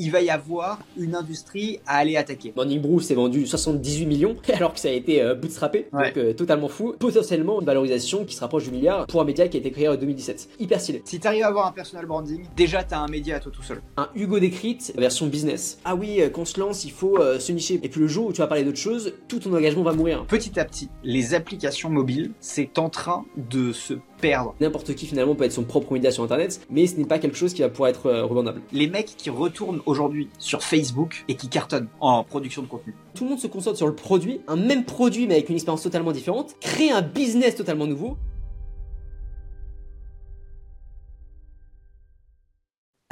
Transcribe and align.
il 0.00 0.10
va 0.10 0.22
y 0.22 0.30
avoir 0.30 0.80
une 0.96 1.14
industrie 1.14 1.78
à 1.86 1.98
aller 1.98 2.16
attaquer. 2.16 2.54
Morning 2.56 2.80
Brew 2.80 3.00
s'est 3.00 3.14
vendu 3.14 3.46
78 3.46 4.06
millions 4.06 4.36
alors 4.54 4.72
que 4.72 4.80
ça 4.80 4.88
a 4.88 4.92
été 4.92 5.22
euh, 5.22 5.34
bootstrappé, 5.34 5.88
donc 5.92 6.16
euh, 6.16 6.32
totalement 6.32 6.68
fou. 6.68 6.94
Potentiellement 6.98 7.60
une 7.60 7.66
valorisation 7.66 8.24
qui 8.24 8.34
se 8.34 8.40
rapproche 8.40 8.64
du 8.64 8.70
milliard 8.70 9.06
pour 9.06 9.20
un 9.20 9.24
média 9.24 9.46
qui 9.46 9.58
a 9.58 9.60
été 9.60 9.70
créé 9.70 9.88
en 9.88 9.96
2017. 9.96 10.48
Hyper 10.58 10.80
stylé. 10.80 11.02
Si 11.04 11.20
t'arrives 11.20 11.44
à 11.44 11.48
avoir 11.48 11.66
un 11.66 11.72
personal 11.72 12.06
branding, 12.06 12.46
déjà 12.56 12.82
t'as 12.82 12.98
un 12.98 13.08
média 13.08 13.36
à 13.36 13.40
toi 13.40 13.52
tout 13.54 13.62
seul. 13.62 13.82
Un 13.98 14.08
Hugo 14.14 14.40
décrite 14.40 14.94
version 14.96 15.26
business. 15.26 15.78
Ah 15.84 15.94
oui, 15.94 16.22
quand 16.32 16.42
on 16.42 16.44
se 16.46 16.58
lance, 16.58 16.86
il 16.86 16.92
faut 16.92 17.18
se 17.38 17.52
nicher. 17.52 17.78
Et 17.82 17.88
puis 17.90 18.00
le 18.00 18.06
jour 18.06 18.28
où 18.28 18.32
tu 18.32 18.38
vas 18.38 18.46
parler 18.46 18.64
d'autre 18.64 18.78
chose, 18.78 19.12
tout 19.28 19.38
ton 19.38 19.52
engagement 19.52 19.82
va 19.82 19.92
mourir. 19.92 20.24
Petit 20.26 20.58
à 20.58 20.64
petit, 20.64 20.88
les 21.04 21.34
applications 21.34 21.90
mobiles, 21.90 22.32
c'est 22.40 22.78
en 22.78 22.88
train 22.88 23.26
de 23.36 23.72
se 23.72 23.94
perdre. 24.20 24.54
N'importe 24.60 24.94
qui 24.94 25.06
finalement 25.06 25.34
peut 25.34 25.44
être 25.44 25.52
son 25.52 25.64
propre 25.64 25.92
média 25.92 26.10
sur 26.10 26.22
internet, 26.22 26.60
mais 26.70 26.86
ce 26.86 26.96
n'est 26.96 27.04
pas 27.04 27.18
quelque 27.18 27.36
chose 27.36 27.54
qui 27.54 27.62
va 27.62 27.68
pouvoir 27.68 27.90
être 27.90 28.10
revendable. 28.10 28.62
Les 28.72 28.86
mecs 28.86 29.14
qui 29.16 29.30
retournent 29.30 29.80
aujourd'hui 29.86 30.28
sur 30.38 30.62
Facebook 30.62 31.24
et 31.28 31.34
qui 31.34 31.48
cartonnent 31.48 31.88
en 32.00 32.24
production 32.24 32.62
de 32.62 32.66
contenu. 32.66 32.94
Tout 33.14 33.24
le 33.24 33.30
monde 33.30 33.40
se 33.40 33.46
concentre 33.46 33.76
sur 33.76 33.86
le 33.86 33.94
produit, 33.94 34.40
un 34.48 34.56
même 34.56 34.84
produit 34.84 35.26
mais 35.26 35.34
avec 35.34 35.48
une 35.48 35.56
expérience 35.56 35.82
totalement 35.82 36.12
différente, 36.12 36.54
créer 36.60 36.92
un 36.92 37.02
business 37.02 37.56
totalement 37.56 37.86
nouveau. 37.86 38.16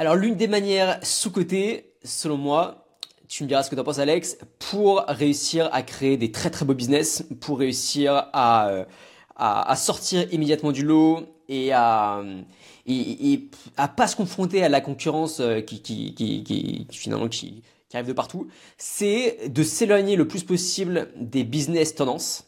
Alors 0.01 0.15
l'une 0.15 0.35
des 0.35 0.47
manières 0.47 0.99
sous-cotées, 1.03 1.91
selon 2.03 2.37
moi, 2.37 2.85
tu 3.27 3.43
me 3.43 3.49
diras 3.49 3.63
ce 3.63 3.69
que 3.69 3.75
tu 3.75 3.81
en 3.81 3.83
penses 3.83 3.99
Alex, 3.99 4.37
pour 4.57 5.03
réussir 5.07 5.69
à 5.73 5.83
créer 5.83 6.17
des 6.17 6.31
très 6.31 6.49
très 6.49 6.65
beaux 6.65 6.73
business, 6.73 7.25
pour 7.41 7.59
réussir 7.59 8.29
à, 8.31 8.69
euh, 8.69 8.85
à, 9.39 9.75
sortir 9.75 10.31
immédiatement 10.33 10.71
du 10.71 10.83
lot 10.83 11.25
et 11.47 11.71
à, 11.71 12.21
et, 12.85 13.49
à 13.77 13.87
pas 13.87 14.07
se 14.07 14.15
confronter 14.15 14.63
à 14.63 14.69
la 14.69 14.81
concurrence 14.81 15.39
euh, 15.39 15.61
qui, 15.61 15.81
qui, 15.81 16.13
qui, 16.13 16.87
finalement 16.91 17.27
qui, 17.27 17.63
arrive 17.93 18.07
de 18.07 18.13
partout, 18.13 18.47
c'est 18.77 19.49
de 19.49 19.63
s'éloigner 19.63 20.15
le 20.15 20.27
plus 20.27 20.43
possible 20.43 21.09
des 21.15 21.43
business 21.43 21.95
tendances. 21.95 22.45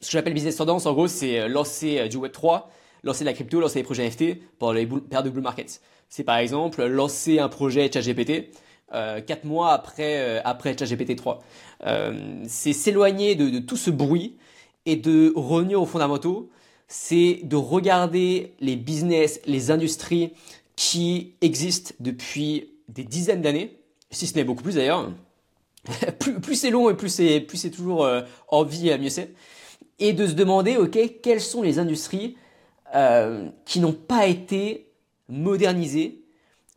Ce 0.00 0.08
que 0.08 0.12
j'appelle 0.12 0.34
business 0.34 0.56
tendance, 0.56 0.86
en 0.86 0.92
gros, 0.92 1.06
c'est 1.06 1.40
euh, 1.40 1.48
lancer 1.48 2.08
du 2.08 2.16
Web 2.16 2.32
3, 2.32 2.70
lancer 3.04 3.20
de 3.20 3.26
la 3.26 3.34
crypto, 3.34 3.60
lancer 3.60 3.78
des 3.78 3.84
projets 3.84 4.08
NFT 4.08 4.58
pour 4.58 4.72
les 4.72 4.86
périodes 4.86 5.26
de 5.26 5.30
blue 5.30 5.42
market. 5.42 5.80
C'est 6.08 6.24
par 6.24 6.38
exemple 6.38 6.84
lancer 6.84 7.38
un 7.38 7.48
projet 7.48 7.90
ChatGPT 7.92 8.50
euh, 8.92 9.20
4 9.20 9.44
mois 9.44 9.72
après, 9.72 10.20
euh, 10.20 10.40
après 10.44 10.76
ChatGPT 10.78 11.16
3. 11.16 11.42
Euh, 11.86 12.42
c'est 12.46 12.72
s'éloigner 12.72 13.34
de, 13.34 13.58
tout 13.58 13.76
ce 13.76 13.90
bruit 13.90 14.36
et 14.86 14.96
de 14.96 15.32
revenir 15.36 15.80
aux 15.80 15.86
fondamentaux. 15.86 16.50
C'est 16.88 17.40
de 17.44 17.56
regarder 17.56 18.54
les 18.60 18.76
business, 18.76 19.40
les 19.46 19.70
industries 19.70 20.32
qui 20.76 21.34
existent 21.40 21.94
depuis 22.00 22.70
des 22.88 23.04
dizaines 23.04 23.42
d'années, 23.42 23.78
si 24.10 24.26
ce 24.26 24.34
n'est 24.34 24.44
beaucoup 24.44 24.62
plus 24.62 24.74
d'ailleurs. 24.74 25.10
plus, 26.18 26.54
c'est 26.54 26.70
long 26.70 26.90
et 26.90 26.94
plus 26.94 27.08
c'est, 27.08 27.40
plus 27.40 27.58
c'est 27.58 27.70
toujours 27.70 28.04
euh, 28.04 28.22
en 28.48 28.64
vie, 28.64 28.96
mieux 28.98 29.10
c'est. 29.10 29.32
Et 29.98 30.12
de 30.12 30.26
se 30.26 30.32
demander, 30.32 30.76
ok, 30.76 30.98
quelles 31.22 31.40
sont 31.40 31.62
les 31.62 31.78
industries 31.78 32.36
euh, 32.94 33.48
qui 33.64 33.80
n'ont 33.80 33.92
pas 33.92 34.26
été 34.26 34.88
modernisées 35.28 36.22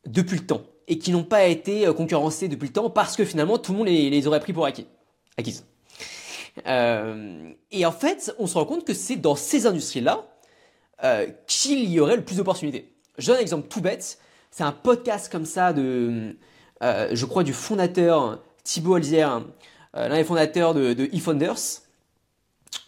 depuis 0.06 0.38
le 0.38 0.46
temps 0.46 0.64
et 0.88 0.98
qui 0.98 1.12
n'ont 1.12 1.24
pas 1.24 1.46
été 1.46 1.86
euh, 1.86 1.94
concurrencés 1.94 2.48
depuis 2.48 2.68
le 2.68 2.74
temps 2.74 2.90
parce 2.90 3.16
que 3.16 3.26
finalement 3.26 3.58
tout 3.58 3.72
le 3.74 3.78
monde 3.78 3.88
les, 3.88 4.10
les 4.10 4.28
aurait 4.28 4.40
pris 4.40 4.54
pour 4.54 4.66
acquis, 4.66 4.88
acquises. 5.38 5.66
Euh, 6.66 7.52
et 7.72 7.86
en 7.86 7.92
fait, 7.92 8.34
on 8.40 8.48
se 8.48 8.56
rend 8.56 8.66
compte 8.66 8.86
que 8.86 8.94
c'est 8.94 9.16
dans 9.16 9.36
ces 9.36 9.68
industries-là 9.68 10.26
euh, 11.04 11.28
qu'il 11.48 11.90
y 11.90 12.00
aurait 12.00 12.16
le 12.16 12.24
plus 12.24 12.38
d'opportunités. 12.38 12.92
Je 13.18 13.28
donne 13.28 13.38
un 13.38 13.42
exemple 13.42 13.68
tout 13.68 13.82
bête. 13.82 14.20
C'est 14.52 14.64
un 14.64 14.72
podcast 14.72 15.32
comme 15.32 15.46
ça 15.46 15.74
de, 15.74 16.36
euh, 16.84 17.10
je 17.12 17.26
crois, 17.26 17.44
du 17.44 17.54
fondateur 17.54 18.42
Thibaut 18.64 18.96
Alzière, 18.96 19.44
l'un 19.94 20.16
des 20.16 20.24
fondateurs 20.24 20.74
de, 20.74 20.94
de 20.94 21.10
eFounders, 21.14 21.82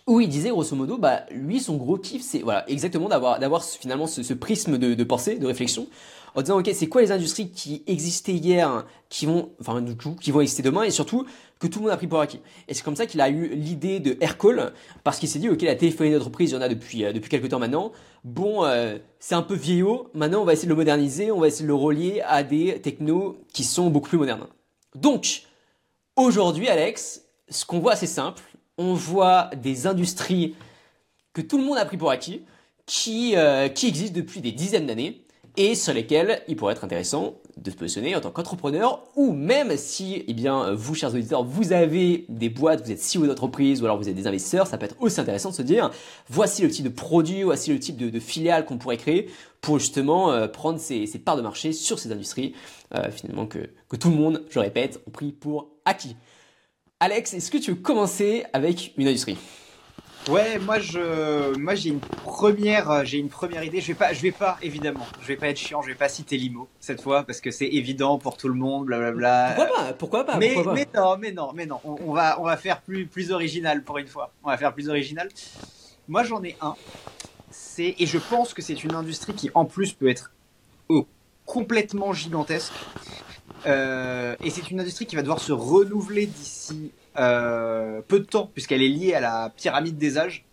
où 0.07 0.19
il 0.19 0.29
disait 0.29 0.49
grosso 0.49 0.75
modo, 0.75 0.97
bah 0.97 1.25
lui 1.31 1.59
son 1.59 1.77
gros 1.77 1.97
kiff, 1.97 2.21
c'est 2.21 2.39
voilà 2.39 2.69
exactement 2.69 3.07
d'avoir 3.07 3.39
d'avoir 3.39 3.63
finalement 3.63 4.07
ce, 4.07 4.33
prisme 4.33 4.77
de 4.77 5.03
pensée, 5.03 5.37
de 5.37 5.47
réflexion, 5.47 5.87
en 6.35 6.41
disant 6.41 6.59
ok 6.59 6.69
c'est 6.73 6.87
quoi 6.87 7.01
les 7.01 7.11
industries 7.11 7.49
qui 7.51 7.83
existaient 7.87 8.33
hier, 8.33 8.85
qui 9.09 9.25
vont, 9.25 9.51
enfin 9.59 9.81
du 9.81 9.95
coup, 9.95 10.15
qui 10.19 10.31
vont 10.31 10.41
exister 10.41 10.63
demain 10.63 10.83
et 10.83 10.91
surtout 10.91 11.25
que 11.59 11.67
tout 11.67 11.79
le 11.79 11.83
monde 11.85 11.93
a 11.93 11.97
pris 11.97 12.07
pour 12.07 12.19
acquis. 12.19 12.39
Et 12.67 12.73
c'est 12.73 12.83
comme 12.83 12.95
ça 12.95 13.05
qu'il 13.05 13.19
a 13.21 13.29
eu 13.29 13.49
l'idée 13.55 13.99
de 13.99 14.17
Aircall 14.21 14.73
parce 15.03 15.19
qu'il 15.19 15.27
s'est 15.27 15.39
dit 15.39 15.49
ok 15.49 15.61
la 15.61 15.75
téléphonie 15.75 16.11
d'entreprise 16.11 16.51
il 16.51 16.53
y 16.53 16.57
en 16.57 16.61
a 16.61 16.69
depuis 16.69 17.05
euh, 17.05 17.13
depuis 17.13 17.29
quelques 17.29 17.49
temps 17.49 17.59
maintenant. 17.59 17.91
Bon 18.23 18.65
euh, 18.65 18.97
c'est 19.19 19.35
un 19.35 19.41
peu 19.41 19.55
vieillot, 19.55 20.09
maintenant 20.13 20.41
on 20.41 20.45
va 20.45 20.53
essayer 20.53 20.67
de 20.67 20.73
le 20.73 20.77
moderniser, 20.77 21.31
on 21.31 21.39
va 21.39 21.47
essayer 21.47 21.63
de 21.63 21.67
le 21.67 21.75
relier 21.75 22.21
à 22.25 22.43
des 22.43 22.79
technos 22.81 23.37
qui 23.53 23.63
sont 23.63 23.89
beaucoup 23.89 24.09
plus 24.09 24.17
modernes. 24.17 24.47
Donc 24.95 25.43
aujourd'hui 26.15 26.67
Alex, 26.67 27.23
ce 27.49 27.65
qu'on 27.65 27.79
voit 27.79 27.95
c'est 27.95 28.07
simple, 28.07 28.43
on 28.77 28.93
voit 28.93 29.49
des 29.61 29.87
industries 29.87 30.55
que 31.33 31.41
tout 31.41 31.57
le 31.57 31.63
monde 31.63 31.77
a 31.77 31.85
pris 31.85 31.97
pour 31.97 32.11
acquis, 32.11 32.43
qui, 32.85 33.33
euh, 33.35 33.69
qui 33.69 33.87
existent 33.87 34.15
depuis 34.15 34.41
des 34.41 34.51
dizaines 34.51 34.87
d'années 34.87 35.21
et 35.59 35.75
sur 35.75 35.93
lesquels 35.93 36.41
il 36.47 36.55
pourrait 36.55 36.71
être 36.71 36.85
intéressant 36.85 37.35
de 37.57 37.69
se 37.69 37.75
positionner 37.75 38.15
en 38.15 38.21
tant 38.21 38.31
qu'entrepreneur 38.31 39.03
ou 39.17 39.33
même 39.33 39.75
si, 39.75 40.23
eh 40.25 40.33
bien, 40.33 40.73
vous, 40.73 40.95
chers 40.95 41.13
auditeurs, 41.13 41.43
vous 41.43 41.73
avez 41.73 42.25
des 42.29 42.47
boîtes, 42.47 42.85
vous 42.85 42.91
êtes 42.91 43.01
CEO 43.01 43.27
d'entreprise 43.27 43.81
ou 43.81 43.85
alors 43.85 43.97
vous 43.97 44.07
êtes 44.07 44.15
des 44.15 44.25
investisseurs, 44.25 44.67
ça 44.67 44.77
peut 44.77 44.85
être 44.85 44.95
aussi 45.01 45.19
intéressant 45.19 45.49
de 45.49 45.55
se 45.55 45.61
dire, 45.61 45.91
voici 46.29 46.61
le 46.61 46.69
type 46.69 46.85
de 46.85 46.89
produit, 46.89 47.43
voici 47.43 47.73
le 47.73 47.79
type 47.79 47.97
de, 47.97 48.19
filiale 48.21 48.63
qu'on 48.63 48.77
pourrait 48.77 48.95
créer 48.95 49.29
pour 49.59 49.79
justement 49.79 50.31
euh, 50.31 50.47
prendre 50.47 50.79
ces, 50.79 51.05
parts 51.23 51.35
de 51.35 51.41
marché 51.41 51.73
sur 51.73 51.99
ces 51.99 52.13
industries, 52.13 52.53
euh, 52.95 53.11
finalement 53.11 53.45
que, 53.45 53.69
que 53.89 53.97
tout 53.97 54.09
le 54.09 54.15
monde, 54.15 54.45
je 54.49 54.59
répète, 54.59 55.01
ont 55.07 55.11
pris 55.11 55.33
pour 55.33 55.71
acquis. 55.83 56.15
Alex, 57.01 57.33
est-ce 57.33 57.51
que 57.51 57.57
tu 57.57 57.71
veux 57.71 57.77
commencer 57.77 58.45
avec 58.53 58.93
une 58.95 59.09
industrie? 59.09 59.37
Ouais, 60.29 60.59
moi 60.59 60.77
je, 60.77 61.57
moi 61.57 61.73
j'ai 61.73 61.89
une 61.89 61.99
première, 61.99 62.91
euh, 62.91 63.03
j'ai 63.03 63.17
une 63.17 63.29
première 63.29 63.63
idée. 63.63 63.81
Je 63.81 63.87
vais 63.87 63.95
pas, 63.95 64.13
je 64.13 64.21
vais 64.21 64.31
pas 64.31 64.59
évidemment, 64.61 65.07
je 65.21 65.27
vais 65.27 65.35
pas 65.35 65.47
être 65.47 65.57
chiant, 65.57 65.81
je 65.81 65.87
vais 65.87 65.95
pas 65.95 66.07
citer 66.07 66.37
Limo 66.37 66.67
cette 66.79 67.01
fois 67.01 67.23
parce 67.23 67.41
que 67.41 67.49
c'est 67.49 67.65
évident 67.65 68.19
pour 68.19 68.37
tout 68.37 68.47
le 68.47 68.53
monde, 68.53 68.85
blablabla. 68.85 69.55
Pourquoi 69.55 69.75
pas 69.75 69.93
Pourquoi 69.93 70.25
pas 70.25 70.37
Mais, 70.37 70.53
pourquoi 70.53 70.73
pas 70.73 70.77
mais 70.77 70.87
non, 70.93 71.17
mais 71.17 71.31
non, 71.31 71.51
mais 71.55 71.65
non. 71.65 71.79
On, 71.83 71.95
on, 72.09 72.13
va, 72.13 72.39
on 72.39 72.43
va 72.43 72.57
faire 72.57 72.81
plus, 72.81 73.07
plus 73.07 73.31
original 73.31 73.83
pour 73.83 73.97
une 73.97 74.05
fois. 74.07 74.31
On 74.43 74.49
va 74.49 74.57
faire 74.57 74.71
plus 74.71 74.87
original. 74.87 75.29
Moi 76.07 76.23
j'en 76.23 76.43
ai 76.43 76.55
un. 76.61 76.75
C'est 77.49 77.95
et 77.97 78.05
je 78.05 78.19
pense 78.19 78.53
que 78.53 78.61
c'est 78.61 78.83
une 78.83 78.93
industrie 78.93 79.33
qui 79.33 79.49
en 79.55 79.65
plus 79.65 79.93
peut 79.93 80.09
être 80.09 80.31
oh, 80.89 81.07
complètement 81.47 82.13
gigantesque. 82.13 82.73
Euh, 83.65 84.35
et 84.43 84.51
c'est 84.51 84.69
une 84.69 84.79
industrie 84.79 85.07
qui 85.07 85.15
va 85.15 85.23
devoir 85.23 85.39
se 85.39 85.51
renouveler 85.51 86.27
d'ici 86.27 86.91
euh, 87.19 88.01
peu 88.07 88.19
de 88.19 88.25
temps, 88.25 88.49
puisqu'elle 88.53 88.81
est 88.81 88.89
liée 88.89 89.13
à 89.13 89.19
la 89.19 89.51
pyramide 89.55 89.97
des 89.97 90.17
âges. 90.17 90.45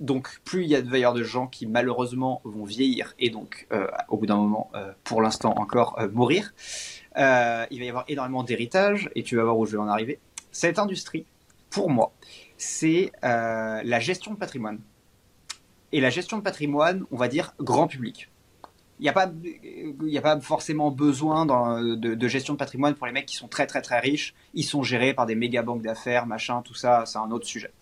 Donc, 0.00 0.40
plus 0.44 0.62
il 0.64 0.70
y 0.70 0.74
a 0.74 0.80
de 0.80 0.88
veilleurs 0.88 1.12
de 1.12 1.22
gens 1.22 1.46
qui 1.46 1.66
malheureusement 1.66 2.40
vont 2.44 2.64
vieillir 2.64 3.14
et 3.18 3.28
donc, 3.28 3.66
euh, 3.72 3.86
au 4.08 4.16
bout 4.16 4.26
d'un 4.26 4.36
moment, 4.36 4.70
euh, 4.74 4.92
pour 5.04 5.20
l'instant 5.20 5.52
encore, 5.56 6.00
mourir, 6.12 6.54
il 7.16 7.20
va 7.20 7.66
y 7.70 7.88
avoir 7.88 8.04
énormément 8.08 8.42
d'héritage 8.42 9.10
et 9.14 9.22
tu 9.22 9.36
vas 9.36 9.44
voir 9.44 9.58
où 9.58 9.66
je 9.66 9.72
vais 9.72 9.82
en 9.82 9.88
arriver. 9.88 10.18
Cette 10.50 10.78
industrie, 10.78 11.26
pour 11.68 11.90
moi, 11.90 12.12
c'est 12.56 13.12
la 13.22 14.00
gestion 14.00 14.32
de 14.32 14.38
patrimoine. 14.38 14.80
Et 15.92 16.00
la 16.00 16.08
gestion 16.08 16.38
de 16.38 16.42
patrimoine, 16.42 17.04
on 17.10 17.16
va 17.16 17.28
dire 17.28 17.52
grand 17.60 17.86
public 17.86 18.31
n'y 19.02 19.08
a 19.08 19.12
pas 19.12 19.30
il 20.04 20.16
a 20.18 20.22
pas 20.22 20.40
forcément 20.40 20.90
besoin 20.90 21.46
de, 21.46 22.28
gestion 22.28 22.54
de 22.54 22.58
patrimoine 22.58 22.94
pour 22.94 23.06
les 23.06 23.12
mecs 23.12 23.26
qui 23.26 23.36
sont 23.36 23.48
très 23.48 23.66
très 23.66 23.82
très 23.82 23.98
riches. 23.98 24.34
Ils 24.54 24.64
sont 24.64 24.82
gérés 24.82 25.14
par 25.14 25.26
des 25.26 25.34
méga 25.34 25.62
banques 25.62 25.82
d'affaires 25.82 26.26
machin 26.26 26.62
tout 26.62 26.74
ça 26.74 27.04
c'est 27.06 27.18
un 27.18 27.30
autre 27.30 27.46
sujet. 27.46 27.72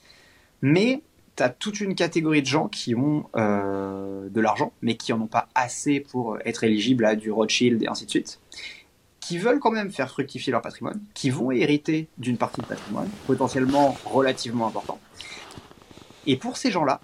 Mais 0.63 1.03
tu 1.37 1.43
as 1.43 1.51
toute 1.51 1.81
une 1.81 1.95
catégorie 1.95 2.43
de 2.43 2.47
gens 2.47 2.69
qui 2.69 2.95
ont 2.95 3.29
euh, 3.37 4.29
de 4.29 4.41
l'argent 4.41 4.73
mais 4.83 4.97
qui 4.97 5.13
en 5.13 5.21
ont 5.21 5.27
pas 5.27 5.49
assez 5.55 6.01
pour 6.01 6.39
être 6.45 6.65
éligibles 6.65 7.05
à 7.05 7.17
du 7.17 7.31
Rothschild 7.31 7.83
et 7.83 7.89
ainsi 7.89 8.07
de 8.07 8.11
suite 8.11 8.41
qui 9.21 9.39
veulent 9.39 9.61
quand 9.61 9.71
même 9.71 9.91
faire 9.91 10.11
fructifier 10.11 10.51
leur 10.51 10.63
patrimoine 10.63 11.01
qui 11.15 11.31
vont 11.31 11.51
hériter 11.51 12.09
d'une 12.19 12.39
partie 12.39 12.63
de 12.63 12.67
patrimoine 12.67 13.09
potentiellement 13.27 13.97
relativement 14.05 14.67
important. 14.67 14.99
Et 16.27 16.37
pour 16.37 16.57
ces 16.57 16.71
gens 16.71 16.85
là 16.85 17.01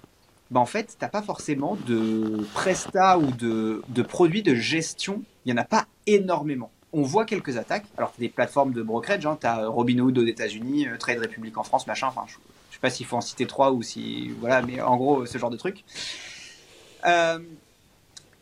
bah 0.51 0.59
en 0.59 0.65
fait, 0.65 0.95
t'as 0.97 1.09
pas 1.09 1.21
forcément 1.21 1.77
de 1.87 2.45
presta 2.53 3.17
ou 3.17 3.31
de, 3.31 4.01
produits 4.03 4.43
de 4.43 4.55
gestion. 4.55 5.23
Il 5.45 5.51
y 5.51 5.53
en 5.53 5.57
a 5.57 5.65
pas 5.65 5.87
énormément. 6.05 6.71
On 6.93 7.01
voit 7.01 7.25
quelques 7.25 7.57
attaques. 7.57 7.85
Alors, 7.97 8.11
t'as 8.11 8.19
des 8.19 8.29
plateformes 8.29 8.71
de 8.71 8.81
brokerage. 8.81 9.25
Hein, 9.25 9.37
t'as 9.39 9.67
Robinhood 9.67 10.17
aux 10.17 10.25
États-Unis, 10.25 10.87
euh, 10.87 10.97
Trade 10.97 11.19
Republic 11.19 11.57
en 11.57 11.63
France, 11.63 11.85
machin. 11.85 12.07
Enfin, 12.07 12.23
je, 12.27 12.35
je 12.69 12.75
sais 12.75 12.79
pas 12.79 12.89
s'il 12.89 13.05
faut 13.05 13.17
en 13.17 13.21
citer 13.21 13.45
trois 13.45 13.71
ou 13.71 13.81
si 13.81 14.29
voilà, 14.39 14.61
mais 14.61 14.81
en 14.81 14.95
gros, 14.95 15.25
ce 15.25 15.37
genre 15.37 15.49
de 15.49 15.57
truc. 15.57 15.83
Euh, 17.05 17.39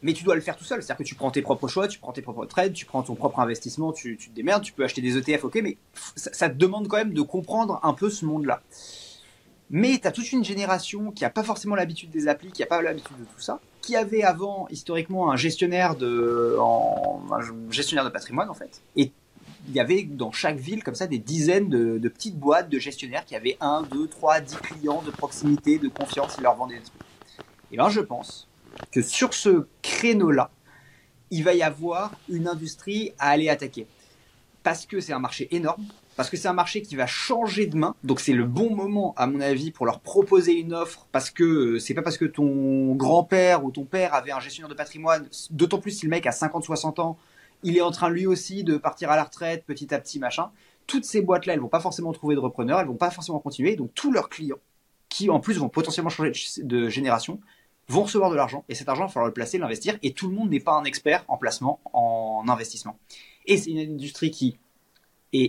mais 0.02 0.14
tu 0.14 0.24
dois 0.24 0.36
le 0.36 0.42
faire 0.42 0.56
tout 0.56 0.64
seul. 0.64 0.84
C'est-à-dire 0.84 0.98
que 1.04 1.10
tu 1.10 1.16
prends 1.16 1.32
tes 1.32 1.42
propres 1.42 1.68
choix, 1.68 1.88
tu 1.88 1.98
prends 1.98 2.12
tes 2.12 2.22
propres 2.22 2.46
trades, 2.46 2.74
tu 2.74 2.86
prends 2.86 3.02
ton 3.02 3.16
propre 3.16 3.40
investissement, 3.40 3.92
tu, 3.92 4.18
te 4.18 4.30
démerdes, 4.36 4.64
tu 4.64 4.72
peux 4.72 4.84
acheter 4.84 5.02
des 5.02 5.18
ETF, 5.18 5.46
ok, 5.46 5.60
mais 5.64 5.78
ça, 6.16 6.48
te 6.48 6.56
demande 6.56 6.88
quand 6.88 6.98
même 6.98 7.14
de 7.14 7.22
comprendre 7.22 7.80
un 7.82 7.94
peu 7.94 8.12
ce 8.12 8.24
monde-là. 8.26 8.62
Mais 9.70 9.98
tu 10.00 10.08
as 10.08 10.12
toute 10.12 10.32
une 10.32 10.44
génération 10.44 11.12
qui 11.12 11.24
n'a 11.24 11.30
pas 11.30 11.44
forcément 11.44 11.76
l'habitude 11.76 12.12
des 12.12 12.28
applis, 12.28 12.52
qui 12.52 12.62
n'a 12.62 12.68
pas 12.68 12.82
l'habitude 12.82 13.18
de 13.18 13.24
tout 13.24 13.40
ça, 13.40 13.60
qui 13.82 13.96
avait 13.96 14.24
avant 14.24 14.68
historiquement 14.70 15.32
un 15.32 15.36
gestionnaire 15.36 15.96
de, 15.96 16.58
gestionnaire 17.72 18.06
de 18.06 18.10
patrimoine 18.10 18.50
en 18.50 18.54
fait. 18.54 18.82
Et 18.96 19.12
il 19.68 19.74
y 19.74 19.80
avait 19.80 20.04
dans 20.04 20.32
chaque 20.32 20.58
ville 20.58 20.84
comme 20.84 20.96
ça 20.96 21.08
des 21.08 21.18
dizaines 21.18 21.70
de, 21.70 22.10
petites 22.10 22.38
boîtes 22.38 22.70
de 22.70 22.78
gestionnaires 22.78 23.26
qui 23.26 23.36
avaient 23.36 23.58
1, 23.60 23.84
2, 23.92 24.08
3, 24.08 24.42
10 24.42 24.56
clients 24.58 25.02
de 25.02 25.12
proximité, 25.12 25.80
de 25.80 25.88
confiance, 25.88 26.36
ils 26.38 26.44
leur 26.44 26.56
vendaient 26.56 26.76
des 26.76 26.82
trucs. 26.82 27.02
Et 27.72 27.78
ben 27.78 27.90
je 27.90 28.02
pense 28.02 28.48
que 28.92 29.02
sur 29.02 29.34
ce 29.34 29.68
créneau-là, 29.82 30.52
il 31.32 31.44
va 31.44 31.54
y 31.54 31.64
avoir 31.64 32.12
une 32.30 32.48
industrie 32.48 33.14
à 33.18 33.30
aller 33.30 33.50
attaquer. 33.50 33.88
Parce 34.62 34.86
que 34.86 35.00
c'est 35.00 35.14
un 35.14 35.20
marché 35.20 35.48
énorme, 35.56 35.86
parce 36.16 36.30
que 36.30 36.38
c'est 36.38 36.48
un 36.48 36.54
marché 36.54 36.82
qui 36.82 36.96
va 36.96 37.08
changer 37.08 37.68
de 37.68 37.78
main. 37.78 37.96
Donc 38.04 38.20
c'est 38.20 38.34
le 38.34 38.46
bon 38.46 38.74
moment, 38.74 39.14
à 39.18 39.28
mon 39.28 39.42
avis, 39.42 39.72
pour 39.72 39.86
leur 39.86 40.00
proposer 40.00 40.54
une 40.54 40.74
offre, 40.74 41.08
parce 41.12 41.30
que 41.30 41.44
euh, 41.44 41.80
c'est 41.80 41.94
pas 41.94 42.02
parce 42.02 42.18
que 42.18 42.26
ton 42.26 42.96
grand-père 42.96 43.64
ou 43.64 43.72
ton 43.72 43.84
père 43.84 44.14
avait 44.14 44.32
un 44.32 44.40
gestionnaire 44.40 44.70
de 44.70 44.76
patrimoine, 44.76 45.28
d'autant 45.50 45.80
plus 45.80 45.92
si 45.92 46.06
le 46.06 46.10
mec 46.10 46.26
a 46.26 46.32
50-60 46.32 47.02
ans, 47.02 47.18
il 47.64 47.78
est 47.78 47.82
en 47.82 47.92
train 47.92 48.10
lui 48.10 48.28
aussi 48.28 48.64
de 48.64 48.78
partir 48.78 49.12
à 49.12 49.16
la 49.16 49.24
retraite 49.24 49.66
petit 49.66 49.94
à 49.94 50.00
petit, 50.00 50.20
machin. 50.20 50.52
Toutes 50.88 51.06
ces 51.06 51.22
boîtes-là, 51.22 51.54
elles 51.54 51.60
vont 51.60 51.68
pas 51.68 51.80
forcément 51.80 52.14
trouver 52.14 52.36
de 52.36 52.40
repreneurs, 52.40 52.80
elles 52.80 52.88
vont 52.88 52.96
pas 52.96 53.10
forcément 53.12 53.40
continuer. 53.40 53.76
Donc 53.76 53.92
tous 53.96 54.12
leurs 54.12 54.30
clients, 54.30 54.60
qui 55.10 55.30
en 55.30 55.40
plus 55.40 55.58
vont 55.58 55.70
potentiellement 55.70 56.10
changer 56.10 56.32
de 56.58 56.90
génération, 56.90 57.40
vont 57.88 58.04
recevoir 58.04 58.30
de 58.30 58.36
l'argent. 58.36 58.64
Et 58.70 58.76
cet 58.76 58.88
argent, 58.88 59.04
il 59.04 59.08
va 59.08 59.12
falloir 59.14 59.28
le 59.28 59.34
placer, 59.34 59.58
l'investir. 59.58 59.98
Et 60.04 60.14
tout 60.14 60.28
le 60.28 60.36
monde 60.36 60.50
n'est 60.50 60.60
pas 60.60 60.74
un 60.74 60.84
expert 60.84 61.26
en 61.28 61.38
placement, 61.38 61.80
en 61.94 62.44
investissement. 62.48 62.98
Et 63.48 63.58
c'est 63.58 63.72
une 63.72 63.80
industrie 63.80 64.32
qui 64.32 64.58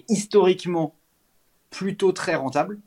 historiquement 0.09 0.95
plutôt 1.71 2.13
très 2.13 2.35
rentable, 2.35 2.79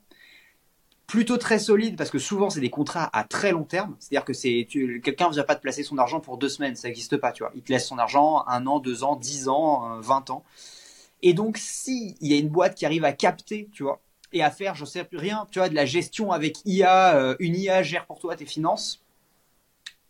plutôt 1.07 1.37
très 1.37 1.59
solide 1.59 1.97
parce 1.97 2.09
que 2.09 2.19
souvent 2.19 2.49
c'est 2.49 2.61
des 2.61 2.69
contrats 2.69 3.09
à 3.13 3.23
très 3.23 3.51
long 3.51 3.63
terme. 3.63 3.95
C'est-à-dire 3.99 4.25
que 4.25 4.33
c'est 4.33 4.67
quelqu'un 5.03 5.29
ne 5.29 5.33
vient 5.33 5.43
pas 5.43 5.55
te 5.55 5.61
placer 5.61 5.83
son 5.83 5.97
argent 5.97 6.19
pour 6.19 6.37
deux 6.37 6.49
semaines, 6.49 6.75
ça 6.75 6.87
n'existe 6.87 7.17
pas, 7.17 7.31
tu 7.31 7.43
vois. 7.43 7.51
Il 7.55 7.61
te 7.61 7.71
laisse 7.71 7.87
son 7.87 7.97
argent 7.97 8.43
un 8.47 8.65
an, 8.67 8.79
deux 8.79 9.03
ans, 9.03 9.15
dix 9.15 9.47
ans, 9.47 9.91
euh, 9.91 10.01
vingt 10.01 10.29
ans. 10.29 10.43
Et 11.21 11.33
donc 11.33 11.57
si 11.57 12.15
il 12.21 12.31
y 12.31 12.35
a 12.35 12.37
une 12.37 12.49
boîte 12.49 12.75
qui 12.75 12.85
arrive 12.85 13.05
à 13.05 13.11
capter, 13.11 13.69
tu 13.71 13.83
vois, 13.83 13.99
et 14.31 14.43
à 14.43 14.51
faire, 14.51 14.75
je 14.75 14.85
sais 14.85 15.03
plus 15.03 15.17
rien, 15.17 15.47
tu 15.51 15.59
vois, 15.59 15.69
de 15.69 15.75
la 15.75 15.85
gestion 15.85 16.31
avec 16.31 16.59
IA, 16.65 17.15
euh, 17.15 17.35
une 17.39 17.55
IA 17.55 17.81
gère 17.83 18.05
pour 18.05 18.19
toi 18.19 18.35
tes 18.35 18.45
finances. 18.45 19.01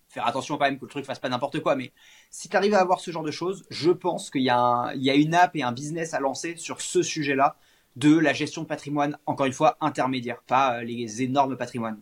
Faire 0.09 0.25
attention 0.25 0.57
quand 0.57 0.65
même 0.65 0.79
que 0.79 0.85
le 0.85 0.89
truc 0.89 1.05
fasse 1.05 1.19
pas 1.19 1.29
n'importe 1.29 1.59
quoi, 1.59 1.75
mais 1.75 1.91
si 2.31 2.49
tu 2.49 2.57
arrives 2.57 2.73
à 2.73 2.79
avoir 2.79 2.99
ce 2.99 3.11
genre 3.11 3.23
de 3.23 3.29
choses, 3.29 3.63
je 3.69 3.91
pense 3.91 4.31
qu'il 4.31 4.41
y, 4.41 4.49
a 4.49 4.93
une 4.95 5.35
app 5.35 5.55
et 5.55 5.61
un 5.61 5.71
business 5.71 6.15
à 6.15 6.19
lancer 6.19 6.55
sur 6.57 6.81
ce 6.81 7.03
sujet-là 7.03 7.55
de 7.95 8.17
la 8.17 8.33
gestion 8.33 8.63
de 8.63 8.67
patrimoine, 8.67 9.19
encore 9.27 9.45
une 9.45 9.53
fois, 9.53 9.77
intermédiaire, 9.81 10.41
pas 10.47 10.77
euh, 10.77 10.83
les 10.83 11.21
énormes 11.21 11.57
patrimoines. 11.57 11.99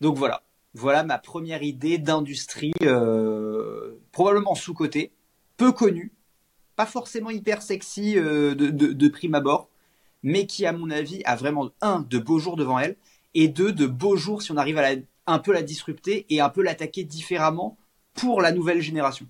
Donc 0.00 0.16
voilà, 0.16 0.42
voilà 0.72 1.04
ma 1.04 1.18
première 1.18 1.62
idée 1.62 1.98
d'industrie, 1.98 2.72
euh, 2.82 3.98
probablement 4.12 4.54
sous-cotée, 4.54 5.12
peu 5.56 5.72
connue, 5.72 6.12
pas 6.74 6.86
forcément 6.86 7.30
hyper 7.30 7.60
sexy 7.60 8.18
euh, 8.18 8.54
de, 8.54 8.70
de, 8.70 9.08
prime 9.08 9.34
abord, 9.34 9.68
mais 10.22 10.46
qui, 10.46 10.64
à 10.64 10.72
mon 10.72 10.90
avis, 10.90 11.22
a 11.24 11.36
vraiment, 11.36 11.70
un, 11.82 12.00
de 12.00 12.18
beaux 12.18 12.38
jours 12.38 12.56
devant 12.56 12.78
elle, 12.78 12.96
et 13.34 13.48
deux, 13.48 13.72
de 13.72 13.86
beaux 13.86 14.16
jours 14.16 14.42
si 14.42 14.52
on 14.52 14.56
arrive 14.56 14.78
à 14.78 14.82
un 15.26 15.38
peu 15.38 15.52
la 15.52 15.62
disrupter 15.62 16.26
et 16.30 16.40
un 16.40 16.48
peu 16.48 16.62
l'attaquer 16.62 17.04
différemment 17.04 17.76
pour 18.14 18.40
la 18.40 18.52
nouvelle 18.52 18.80
génération. 18.80 19.26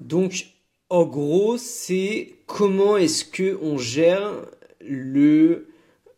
Donc, 0.00 0.46
en 0.88 1.04
gros, 1.04 1.58
c'est 1.58 2.34
comment 2.46 2.96
est-ce 2.96 3.24
que 3.24 3.58
on 3.62 3.78
gère 3.78 4.32
le, 4.80 5.68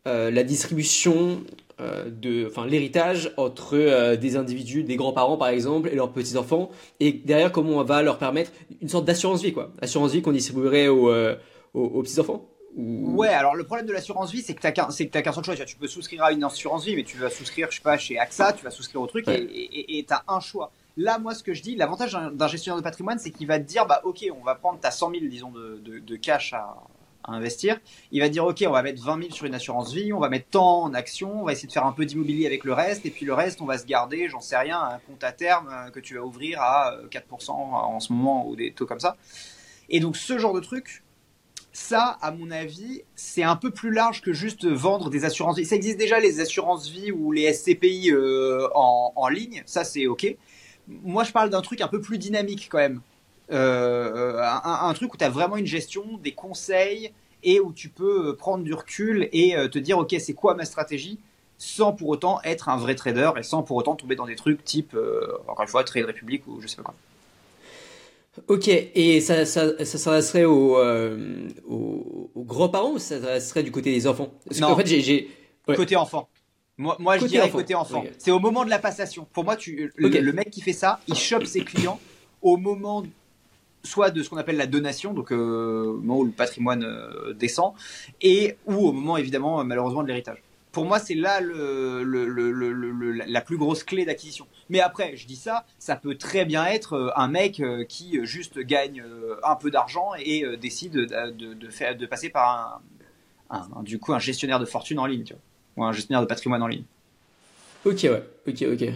euh, 0.06 0.30
la 0.30 0.44
distribution 0.44 1.42
euh, 1.80 2.08
de, 2.10 2.46
enfin, 2.46 2.66
l'héritage 2.66 3.32
entre 3.36 3.76
euh, 3.76 4.16
des 4.16 4.36
individus, 4.36 4.84
des 4.84 4.96
grands-parents 4.96 5.36
par 5.36 5.48
exemple, 5.48 5.88
et 5.90 5.94
leurs 5.94 6.12
petits-enfants, 6.12 6.70
et 7.00 7.12
derrière 7.12 7.50
comment 7.50 7.78
on 7.78 7.84
va 7.84 8.02
leur 8.02 8.18
permettre 8.18 8.52
une 8.80 8.88
sorte 8.88 9.04
d'assurance 9.04 9.42
vie, 9.42 9.52
quoi. 9.52 9.72
Assurance 9.80 10.12
vie 10.12 10.22
qu'on 10.22 10.32
distribuerait 10.32 10.88
aux, 10.88 11.10
aux 11.74 12.02
petits-enfants. 12.02 12.48
Ouais, 12.74 13.28
alors 13.28 13.54
le 13.54 13.64
problème 13.64 13.86
de 13.86 13.92
l'assurance 13.92 14.32
vie, 14.32 14.40
c'est 14.40 14.54
que 14.54 14.60
tu 14.60 14.66
n'as 14.66 14.72
qu'un 14.72 14.90
seul 15.32 15.44
choix. 15.44 15.54
Tu 15.54 15.76
peux 15.76 15.88
souscrire 15.88 16.24
à 16.24 16.32
une 16.32 16.42
assurance 16.42 16.84
vie, 16.86 16.96
mais 16.96 17.04
tu 17.04 17.18
vas 17.18 17.28
souscrire, 17.28 17.68
je 17.70 17.76
sais 17.76 17.82
pas, 17.82 17.98
chez 17.98 18.18
AXA, 18.18 18.54
tu 18.54 18.64
vas 18.64 18.70
souscrire 18.70 19.02
au 19.02 19.06
truc 19.06 19.28
et 19.28 20.04
tu 20.06 20.14
as 20.14 20.24
un 20.28 20.40
choix. 20.40 20.72
Là, 20.96 21.18
moi, 21.18 21.34
ce 21.34 21.42
que 21.42 21.54
je 21.54 21.62
dis, 21.62 21.74
l'avantage 21.74 22.12
d'un 22.12 22.48
gestionnaire 22.48 22.76
de 22.76 22.82
patrimoine, 22.84 23.18
c'est 23.18 23.30
qu'il 23.30 23.46
va 23.46 23.58
te 23.58 23.64
dire, 23.64 23.86
bah, 23.86 24.02
ok, 24.04 24.26
on 24.38 24.44
va 24.44 24.54
prendre 24.54 24.78
ta 24.78 24.90
100 24.90 25.10
000, 25.12 25.24
disons, 25.26 25.50
de, 25.50 25.80
de, 25.98 26.16
cash 26.16 26.52
à, 26.52 26.76
à, 27.24 27.32
investir. 27.32 27.80
Il 28.10 28.20
va 28.20 28.28
dire, 28.28 28.44
ok, 28.44 28.62
on 28.66 28.72
va 28.72 28.82
mettre 28.82 29.02
20 29.02 29.22
000 29.22 29.32
sur 29.32 29.46
une 29.46 29.54
assurance 29.54 29.92
vie, 29.94 30.12
on 30.12 30.18
va 30.18 30.28
mettre 30.28 30.48
tant 30.50 30.82
en 30.82 30.92
action, 30.92 31.40
on 31.40 31.44
va 31.44 31.52
essayer 31.52 31.68
de 31.68 31.72
faire 31.72 31.86
un 31.86 31.92
peu 31.92 32.04
d'immobilier 32.04 32.44
avec 32.46 32.64
le 32.64 32.74
reste, 32.74 33.06
et 33.06 33.10
puis 33.10 33.24
le 33.24 33.32
reste, 33.32 33.62
on 33.62 33.64
va 33.64 33.78
se 33.78 33.86
garder, 33.86 34.28
j'en 34.28 34.40
sais 34.40 34.56
rien, 34.56 34.80
un 34.80 34.98
compte 34.98 35.24
à 35.24 35.32
terme 35.32 35.68
euh, 35.72 35.90
que 35.90 36.00
tu 36.00 36.14
vas 36.14 36.22
ouvrir 36.22 36.60
à 36.60 36.94
4% 37.10 37.20
euh, 37.20 37.52
en 37.54 38.00
ce 38.00 38.12
moment 38.12 38.46
ou 38.46 38.54
des 38.54 38.72
taux 38.72 38.86
comme 38.86 39.00
ça. 39.00 39.16
Et 39.88 39.98
donc, 39.98 40.16
ce 40.16 40.38
genre 40.38 40.52
de 40.52 40.60
truc, 40.60 41.02
ça, 41.72 42.18
à 42.20 42.30
mon 42.32 42.50
avis, 42.50 43.02
c'est 43.14 43.42
un 43.42 43.56
peu 43.56 43.70
plus 43.70 43.90
large 43.90 44.20
que 44.20 44.34
juste 44.34 44.66
vendre 44.66 45.08
des 45.08 45.24
assurances 45.24 45.56
vie. 45.56 45.64
Ça 45.64 45.74
existe 45.74 45.96
déjà 45.96 46.20
les 46.20 46.40
assurances 46.40 46.88
vie 46.88 47.10
ou 47.10 47.32
les 47.32 47.50
SCPI 47.50 48.10
euh, 48.12 48.68
en, 48.74 49.28
ligne, 49.28 49.62
ça 49.64 49.82
c'est 49.82 50.06
ok. 50.06 50.36
Moi, 50.86 51.24
je 51.24 51.32
parle 51.32 51.48
d'un 51.48 51.62
truc 51.62 51.80
un 51.80 51.88
peu 51.88 52.00
plus 52.00 52.18
dynamique 52.18 52.68
quand 52.70 52.78
même. 52.78 53.00
Euh, 53.50 54.40
un, 54.64 54.92
truc 54.94 55.14
où 55.14 55.16
tu 55.16 55.24
as 55.24 55.30
vraiment 55.30 55.56
une 55.56 55.66
gestion, 55.66 56.18
des 56.22 56.32
conseils 56.32 57.12
et 57.42 57.58
où 57.58 57.72
tu 57.72 57.88
peux 57.88 58.36
prendre 58.36 58.64
du 58.64 58.74
recul 58.74 59.28
et 59.32 59.56
euh, 59.56 59.68
te 59.68 59.78
dire 59.78 59.98
ok 59.98 60.14
c'est 60.20 60.32
quoi 60.32 60.54
ma 60.54 60.64
stratégie 60.64 61.18
sans 61.58 61.92
pour 61.92 62.08
autant 62.08 62.40
être 62.44 62.68
un 62.68 62.76
vrai 62.76 62.94
trader 62.94 63.32
et 63.36 63.42
sans 63.42 63.62
pour 63.62 63.76
autant 63.76 63.94
tomber 63.96 64.14
dans 64.14 64.26
des 64.26 64.36
trucs 64.36 64.64
type 64.64 64.96
encore 65.48 65.62
une 65.62 65.68
fois 65.68 65.84
Trade 65.84 66.06
Republic 66.06 66.46
ou 66.46 66.60
je 66.60 66.66
sais 66.66 66.76
pas 66.76 66.82
quoi. 66.82 66.94
Ok, 68.48 68.68
et 68.68 69.20
ça, 69.20 69.44
ça, 69.44 69.84
ça 69.84 69.98
s'adresserait 69.98 70.44
aux, 70.44 70.78
euh, 70.78 71.48
aux, 71.68 72.30
grands-parents 72.36 72.92
ou 72.92 72.98
ça 72.98 73.20
s'adresserait 73.20 73.62
du 73.62 73.70
côté 73.70 73.92
des 73.92 74.06
enfants? 74.06 74.32
Parce 74.46 74.60
non. 74.60 74.74
fait, 74.76 74.86
j'ai. 74.86 75.28
Côté 75.66 75.96
enfant. 75.96 76.28
Moi, 76.78 76.96
moi 76.98 77.18
je 77.18 77.26
dirais 77.26 77.50
côté 77.50 77.74
enfant. 77.74 78.04
C'est 78.18 78.30
au 78.30 78.38
moment 78.38 78.64
de 78.64 78.70
la 78.70 78.78
passation. 78.78 79.26
Pour 79.32 79.44
moi, 79.44 79.56
tu, 79.56 79.92
le, 79.96 80.32
mec 80.32 80.50
qui 80.50 80.62
fait 80.62 80.72
ça, 80.72 81.00
il 81.06 81.14
chope 81.14 81.44
ses 81.44 81.62
clients 81.62 82.00
au 82.40 82.56
moment 82.56 83.04
soit 83.84 84.10
de 84.10 84.22
ce 84.22 84.30
qu'on 84.30 84.36
appelle 84.36 84.56
la 84.56 84.66
donation, 84.66 85.12
donc 85.12 85.32
euh, 85.32 85.86
au 85.86 85.96
moment 85.98 86.18
où 86.20 86.24
le 86.24 86.30
patrimoine 86.30 86.84
euh, 86.84 87.32
descend, 87.34 87.74
et 88.20 88.56
ou 88.66 88.74
au 88.88 88.92
moment 88.92 89.16
évidemment 89.16 89.64
malheureusement 89.64 90.02
de 90.02 90.08
l'héritage 90.08 90.40
pour 90.72 90.86
moi, 90.86 90.98
c'est 90.98 91.14
là 91.14 91.40
le, 91.40 92.02
la 93.26 93.40
plus 93.42 93.58
grosse 93.58 93.84
clé 93.84 94.04
d'acquisition. 94.04 94.46
Mais 94.70 94.80
après, 94.80 95.16
je 95.16 95.26
dis 95.26 95.36
ça, 95.36 95.66
ça 95.78 95.96
peut 95.96 96.16
très 96.16 96.44
bien 96.46 96.64
être 96.64 96.94
euh, 96.94 97.10
un 97.14 97.28
mec 97.28 97.60
euh, 97.60 97.84
qui 97.84 98.18
euh, 98.18 98.24
juste 98.24 98.58
gagne 98.58 99.04
un 99.44 99.54
peu 99.54 99.70
d'argent 99.70 100.12
et 100.18 100.44
décide 100.56 100.94
de, 100.94 101.70
faire, 101.70 101.96
de 101.96 102.06
passer 102.06 102.30
par 102.30 102.80
un, 103.50 103.82
du 103.82 103.98
coup, 103.98 104.14
un 104.14 104.18
gestionnaire 104.18 104.58
de 104.58 104.64
fortune 104.64 104.98
en 104.98 105.06
ligne, 105.06 105.24
tu 105.24 105.34
vois, 105.34 105.42
ou 105.76 105.84
un 105.84 105.92
gestionnaire 105.92 106.22
de 106.22 106.26
patrimoine 106.26 106.62
en 106.62 106.66
ligne. 106.66 106.84
Ok, 107.84 108.00
ouais, 108.04 108.22
ok, 108.48 108.62
ok. 108.72 108.88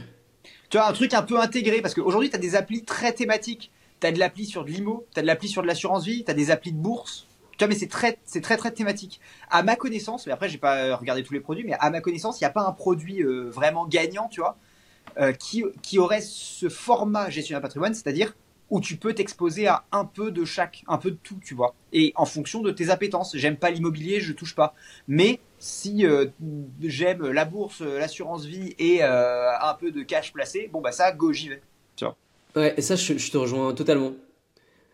Tu 0.68 0.78
vois, 0.78 0.88
un 0.88 0.92
truc 0.92 1.12
un 1.14 1.23
peu 1.23 1.38
intégré, 1.38 1.83
parce 1.83 1.95
qu'aujourd'hui, 1.95 2.30
tu 2.30 2.37
as 2.37 2.40
des 2.40 2.56
applis 2.56 2.85
très 2.85 3.12
thématiques. 3.12 3.71
Tu 4.00 4.06
as 4.06 4.12
de 4.12 4.18
l'appli 4.18 4.47
sur 4.47 4.64
de 4.64 4.71
l'IMO, 4.71 5.06
tu 5.12 5.18
as 5.18 5.23
de 5.23 5.26
l'appli 5.26 5.49
sur 5.49 5.62
de 5.62 5.66
l'assurance 5.66 6.04
vie, 6.04 6.25
tu 6.25 6.30
as 6.30 6.35
des 6.35 6.50
applis 6.50 6.73
de 6.73 6.78
bourse, 6.78 7.26
tu 7.57 7.65
vois, 7.65 7.69
mais 7.69 7.79
c'est 7.79 7.89
très, 7.89 8.19
c'est 8.25 8.43
très, 8.43 8.57
très 8.57 8.71
thématique. 8.71 9.21
À 9.51 9.63
ma 9.63 9.77
connaissance, 9.77 10.27
mais 10.27 10.33
après, 10.33 10.49
j'ai 10.49 10.59
pas 10.59 10.97
regardé 10.97 11.23
tous 11.23 11.33
les 11.33 11.41
produits, 11.41 11.65
mais 11.65 11.75
à 11.79 11.91
ma 11.91 12.01
connaissance, 12.01 12.41
il 12.41 12.45
n'y 12.45 12.49
a 12.49 12.51
pas 12.51 12.67
un 12.67 12.73
produit 12.73 13.23
euh, 13.23 13.49
vraiment 13.49 13.87
gagnant, 13.87 14.29
tu 14.29 14.41
vois, 14.41 14.57
euh, 15.19 15.33
qui, 15.33 15.65
qui 15.83 15.99
aurait 15.99 16.21
ce 16.21 16.69
format 16.69 17.31
gestion 17.31 17.57
de 17.57 17.63
patrimoine, 17.63 17.95
c'est-à-dire 17.95 18.35
où 18.69 18.81
tu 18.81 18.97
peux 18.97 19.15
t'exposer 19.15 19.69
à 19.69 19.85
un 19.93 20.05
peu 20.05 20.31
de 20.33 20.45
chaque, 20.45 20.83
un 20.89 20.99
peu 20.99 21.13
de 21.13 21.19
tout, 21.23 21.39
tu 21.43 21.55
vois. 21.55 21.75
Et 21.93 22.13
en 22.17 22.27
fonction 22.27 22.61
de 22.61 22.73
tes 22.73 22.91
appétences. 22.91 23.37
J'aime 23.37 23.57
pas 23.57 23.71
l'immobilier, 23.71 24.21
je 24.21 24.33
touche 24.33 24.57
pas. 24.57 24.75
Mais 25.07 25.39
si 25.59 26.05
euh, 26.05 26.27
j'aime 26.83 27.31
la 27.31 27.45
bourse, 27.45 27.81
l'assurance 27.81 28.45
vie 28.45 28.75
et 28.79 29.03
un 29.05 29.75
peu 29.79 29.93
de 29.93 30.03
cash 30.03 30.33
placé, 30.33 30.69
bon 30.73 30.81
bah 30.81 30.91
ça, 30.91 31.13
go, 31.13 31.33
j'y 31.33 31.49
vais. 31.51 31.63
Tu 31.95 32.05
vois. 32.05 32.17
Ouais, 32.57 32.75
et 32.77 32.83
ça, 32.83 32.97
je, 32.97 33.31
te 33.31 33.39
rejoins 33.39 33.73
totalement. 33.73 34.13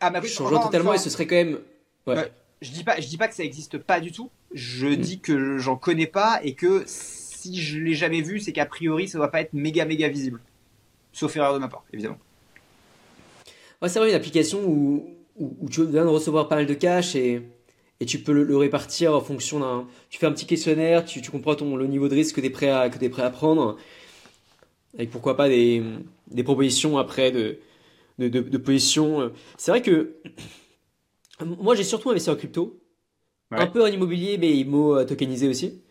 Ah, 0.01 0.11
mais 0.11 0.21
je 0.23 0.37
te 0.37 0.43
rejoins 0.43 0.61
totalement 0.61 0.93
et 0.93 0.99
ce 0.99 1.09
serait 1.09 1.27
quand 1.27 1.37
même. 1.37 1.59
Ouais 2.07 2.31
je 2.63 2.71
dis 2.71 2.85
pas, 2.85 3.01
je 3.01 3.09
dis 3.09 3.19
pas 3.19 3.29
que 3.29 3.35
ça 3.35 3.45
existe 3.45 3.77
pas 3.77 4.01
du 4.01 4.13
tout. 4.13 4.31
Je 4.55 4.87
mm. 4.87 4.97
dis 4.97 5.21
que 5.21 5.59
j'en 5.59 5.77
connais 5.77 6.07
pas 6.07 6.41
et 6.43 6.55
que 6.55 6.85
si 6.87 7.61
je 7.61 7.79
l'ai 7.79 7.95
jamais 7.95 8.23
vu, 8.23 8.41
c'est 8.41 8.53
qu'a 8.53 8.67
priori 8.67 9.09
ça 9.09 9.19
doit 9.19 9.31
pas 9.31 9.41
être 9.41 9.53
méga 9.53 9.85
méga 9.85 10.09
visible. 10.09 10.41
Sauf 11.13 11.37
erreur 11.37 11.53
de 11.55 11.59
ma 11.59 11.69
part, 11.69 11.85
évidemment. 11.93 12.19
Ouais, 13.83 13.89
c'est 13.89 13.99
vrai 13.99 14.11
une 14.11 14.15
application 14.15 14.61
où, 14.65 15.11
où, 15.37 15.69
tu 15.69 15.85
viens 15.87 16.05
de 16.05 16.09
recevoir 16.09 16.49
pas 16.49 16.55
mal 16.55 16.67
de 16.67 16.75
cash 16.75 17.17
et, 17.17 17.43
et 18.01 18.07
tu 18.07 18.21
peux 18.21 18.33
le, 18.33 18.57
répartir 18.57 19.13
en 19.15 19.21
fonction 19.21 19.59
d'un. 19.59 19.89
Tu 20.09 20.19
fais 20.19 20.27
un 20.27 20.33
petit 20.33 20.47
questionnaire, 20.47 21.05
tu, 21.05 21.21
tu 21.21 21.31
comprends 21.33 21.57
ton, 21.57 21.77
le 21.77 21.87
niveau 21.89 22.09
de 22.09 22.15
risque 22.15 22.37
que 22.37 22.41
tu 22.41 22.47
es, 22.47 22.51
prêt 22.51 22.71
à, 22.71 22.89
que 22.89 23.05
es 23.05 23.09
prêt 23.09 23.25
à 23.25 23.31
prendre. 23.31 23.77
Avec 24.95 25.11
pourquoi 25.11 25.37
pas 25.37 25.49
des, 25.49 25.83
des 26.31 26.45
propositions 26.45 26.97
après 26.97 27.33
de, 27.33 27.59
de, 28.19 28.29
de, 28.29 28.41
de 28.41 28.59
positions. 28.59 29.33
C'est 29.57 29.73
vrai 29.73 29.83
que 29.83 30.15
moi, 31.45 31.75
j'ai 31.75 31.85
surtout 31.85 32.11
investi 32.11 32.31
en 32.31 32.37
crypto. 32.37 32.79
Un 33.51 33.67
peu 33.67 33.83
en 33.83 33.87
immobilier, 33.87 34.39
mais 34.39 34.57
IMO 34.57 34.97
euh, 34.97 35.05
tokenisé 35.05 35.47
aussi. 35.47 35.83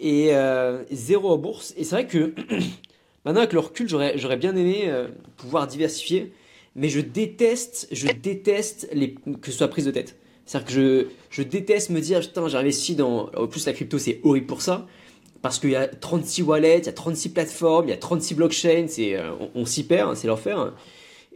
Et 0.00 0.34
euh, 0.34 0.84
zéro 0.90 1.30
en 1.30 1.38
bourse. 1.38 1.72
Et 1.78 1.84
c'est 1.84 1.94
vrai 1.94 2.06
que 2.06 2.34
maintenant, 3.24 3.40
avec 3.40 3.54
le 3.54 3.60
recul, 3.60 3.88
j'aurais, 3.88 4.36
bien 4.36 4.54
aimé 4.54 4.84
euh, 4.86 5.08
pouvoir 5.38 5.66
diversifier. 5.66 6.32
mais 6.74 6.90
je 6.90 7.00
déteste, 7.00 7.88
je 7.90 8.08
déteste 8.08 8.88
les, 8.92 9.14
que 9.14 9.50
ce 9.50 9.58
soit 9.58 9.68
prise 9.68 9.86
de 9.86 9.92
tête. 9.92 10.16
C'est-à-dire 10.44 10.66
que 10.66 10.74
je, 10.74 11.06
je 11.30 11.42
déteste 11.42 11.88
me 11.88 12.00
dire, 12.00 12.20
putain, 12.20 12.48
j'ai 12.48 12.58
investi 12.58 12.94
dans. 12.96 13.30
En 13.34 13.46
plus, 13.46 13.64
la 13.64 13.72
crypto, 13.72 13.98
c'est 13.98 14.20
horrible 14.22 14.46
pour 14.46 14.60
ça. 14.60 14.86
Parce 15.44 15.58
qu'il 15.58 15.70
y 15.70 15.76
a 15.76 15.86
36 15.88 16.42
wallets, 16.42 16.78
il 16.78 16.86
y 16.86 16.88
a 16.88 16.92
36 16.92 17.28
plateformes, 17.28 17.88
il 17.88 17.90
y 17.90 17.92
a 17.92 17.98
36 17.98 18.34
blockchains, 18.34 18.86
euh, 18.98 19.30
on, 19.54 19.66
s'y 19.66 19.86
perd, 19.86 20.10
hein, 20.10 20.14
c'est 20.14 20.26
l'enfer. 20.26 20.72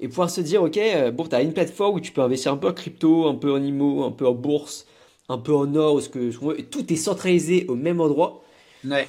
Et 0.01 0.09
pouvoir 0.09 0.31
se 0.31 0.41
dire, 0.41 0.63
ok, 0.63 0.77
euh, 0.77 1.11
bon, 1.11 1.27
tu 1.27 1.35
as 1.35 1.43
une 1.43 1.53
plateforme 1.53 1.97
où 1.97 2.01
tu 2.01 2.13
peux 2.13 2.21
investir 2.21 2.53
un 2.53 2.57
peu 2.57 2.69
en 2.69 2.73
crypto, 2.73 3.27
un 3.27 3.35
peu 3.35 3.53
en 3.53 3.63
IMO, 3.63 4.05
un 4.05 4.13
peu 4.13 4.27
en 4.27 4.33
bourse, 4.33 4.87
un 5.29 5.39
peu 5.39 5.55
en 5.55 5.75
or, 5.75 6.01
ce 6.01 6.09
que, 6.09 6.61
tout 6.63 6.93
est 6.93 6.97
centralisé 6.97 7.67
au 7.69 7.75
même 7.75 8.01
endroit. 8.01 8.45
Ouais. 8.85 9.09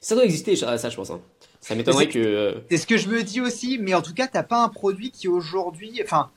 Ça 0.00 0.14
doit 0.14 0.24
exister, 0.24 0.56
ça, 0.56 0.76
je 0.76 0.96
pense. 0.96 1.10
Hein. 1.10 1.20
Ça 1.60 1.74
m'étonnerait 1.74 2.08
que. 2.08 2.18
Euh, 2.18 2.54
c'est 2.70 2.76
ce 2.76 2.86
que 2.86 2.98
je 2.98 3.08
me 3.08 3.22
dis 3.22 3.40
aussi, 3.40 3.78
mais 3.78 3.94
en 3.94 4.02
tout 4.02 4.12
cas, 4.12 4.26
t'as 4.26 4.42
pas 4.42 4.62
un 4.62 4.68
produit 4.68 5.10
qui 5.10 5.28
aujourd'hui. 5.28 6.02
Enfin, 6.04 6.30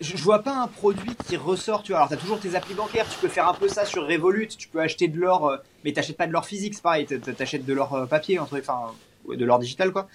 je, 0.00 0.16
vois 0.16 0.38
pas 0.38 0.56
un 0.56 0.66
produit 0.66 1.14
qui 1.28 1.36
ressort. 1.36 1.82
Tu 1.82 1.92
vois, 1.92 1.98
alors 1.98 2.08
t'as 2.08 2.16
toujours 2.16 2.40
tes 2.40 2.54
applis 2.54 2.72
bancaires, 2.72 3.06
tu 3.06 3.18
peux 3.18 3.28
faire 3.28 3.46
un 3.46 3.52
peu 3.52 3.68
ça 3.68 3.84
sur 3.84 4.06
Revolut, 4.08 4.48
tu 4.48 4.68
peux 4.68 4.80
acheter 4.80 5.08
de 5.08 5.18
l'or, 5.18 5.46
euh, 5.46 5.56
mais 5.84 5.92
t'achètes 5.92 6.16
pas 6.16 6.26
de 6.26 6.32
l'or 6.32 6.46
physique, 6.46 6.74
c'est 6.74 6.82
pareil, 6.82 7.06
t'achètes 7.06 7.66
de 7.66 7.72
l'or 7.74 7.92
euh, 7.92 8.06
papier, 8.06 8.38
entre, 8.38 8.58
enfin, 8.58 8.94
de 9.28 9.44
l'or 9.44 9.58
digital, 9.58 9.92
quoi. 9.92 10.08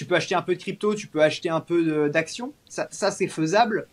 Tu 0.00 0.06
peux 0.06 0.14
acheter 0.14 0.34
un 0.34 0.40
peu 0.40 0.54
de 0.54 0.58
crypto, 0.58 0.94
tu 0.94 1.08
peux 1.08 1.20
acheter 1.20 1.50
un 1.50 1.60
peu 1.60 2.08
d'actions. 2.08 2.54
Ça, 2.70 3.10
c'est 3.10 3.28
faisable 3.28 3.86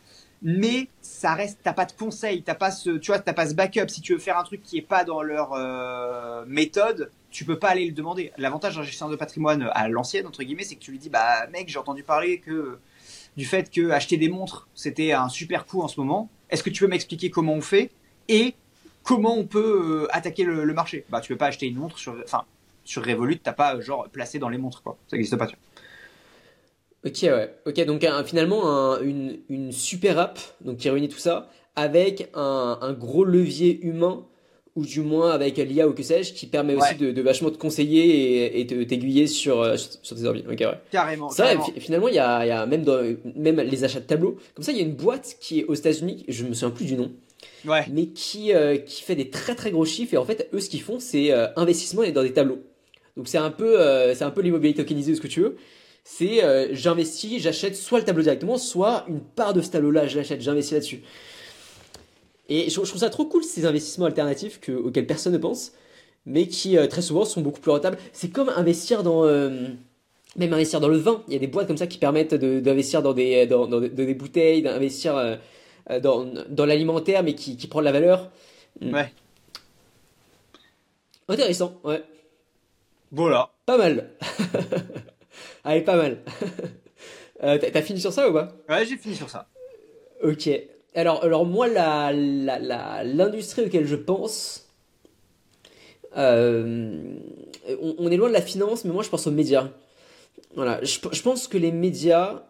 mais 0.43 0.87
ça 1.01 1.33
reste 1.33 1.57
t'as 1.63 1.73
pas 1.73 1.85
de 1.85 1.93
conseil 1.93 2.43
t'as 2.43 2.53
pas 2.53 2.69
ce 2.69 2.91
tu 2.91 3.09
vois 3.09 3.19
t'as 3.19 3.33
pas 3.33 3.49
ce 3.49 3.55
backup. 3.55 3.89
Si 3.89 4.01
tu 4.01 4.13
veux 4.13 4.19
faire 4.19 4.37
un 4.37 4.43
truc 4.43 4.61
qui 4.61 4.77
est 4.77 4.83
pas 4.83 5.03
dans 5.03 5.21
leur 5.21 5.51
euh, 5.53 6.45
méthode 6.45 7.11
tu 7.31 7.43
peux 7.43 7.59
pas 7.59 7.69
aller 7.69 7.87
le 7.87 7.91
demander. 7.91 8.31
L'avantage 8.37 8.75
d'un 8.75 8.83
gestionnaire 8.83 9.11
de 9.11 9.17
patrimoine 9.17 9.69
à 9.73 9.89
l'ancienne 9.89 10.27
entre 10.27 10.43
guillemets 10.43 10.63
c'est 10.63 10.75
que 10.75 10.79
tu 10.79 10.91
lui 10.91 10.99
dis 10.99 11.09
bah 11.09 11.47
mec 11.47 11.67
j'ai 11.67 11.79
entendu 11.79 12.03
parler 12.03 12.39
que 12.39 12.77
du 13.35 13.45
fait 13.45 13.69
que 13.69 13.89
acheter 13.89 14.15
des 14.15 14.29
montres 14.29 14.69
c'était 14.75 15.11
un 15.11 15.27
super 15.27 15.65
coup 15.65 15.81
en 15.81 15.89
ce 15.89 15.99
moment. 15.99 16.29
Est-ce 16.51 16.63
que 16.63 16.69
tu 16.69 16.83
peux 16.83 16.89
m'expliquer 16.89 17.31
comment 17.31 17.55
on 17.55 17.61
fait 17.61 17.89
et 18.29 18.53
comment 19.03 19.35
on 19.35 19.45
peut 19.45 20.03
euh, 20.03 20.15
attaquer 20.15 20.43
le, 20.43 20.71
marché? 20.73 21.03
Bah 21.09 21.19
tu 21.19 21.33
peux 21.33 21.37
pas 21.37 21.47
acheter 21.47 21.65
une 21.65 21.77
montre 21.77 21.97
sur 21.97 22.15
enfin 22.23 22.45
sur 22.85 23.03
Revolut 23.03 23.39
t'as 23.39 23.51
pas 23.51 23.81
genre 23.81 24.07
placé 24.07 24.37
dans 24.39 24.49
les 24.49 24.59
montres 24.59 24.83
quoi. 24.83 24.97
Ça 25.09 25.17
n'existe 25.17 25.35
pas. 25.35 25.49
Ok, 27.07 27.23
ouais. 27.23 27.53
Ok, 27.65 27.85
donc 27.85 28.05
finalement, 28.25 28.97
une, 28.99 29.37
une, 29.49 29.71
super 29.71 30.19
app 30.19 30.39
donc, 30.61 30.77
qui 30.77 30.89
réunit 30.89 31.09
tout 31.09 31.19
ça 31.19 31.49
avec 31.75 32.29
un, 32.33 32.79
un 32.81 32.93
gros 32.93 33.23
levier 33.23 33.79
humain 33.81 34.25
ou 34.77 34.85
du 34.85 35.01
moins 35.01 35.31
avec 35.31 35.57
l'IA 35.57 35.87
ou 35.87 35.93
que 35.93 36.03
sais-je, 36.03 36.33
qui 36.33 36.45
permet 36.45 36.75
aussi 36.75 36.93
de, 36.95 37.11
de, 37.11 37.21
vachement 37.23 37.49
te 37.49 37.57
conseiller 37.57 38.59
et, 38.59 38.63
de 38.63 38.83
t'aiguiller 38.83 39.25
sur, 39.25 39.61
euh, 39.61 39.75
sur, 39.75 40.15
tes 40.15 40.23
orbites. 40.23 40.45
Ok, 40.47 40.59
ouais. 40.59 40.79
Carrément. 40.91 41.29
Ça, 41.29 41.47
finalement, 41.79 42.07
il 42.07 42.13
y 42.13 42.19
a, 42.19 42.45
y 42.45 42.51
a, 42.51 42.65
même 42.67 42.83
dans 42.83 43.01
même 43.35 43.59
les 43.59 43.83
achats 43.83 43.99
de 43.99 44.05
tableaux. 44.05 44.37
Comme 44.53 44.63
ça, 44.63 44.71
il 44.71 44.77
y 44.77 44.81
a 44.81 44.83
une 44.83 44.93
boîte 44.93 45.37
qui 45.39 45.61
est 45.61 45.65
aux 45.65 45.73
États-Unis, 45.73 46.25
je 46.27 46.43
me 46.43 46.53
souviens 46.53 46.69
plus 46.69 46.85
du 46.85 46.95
nom. 46.95 47.11
Ouais. 47.65 47.85
Mais 47.91 48.05
qui, 48.05 48.53
euh, 48.53 48.77
qui 48.77 49.01
fait 49.01 49.15
des 49.15 49.31
très 49.31 49.55
très 49.55 49.71
gros 49.71 49.85
chiffres 49.85 50.13
et 50.13 50.17
en 50.17 50.25
fait, 50.25 50.47
eux, 50.53 50.59
ce 50.59 50.69
qu'ils 50.69 50.83
font, 50.83 50.99
c'est 50.99 51.31
euh, 51.31 51.47
investissement 51.55 52.03
et 52.03 52.11
dans 52.11 52.23
des 52.23 52.33
tableaux. 52.33 52.59
Donc 53.15 53.27
c'est 53.27 53.39
un 53.39 53.49
peu, 53.49 53.79
c'est 54.13 54.23
un 54.23 54.29
peu 54.29 54.41
l'immobilier 54.41 54.75
tokenisé 54.75 55.13
ou 55.13 55.15
ce 55.15 55.21
que 55.21 55.27
tu 55.27 55.41
veux 55.41 55.57
c'est 56.09 56.41
euh, 56.41 56.69
j'investis, 56.71 57.41
j'achète 57.41 57.75
soit 57.75 57.99
le 57.99 58.05
tableau 58.05 58.23
directement, 58.23 58.57
soit 58.57 59.03
une 59.09 59.19
part 59.19 59.53
de 59.53 59.61
ce 59.61 59.71
tableau-là, 59.71 60.07
je 60.07 60.17
l'achète, 60.17 60.39
j'investis 60.39 60.71
là-dessus. 60.71 61.01
Et 62.47 62.69
je, 62.69 62.75
trouve 62.75 62.97
ça 62.97 63.09
trop 63.09 63.25
cool 63.25 63.43
ces 63.43 63.65
investissements 63.65 64.05
alternatifs 64.05 64.61
que, 64.61 64.71
auxquels 64.71 65.05
personne 65.05 65.33
ne 65.33 65.37
pense, 65.37 65.73
mais 66.25 66.47
qui 66.47 66.77
euh, 66.77 66.87
très 66.87 67.01
souvent 67.01 67.25
sont 67.25 67.41
beaucoup 67.41 67.59
plus 67.59 67.71
rentables. 67.71 67.97
C'est 68.13 68.29
comme 68.29 68.47
investir 68.47 69.03
dans 69.03 69.25
euh, 69.25 69.67
même 70.37 70.53
investir 70.53 70.79
dans 70.79 70.87
le 70.87 70.95
vin. 70.95 71.23
Il 71.27 71.33
y 71.33 71.35
a 71.35 71.39
des 71.39 71.47
boîtes 71.47 71.67
comme 71.67 71.77
ça 71.77 71.87
qui 71.87 71.97
permettent 71.97 72.33
d'investir 72.33 73.01
dans 73.01 73.13
des 73.13 73.45
dans, 73.45 73.67
des 73.67 74.13
bouteilles, 74.13 74.61
d'investir 74.61 75.37
dans, 76.01 76.25
dans 76.49 76.65
l'alimentaire, 76.65 77.21
mais 77.21 77.35
qui, 77.35 77.57
qui 77.57 77.67
prend 77.67 77.79
de 77.81 77.85
la 77.85 77.91
valeur. 77.91 78.31
Hmm. 78.79 78.93
Ouais. 78.93 79.13
Intéressant, 81.27 81.73
ouais. 81.83 82.01
Voilà. 83.11 83.51
Pas 83.65 83.77
mal. 83.77 84.11
Allez, 85.63 85.81
pas 85.81 85.95
mal. 85.95 86.19
euh, 87.43 87.57
T'as 87.57 87.81
fini 87.81 87.99
sur 87.99 88.13
ça 88.13 88.29
ou 88.29 88.33
pas? 88.33 88.55
Ouais, 88.69 88.85
j'ai 88.85 88.97
fini 88.97 89.15
sur 89.15 89.29
ça. 89.29 89.47
Ok. 90.23 90.49
Alors, 90.95 91.23
alors 91.23 91.45
moi, 91.45 91.67
l'industrie 91.67 93.61
la, 93.61 93.67
auquel 93.67 93.85
je 93.85 93.95
pense, 93.95 94.69
euh, 96.17 97.19
on, 97.99 98.09
est 98.09 98.17
loin 98.17 98.29
de 98.29 98.33
la 98.33 98.41
finance, 98.41 98.83
mais 98.85 98.91
moi, 98.91 99.03
je 99.03 99.09
pense 99.09 99.27
aux 99.27 99.31
médias. 99.31 99.69
Voilà, 100.55 100.83
je, 100.83 100.97
je 101.11 101.21
pense 101.21 101.47
que 101.47 101.57
les 101.57 101.71
médias, 101.71 102.43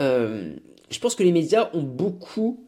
euh, 0.00 0.54
je 0.90 0.98
pense 0.98 1.14
que 1.14 1.22
les 1.22 1.32
médias 1.32 1.70
ont 1.74 1.82
beaucoup 1.82 2.64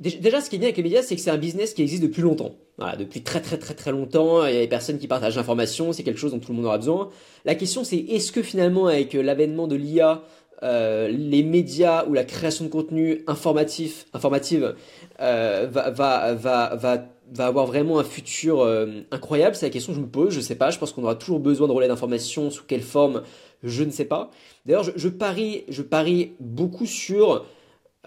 Déjà, 0.00 0.40
ce 0.40 0.48
qui 0.48 0.56
est 0.56 0.58
bien 0.60 0.68
avec 0.68 0.76
les 0.76 0.82
médias, 0.84 1.02
c'est 1.02 1.16
que 1.16 1.20
c'est 1.20 1.30
un 1.30 1.38
business 1.38 1.74
qui 1.74 1.82
existe 1.82 2.02
depuis 2.02 2.22
longtemps. 2.22 2.54
Depuis 2.78 3.22
très 3.22 3.40
très 3.40 3.58
très 3.58 3.74
très 3.74 3.90
longtemps, 3.90 4.46
il 4.46 4.54
y 4.54 4.56
a 4.56 4.60
des 4.60 4.68
personnes 4.68 4.98
qui 4.98 5.08
partagent 5.08 5.36
l'information, 5.36 5.92
c'est 5.92 6.04
quelque 6.04 6.20
chose 6.20 6.30
dont 6.30 6.38
tout 6.38 6.52
le 6.52 6.56
monde 6.56 6.66
aura 6.66 6.78
besoin. 6.78 7.10
La 7.44 7.56
question, 7.56 7.82
c'est 7.82 7.96
est-ce 7.96 8.30
que 8.30 8.40
finalement, 8.40 8.86
avec 8.86 9.14
l'avènement 9.14 9.66
de 9.66 9.74
l'IA, 9.74 10.22
euh, 10.62 11.08
les 11.08 11.42
médias 11.42 12.06
ou 12.06 12.14
la 12.14 12.22
création 12.22 12.64
de 12.64 12.70
contenu 12.70 13.24
informatif, 13.26 14.06
informative 14.12 14.76
euh, 15.20 15.68
va, 15.70 15.90
va, 15.90 16.34
va, 16.34 16.76
va, 16.76 17.04
va 17.32 17.46
avoir 17.46 17.66
vraiment 17.66 17.98
un 17.98 18.04
futur 18.04 18.60
euh, 18.60 18.86
incroyable? 19.10 19.56
C'est 19.56 19.66
la 19.66 19.70
question 19.70 19.92
que 19.92 19.96
je 19.98 20.02
me 20.02 20.08
pose. 20.08 20.32
Je 20.32 20.40
sais 20.40 20.54
pas. 20.54 20.70
Je 20.70 20.78
pense 20.78 20.92
qu'on 20.92 21.02
aura 21.02 21.16
toujours 21.16 21.40
besoin 21.40 21.66
de 21.66 21.72
relais 21.72 21.88
d'information. 21.88 22.50
Sous 22.50 22.64
quelle 22.64 22.82
forme 22.82 23.22
Je 23.64 23.82
ne 23.82 23.90
sais 23.90 24.04
pas. 24.04 24.30
D'ailleurs, 24.66 24.84
je, 24.84 24.92
je, 24.94 25.08
parie, 25.08 25.64
je 25.68 25.82
parie 25.82 26.34
beaucoup 26.38 26.86
sur 26.86 27.44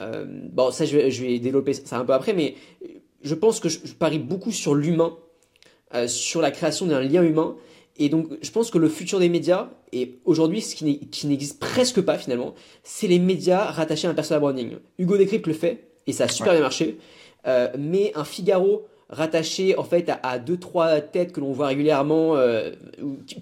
euh, 0.02 0.26
bon, 0.52 0.72
ça, 0.72 0.86
je 0.86 0.98
vais, 0.98 1.40
développer 1.40 1.74
ça 1.74 2.00
un 2.00 2.06
peu 2.06 2.14
après, 2.14 2.34
mais 2.34 2.56
je 3.24 3.36
pense 3.36 3.60
que 3.60 3.70
je, 3.70 3.94
parie 3.98 4.20
beaucoup 4.20 4.52
sur 4.52 4.76
l'humain, 4.76 5.18
euh, 5.94 6.08
sur 6.08 6.42
la 6.42 6.52
création 6.52 6.86
d'un 6.86 7.02
lien 7.02 7.24
humain. 7.24 7.56
Et 7.98 8.10
donc, 8.10 8.30
je 8.42 8.52
pense 8.52 8.72
que 8.72 8.78
le 8.78 8.90
futur 8.90 9.20
des 9.20 9.30
médias, 9.30 9.70
et 9.92 10.20
aujourd'hui, 10.26 10.62
ce 10.62 10.76
qui 10.76 11.28
n'existe 11.28 11.60
presque 11.60 12.02
pas 12.02 12.18
finalement, 12.18 12.56
c'est 12.84 13.08
les 13.08 13.20
médias 13.20 13.66
rattachés 13.66 14.08
à 14.08 14.12
un 14.12 14.14
personal 14.14 14.42
branding. 14.42 14.78
Hugo 14.98 15.18
Décrypte 15.18 15.48
le 15.48 15.54
fait, 15.54 15.90
et 16.08 16.14
ça 16.14 16.24
a 16.24 16.28
super 16.28 16.54
bien 16.54 16.62
marché. 16.62 16.98
Euh, 17.48 17.70
mais 17.78 18.12
un 18.16 18.24
Figaro 18.24 18.88
rattaché 19.10 19.78
en 19.78 19.84
fait 19.84 20.10
à, 20.24 20.40
deux 20.40 20.58
trois 20.58 21.02
têtes 21.02 21.34
que 21.34 21.42
l'on 21.42 21.52
voit 21.52 21.68
régulièrement 21.68 22.38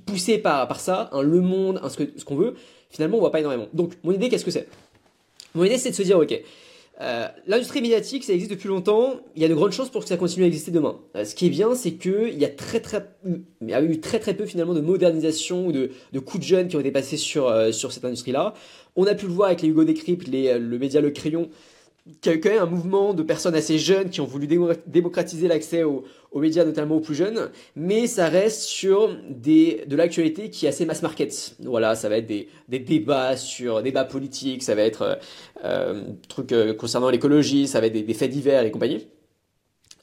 poussées 0.07 0.39
par 0.39 0.67
par 0.67 0.79
ça 0.79 1.11
un 1.11 1.21
Le 1.21 1.41
Monde 1.41 1.79
un 1.83 1.89
ce 1.89 2.01
ce 2.17 2.25
qu'on 2.25 2.37
veut 2.37 2.55
finalement 2.89 3.17
on 3.17 3.19
voit 3.19 3.31
pas 3.31 3.39
énormément 3.39 3.67
donc 3.73 3.93
mon 4.03 4.11
idée 4.11 4.29
qu'est-ce 4.29 4.45
que 4.45 4.49
c'est? 4.49 4.67
Mon 5.55 5.63
idée, 5.63 5.77
c'est 5.77 5.89
de 5.89 5.95
se 5.95 6.03
dire, 6.03 6.17
ok, 6.17 6.39
euh, 7.01 7.27
l'industrie 7.47 7.81
médiatique, 7.81 8.25
ça 8.25 8.33
existe 8.33 8.51
depuis 8.51 8.67
longtemps. 8.67 9.21
Il 9.35 9.41
y 9.41 9.45
a 9.45 9.47
de 9.47 9.53
grandes 9.53 9.71
chances 9.71 9.89
pour 9.89 10.01
que 10.01 10.09
ça 10.09 10.17
continue 10.17 10.43
à 10.43 10.47
exister 10.47 10.71
demain. 10.71 10.99
Euh, 11.15 11.23
ce 11.23 11.33
qui 11.33 11.45
est 11.45 11.49
bien, 11.49 11.73
c'est 11.73 11.93
qu'il 11.93 12.37
y 12.37 12.43
a 12.43 12.49
très 12.49 12.81
très, 12.81 13.09
il 13.25 13.69
y 13.69 13.73
a 13.73 13.81
eu 13.81 14.01
très 14.01 14.19
très 14.19 14.33
peu 14.33 14.45
finalement 14.45 14.73
de 14.73 14.81
modernisation 14.81 15.67
ou 15.67 15.71
de, 15.71 15.91
coups 16.19 16.39
de 16.39 16.47
jeunes 16.47 16.67
qui 16.67 16.75
ont 16.75 16.81
été 16.81 16.91
passés 16.91 17.15
sur 17.15 17.47
euh, 17.47 17.71
sur 17.71 17.93
cette 17.93 18.03
industrie-là. 18.03 18.53
On 18.97 19.05
a 19.05 19.15
pu 19.15 19.27
le 19.27 19.31
voir 19.31 19.47
avec 19.47 19.61
les 19.61 19.69
Hugo 19.69 19.85
Décrypte, 19.85 20.27
le 20.27 20.77
média 20.77 20.99
Le 20.99 21.11
Crayon, 21.11 21.49
qu'il 22.21 22.31
y 22.31 22.35
a 22.35 22.37
eu 22.37 22.41
quand 22.41 22.49
même 22.49 22.61
un 22.61 22.65
mouvement 22.65 23.13
de 23.13 23.23
personnes 23.23 23.55
assez 23.55 23.77
jeunes 23.77 24.09
qui 24.09 24.21
ont 24.21 24.25
voulu 24.25 24.47
démocratiser 24.87 25.47
l'accès 25.47 25.83
aux, 25.83 26.03
médias, 26.35 26.65
notamment 26.65 26.95
aux 26.95 26.99
plus 27.01 27.15
jeunes, 27.15 27.49
mais 27.75 28.07
ça 28.07 28.27
reste 28.29 28.61
sur 28.61 29.15
des, 29.29 29.83
de 29.87 29.95
l'actualité 29.95 30.49
qui 30.49 30.65
est 30.65 30.69
assez 30.69 30.85
mass 30.85 31.01
market. 31.01 31.55
Voilà, 31.63 31.95
ça 31.95 32.09
va 32.09 32.17
être 32.17 32.27
des, 32.27 32.49
des 32.67 32.79
débats 32.79 33.37
sur 33.37 33.81
débats 33.81 34.05
politiques, 34.05 34.63
ça 34.63 34.75
va 34.75 34.83
être 34.83 35.01
euh, 35.01 35.15
euh 35.63 36.03
trucs 36.27 36.51
euh, 36.51 36.73
concernant 36.73 37.09
l'écologie, 37.09 37.67
ça 37.67 37.79
va 37.79 37.87
être 37.87 37.93
des, 37.93 38.13
faits 38.13 38.31
divers 38.31 38.63
et 38.63 38.71
compagnie. 38.71 39.07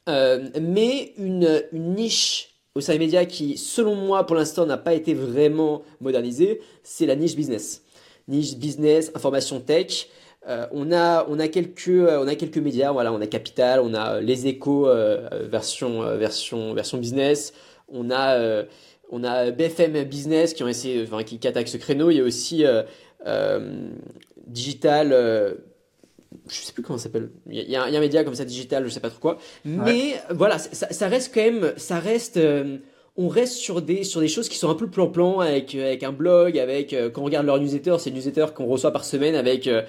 Euh, 0.09 0.49
mais 0.61 1.13
une, 1.19 1.65
une 1.73 1.95
niche 1.95 2.57
au 2.77 2.81
sein 2.81 2.93
des 2.93 2.99
médias 2.99 3.25
qui, 3.25 3.57
selon 3.57 3.95
moi, 3.95 4.27
pour 4.27 4.37
l'instant, 4.37 4.67
n'a 4.67 4.77
pas 4.77 4.95
été 4.95 5.15
vraiment 5.15 5.83
modernisée, 6.01 6.61
c'est 6.83 7.07
la 7.07 7.17
niche 7.17 7.35
business. 7.35 7.83
Niche 8.29 8.57
business, 8.57 9.11
information 9.15 9.61
tech. 9.61 10.09
Euh, 10.49 10.67
on, 10.71 10.93
a, 10.93 11.27
on, 11.29 11.41
a 11.41 11.49
quelques, 11.49 11.89
euh, 11.89 12.23
on 12.23 12.29
a 12.29 12.37
quelques 12.37 12.59
médias, 12.59 12.93
voilà, 12.93 13.13
on 13.13 13.21
a 13.21 13.27
Capital, 13.27 13.81
on 13.81 13.95
a 13.95 14.15
euh, 14.15 14.21
Les 14.21 14.47
Échos 14.47 14.89
version, 15.43 16.03
version, 16.17 16.73
version 16.73 16.99
business, 16.99 17.53
on 17.89 18.11
a, 18.11 18.65
on 19.11 19.25
a 19.25 19.51
BFM 19.51 20.05
Business 20.05 20.55
qui, 20.55 20.63
ont 20.63 20.69
essayé, 20.69 21.03
enfin, 21.03 21.25
qui, 21.25 21.47
attaque 21.47 21.69
ce 21.69 21.77
créneau, 21.77 22.11
il 22.11 22.19
y 22.19 22.21
a 22.21 22.25
aussi 22.25 22.65
Digital, 24.47 25.09
je 26.49 26.55
sais 26.55 26.73
plus 26.73 26.83
comment 26.83 26.99
ça 26.99 27.05
s'appelle, 27.05 27.31
il 27.51 27.69
y, 27.69 27.77
a, 27.77 27.83
un 27.83 28.01
média 28.01 28.23
comme 28.23 28.35
ça, 28.35 28.45
Digital, 28.45 28.85
je 28.85 28.91
sais 28.91 29.01
pas 29.01 29.11
trop 29.11 29.21
quoi, 29.21 29.39
mais 29.65 30.15
voilà, 30.31 30.59
ça, 30.59 31.09
reste 31.09 31.35
quand 31.35 31.43
même, 31.43 31.73
ça 31.77 31.99
reste 31.99 32.39
on 33.19 33.29
reste 33.29 33.55
sur 33.55 33.81
des, 33.81 34.05
sur 34.05 34.21
des 34.21 34.29
choses 34.29 34.49
qui 34.49 34.59
sont 34.59 34.69
un 34.69 34.75
peu 34.75 34.89
plan-plan 34.89 35.41
avec, 35.41 35.75
avec 35.75 36.03
un 36.03 36.13
blog, 36.13 36.59
avec, 36.59 36.95
quand 37.15 37.23
on 37.23 37.25
regarde 37.25 37.47
leur 37.47 37.59
newsletter, 37.59 37.97
c'est 37.99 38.11
une 38.11 38.17
newsletter 38.17 38.47
qu'on 38.55 38.67
reçoit 38.67 38.93
par 38.93 39.05
semaine 39.05 39.35
avec 39.35 39.67
euh, 39.67 39.83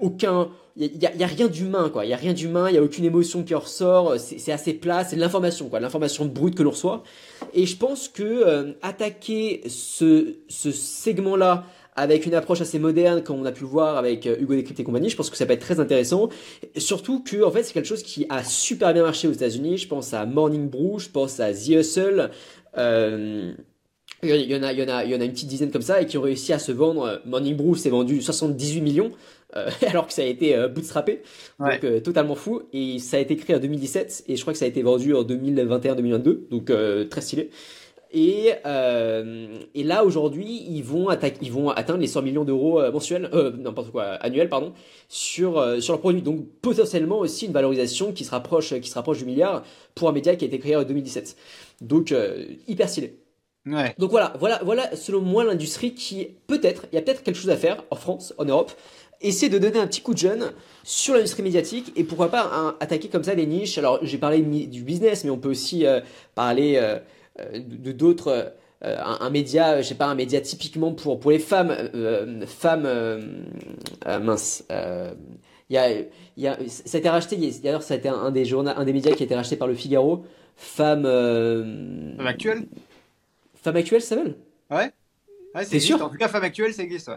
aucun, 0.00 0.48
il 0.76 1.02
y, 1.02 1.06
a 1.06 1.26
rien 1.26 1.48
d'humain 1.48 1.88
quoi. 1.90 2.04
Il 2.04 2.10
y 2.10 2.14
a 2.14 2.16
rien 2.16 2.32
d'humain, 2.32 2.70
y 2.70 2.76
a 2.76 2.82
aucune 2.82 3.04
émotion 3.04 3.42
qui 3.42 3.54
ressort. 3.54 4.14
C'est 4.18 4.52
assez 4.52 4.74
plat, 4.74 5.04
c'est 5.04 5.16
de 5.16 5.20
l'information 5.20 5.68
quoi, 5.68 5.80
l'information 5.80 6.26
brute 6.26 6.54
que 6.54 6.62
l'on 6.62 6.70
reçoit. 6.70 7.02
Et 7.54 7.66
je 7.66 7.76
pense 7.76 8.08
que 8.08 8.22
euh, 8.22 8.72
attaquer 8.82 9.62
ce, 9.68 10.36
ce 10.48 10.70
segment-là 10.70 11.64
avec 11.96 12.26
une 12.26 12.34
approche 12.34 12.60
assez 12.60 12.78
moderne, 12.78 13.22
comme 13.22 13.40
on 13.40 13.44
a 13.46 13.52
pu 13.52 13.62
le 13.62 13.70
voir 13.70 13.96
avec 13.96 14.26
euh, 14.26 14.36
Hugo 14.38 14.54
Décrypte 14.54 14.78
et 14.78 14.84
compagnie. 14.84 15.08
Je 15.08 15.16
pense 15.16 15.30
que 15.30 15.36
ça 15.36 15.46
peut 15.46 15.54
être 15.54 15.60
très 15.60 15.80
intéressant. 15.80 16.28
surtout 16.76 17.22
que, 17.22 17.42
en 17.42 17.50
fait, 17.50 17.62
c'est 17.62 17.72
quelque 17.72 17.88
chose 17.88 18.02
qui 18.02 18.26
a 18.28 18.44
super 18.44 18.92
bien 18.92 19.02
marché 19.02 19.26
aux 19.26 19.32
États-Unis. 19.32 19.78
Je 19.78 19.88
pense 19.88 20.12
à 20.12 20.26
Morning 20.26 20.68
Brew, 20.68 20.98
je 20.98 21.08
pense 21.08 21.40
à 21.40 21.54
The 21.54 21.68
Hustle. 21.68 22.30
Euh, 22.76 23.52
en 24.22 24.26
il, 24.26 24.50
y 24.50 24.56
en 24.56 24.62
a, 24.62 24.72
il 24.72 25.10
y 25.10 25.14
en 25.14 25.20
a 25.20 25.24
une 25.24 25.32
petite 25.32 25.48
dizaine 25.48 25.70
comme 25.70 25.82
ça 25.82 26.00
et 26.00 26.06
qui 26.06 26.18
ont 26.18 26.22
réussi 26.22 26.52
à 26.52 26.58
se 26.58 26.72
vendre. 26.72 27.22
Morning 27.24 27.56
Brew 27.56 27.76
s'est 27.76 27.90
vendu 27.90 28.20
78 28.20 28.80
millions 28.82 29.12
euh, 29.54 29.70
alors 29.86 30.06
que 30.06 30.12
ça 30.12 30.22
a 30.22 30.26
été 30.26 30.56
euh, 30.56 30.68
bootstrappé, 30.68 31.22
donc 31.58 31.84
euh, 31.84 32.00
totalement 32.00 32.34
fou. 32.34 32.62
Et 32.72 32.98
ça 32.98 33.16
a 33.16 33.20
été 33.20 33.36
créé 33.36 33.56
en 33.56 33.60
2017 33.60 34.24
et 34.26 34.36
je 34.36 34.40
crois 34.40 34.52
que 34.52 34.58
ça 34.58 34.64
a 34.64 34.68
été 34.68 34.82
vendu 34.82 35.14
en 35.14 35.22
2021-2022, 35.22 36.48
donc 36.48 36.72
très 37.10 37.20
stylé. 37.20 37.50
Et, 38.12 38.52
et 39.74 39.84
là 39.84 40.04
aujourd'hui, 40.04 40.64
ils 40.70 40.82
vont 40.82 41.08
ils 41.42 41.52
vont 41.52 41.70
atteindre 41.70 42.00
les 42.00 42.06
100 42.06 42.22
millions 42.22 42.44
d'euros 42.44 42.80
mensuels, 42.90 43.28
n'importe 43.58 43.90
quoi, 43.90 44.04
annuels 44.04 44.48
pardon, 44.48 44.72
sur 45.08 45.82
sur 45.82 45.92
leur 45.92 46.00
produit. 46.00 46.22
Donc 46.22 46.46
potentiellement 46.62 47.18
aussi 47.18 47.46
une 47.46 47.52
valorisation 47.52 48.12
qui 48.12 48.24
se 48.24 48.30
rapproche 48.30 48.78
qui 48.80 48.88
se 48.88 48.94
rapproche 48.94 49.18
du 49.18 49.26
milliard 49.26 49.64
pour 49.94 50.08
un 50.08 50.12
média 50.12 50.34
qui 50.36 50.44
a 50.44 50.48
été 50.48 50.58
créé 50.58 50.76
en 50.76 50.84
2017. 50.84 51.36
Donc 51.82 52.14
hyper 52.68 52.88
stylé. 52.88 53.18
Ouais. 53.66 53.94
Donc 53.98 54.12
voilà, 54.12 54.32
voilà, 54.38 54.60
voilà, 54.62 54.94
selon 54.94 55.20
moi, 55.20 55.42
l'industrie 55.42 55.92
qui 55.92 56.28
peut-être, 56.46 56.86
il 56.92 56.94
y 56.94 56.98
a 56.98 57.02
peut-être 57.02 57.24
quelque 57.24 57.36
chose 57.36 57.50
à 57.50 57.56
faire 57.56 57.82
en 57.90 57.96
France, 57.96 58.32
en 58.38 58.44
Europe, 58.44 58.70
essayer 59.20 59.48
de 59.48 59.58
donner 59.58 59.78
un 59.78 59.86
petit 59.86 60.00
coup 60.00 60.12
de 60.12 60.18
jeune 60.18 60.52
sur 60.84 61.14
l'industrie 61.14 61.42
médiatique 61.42 61.92
et 61.96 62.04
pourquoi 62.04 62.30
pas 62.30 62.76
attaquer 62.80 63.08
comme 63.08 63.24
ça 63.24 63.34
des 63.34 63.46
niches. 63.46 63.78
Alors 63.78 63.98
j'ai 64.02 64.18
parlé 64.18 64.40
du 64.40 64.82
business, 64.82 65.24
mais 65.24 65.30
on 65.30 65.38
peut 65.38 65.48
aussi 65.48 65.86
euh, 65.86 66.00
parler 66.34 66.76
euh, 66.76 66.98
euh, 67.40 67.60
de 67.60 67.92
d'autres. 67.92 68.52
Un, 68.82 69.30
média, 69.30 69.80
je 69.80 69.88
sais 69.88 69.94
pas, 69.94 70.06
un 70.06 70.14
média 70.14 70.40
typiquement 70.40 70.92
pour, 70.92 71.18
pour 71.18 71.30
les 71.30 71.40
femmes, 71.40 71.74
femmes, 72.46 72.86
mince, 74.04 74.64
il 74.68 75.74
y 75.74 75.78
a, 75.78 75.90
y 76.36 76.46
a, 76.46 76.58
ça 76.68 76.96
a 76.96 76.98
été 76.98 77.08
racheté, 77.08 77.36
d'ailleurs 77.64 77.82
ça 77.82 77.94
a 77.94 77.96
été 77.96 78.08
un, 78.08 78.30
des 78.30 78.44
journaux, 78.44 78.70
un 78.76 78.84
des 78.84 78.92
médias 78.92 79.12
qui 79.12 79.22
a 79.22 79.26
été 79.26 79.34
racheté 79.34 79.56
par 79.56 79.66
le 79.66 79.74
Figaro, 79.74 80.24
Femme... 80.54 81.02
Femme 81.04 82.26
actuelle? 82.26 82.68
Femme 83.54 83.76
actuelle, 83.76 84.02
ça 84.02 84.14
s'appelle? 84.14 84.36
Ouais, 84.70 84.92
ouais 85.54 85.64
c'est 85.64 85.80
sûr? 85.80 86.00
En 86.00 86.10
tout 86.10 86.18
cas, 86.18 86.28
Femme 86.28 86.44
actuelle, 86.44 86.72
ça 86.72 86.82
existe, 86.82 87.08
ouais. 87.08 87.16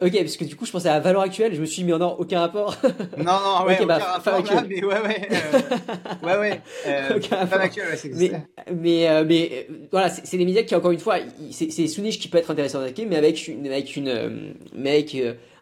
Ok, 0.00 0.12
parce 0.16 0.36
que 0.36 0.44
du 0.44 0.54
coup, 0.54 0.64
je 0.64 0.70
pensais 0.70 0.88
à 0.88 1.00
valeur 1.00 1.22
actuelle, 1.22 1.52
je 1.56 1.60
me 1.60 1.66
suis 1.66 1.82
mis 1.82 1.92
en 1.92 2.00
or, 2.00 2.20
aucun 2.20 2.38
rapport. 2.38 2.76
non, 3.16 3.24
non, 3.24 3.66
ouais, 3.66 3.74
aucun 3.78 3.86
bah, 3.86 3.98
rapport 3.98 4.44
là, 4.44 4.64
mais 4.68 4.84
ouais, 4.84 5.00
ouais, 5.00 5.28
euh, 5.32 6.24
ouais, 6.24 6.38
ouais, 6.38 6.60
euh, 6.86 7.18
actuelle, 7.50 7.88
ouais, 7.88 7.96
c'est 7.96 8.10
Mais, 8.14 8.30
mais, 8.72 9.08
euh, 9.08 9.24
mais 9.26 9.66
euh, 9.68 9.74
voilà, 9.90 10.08
c'est 10.08 10.38
des 10.38 10.44
médias 10.44 10.62
qui, 10.62 10.76
encore 10.76 10.92
une 10.92 11.00
fois, 11.00 11.16
c'est 11.50 11.88
sous 11.88 12.00
niche 12.00 12.20
qui 12.20 12.28
peut 12.28 12.38
être 12.38 12.52
intéressant 12.52 12.78
à 12.78 12.82
attaquer, 12.82 13.06
mais 13.06 13.16
avec 13.16 13.48
une, 13.48 13.66
avec 13.66 13.96
une, 13.96 14.06
euh, 14.06 14.52
mais 14.72 14.90
avec 14.90 15.16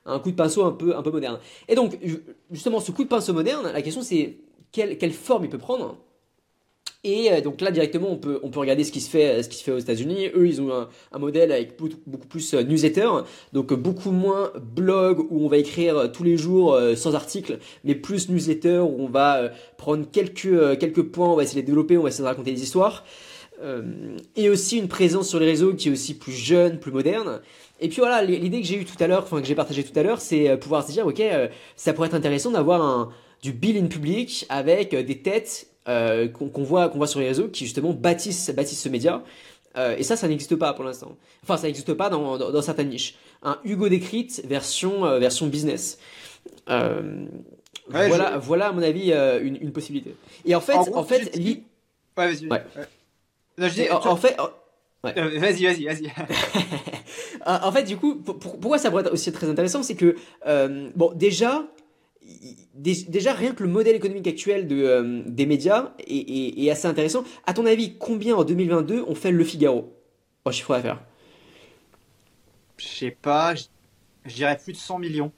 un 0.04 0.18
coup 0.18 0.30
de 0.30 0.36
pinceau 0.36 0.66
un 0.66 0.72
peu, 0.72 0.94
un 0.94 1.02
peu 1.02 1.10
moderne. 1.10 1.38
Et 1.66 1.74
donc, 1.74 1.98
justement, 2.50 2.80
ce 2.80 2.92
coup 2.92 3.04
de 3.04 3.08
pinceau 3.08 3.32
moderne, 3.32 3.70
la 3.72 3.80
question 3.80 4.02
c'est 4.02 4.36
quelle, 4.70 4.98
quelle 4.98 5.12
forme 5.12 5.44
il 5.44 5.50
peut 5.50 5.56
prendre 5.56 5.96
et 7.06 7.32
euh, 7.32 7.40
donc 7.40 7.60
là 7.60 7.70
directement 7.70 8.10
on 8.10 8.16
peut 8.16 8.40
on 8.42 8.50
peut 8.50 8.58
regarder 8.58 8.84
ce 8.84 8.90
qui 8.90 9.00
se 9.00 9.08
fait 9.08 9.28
euh, 9.28 9.42
ce 9.42 9.48
qui 9.48 9.56
se 9.56 9.64
fait 9.64 9.70
aux 9.70 9.78
États-Unis. 9.78 10.28
Eux 10.34 10.46
ils 10.46 10.60
ont 10.60 10.74
un, 10.74 10.88
un 11.12 11.18
modèle 11.18 11.52
avec 11.52 11.78
beaucoup, 11.78 12.26
plus 12.26 12.54
euh, 12.54 12.62
newsletter, 12.62 13.08
donc 13.52 13.72
beaucoup 13.72 14.10
moins 14.10 14.52
blog 14.60 15.20
où 15.30 15.44
on 15.44 15.48
va 15.48 15.56
écrire 15.58 16.10
tous 16.12 16.24
les 16.24 16.36
jours 16.36 16.78
sans 16.96 17.14
article, 17.14 17.58
mais 17.84 17.94
plus 17.94 18.28
newsletter 18.28 18.78
où 18.80 18.96
on 18.98 19.08
va 19.08 19.50
prendre 19.76 20.04
quelques 20.10 20.78
quelques 20.78 21.02
points, 21.02 21.28
on 21.28 21.36
va 21.36 21.44
essayer 21.44 21.62
de 21.62 21.66
les 21.66 21.72
développer, 21.72 21.96
on 21.96 22.02
va 22.02 22.08
essayer 22.08 22.24
de 22.24 22.28
raconter 22.28 22.52
des 22.52 22.62
histoires. 22.62 23.04
et 24.34 24.48
aussi 24.48 24.78
une 24.78 24.88
présence 24.88 25.28
sur 25.28 25.38
les 25.38 25.46
réseaux 25.46 25.74
qui 25.74 25.88
est 25.88 25.92
aussi 25.92 26.14
plus 26.14 26.32
jeune, 26.32 26.78
plus 26.78 26.92
moderne. 26.92 27.40
Et 27.80 27.88
puis 27.88 27.98
voilà, 27.98 28.22
l'idée 28.22 28.60
que 28.60 28.66
j'ai 28.66 28.76
eue 28.76 28.84
tout 28.84 29.02
à 29.02 29.06
l'heure, 29.06 29.22
enfin 29.22 29.40
que 29.40 29.46
j'ai 29.46 29.54
partagé 29.54 29.84
tout 29.84 29.98
à 29.98 30.02
l'heure, 30.02 30.20
c'est 30.20 30.56
pouvoir 30.58 30.84
se 30.84 30.92
dire, 30.92 31.06
ok, 31.06 31.22
ça 31.76 31.92
pourrait 31.92 32.08
être 32.08 32.14
intéressant 32.14 32.50
d'avoir 32.50 33.12
du 33.42 33.52
bill 33.52 33.76
in 33.76 33.86
public 33.86 34.46
avec 34.48 34.94
des 34.94 35.18
têtes 35.22 35.68
euh, 35.88 36.26
qu'on 36.26 36.64
voit, 36.64 36.88
qu'on 36.88 36.98
voit 36.98 37.06
sur 37.06 37.20
les 37.20 37.28
réseaux 37.28 37.46
qui 37.46 37.64
justement 37.64 37.92
bâtissent, 37.92 38.50
bâtissent 38.50 38.82
ce 38.82 38.88
média. 38.88 39.22
Euh, 39.76 39.94
et 39.96 40.02
ça, 40.02 40.16
ça 40.16 40.26
n'existe 40.26 40.56
pas 40.56 40.72
pour 40.72 40.84
l'instant. 40.84 41.16
Enfin, 41.44 41.56
ça 41.56 41.68
n'existe 41.68 41.94
pas 41.94 42.08
dans, 42.08 42.38
dans, 42.38 42.62
certaines 42.62 42.88
niches. 42.88 43.14
Un 43.42 43.58
Hugo 43.64 43.88
décrite 43.88 44.42
version, 44.46 45.06
euh, 45.06 45.20
version 45.20 45.46
business. 45.46 45.98
voilà, 46.66 48.38
voilà 48.38 48.68
à 48.68 48.72
mon 48.72 48.82
avis 48.82 49.12
une, 49.12 49.58
une, 49.60 49.72
possibilité. 49.72 50.16
Et 50.44 50.56
en 50.56 50.60
fait, 50.60 50.74
en, 50.74 51.04
fait, 51.04 51.36
ouais, 51.36 51.62
vas-y. 52.16 52.48
Ouais. 52.48 52.64
Non, 53.58 53.68
je 53.68 53.74
dis, 53.74 53.90
en, 53.90 54.16
fait. 54.16 54.36
vas-y, 55.04 55.66
vas-y, 55.66 55.84
vas-y. 55.84 56.10
en 57.46 57.70
fait, 57.70 57.84
du 57.84 57.96
coup, 57.96 58.16
pourquoi 58.16 58.78
ça 58.78 58.90
pourrait 58.90 59.04
être 59.04 59.12
aussi 59.12 59.30
très 59.30 59.48
intéressant, 59.48 59.84
c'est 59.84 59.94
que 59.94 60.16
bon, 60.96 61.12
déjà, 61.14 61.64
déjà 62.74 63.32
rien 63.32 63.54
que 63.54 63.62
le 63.62 63.68
modèle 63.68 63.96
économique 63.96 64.26
actuel 64.26 64.66
de, 64.66 64.76
euh, 64.76 65.22
des 65.26 65.46
médias 65.46 65.92
est, 66.06 66.70
assez 66.70 66.86
intéressant. 66.86 67.24
À 67.46 67.54
ton 67.54 67.66
avis, 67.66 67.96
combien 67.98 68.36
en 68.36 68.44
2022 68.44 69.04
on 69.06 69.14
fait 69.14 69.30
le 69.30 69.44
Figaro 69.44 69.92
en 70.44 70.50
chiffre 70.50 70.74
d'affaires? 70.74 71.02
Je 72.76 72.86
sais 72.86 73.10
pas, 73.10 73.54
je, 73.54 73.64
dirais 74.34 74.58
plus 74.62 74.72
de 74.72 74.78
100 74.78 74.98
millions. 74.98 75.32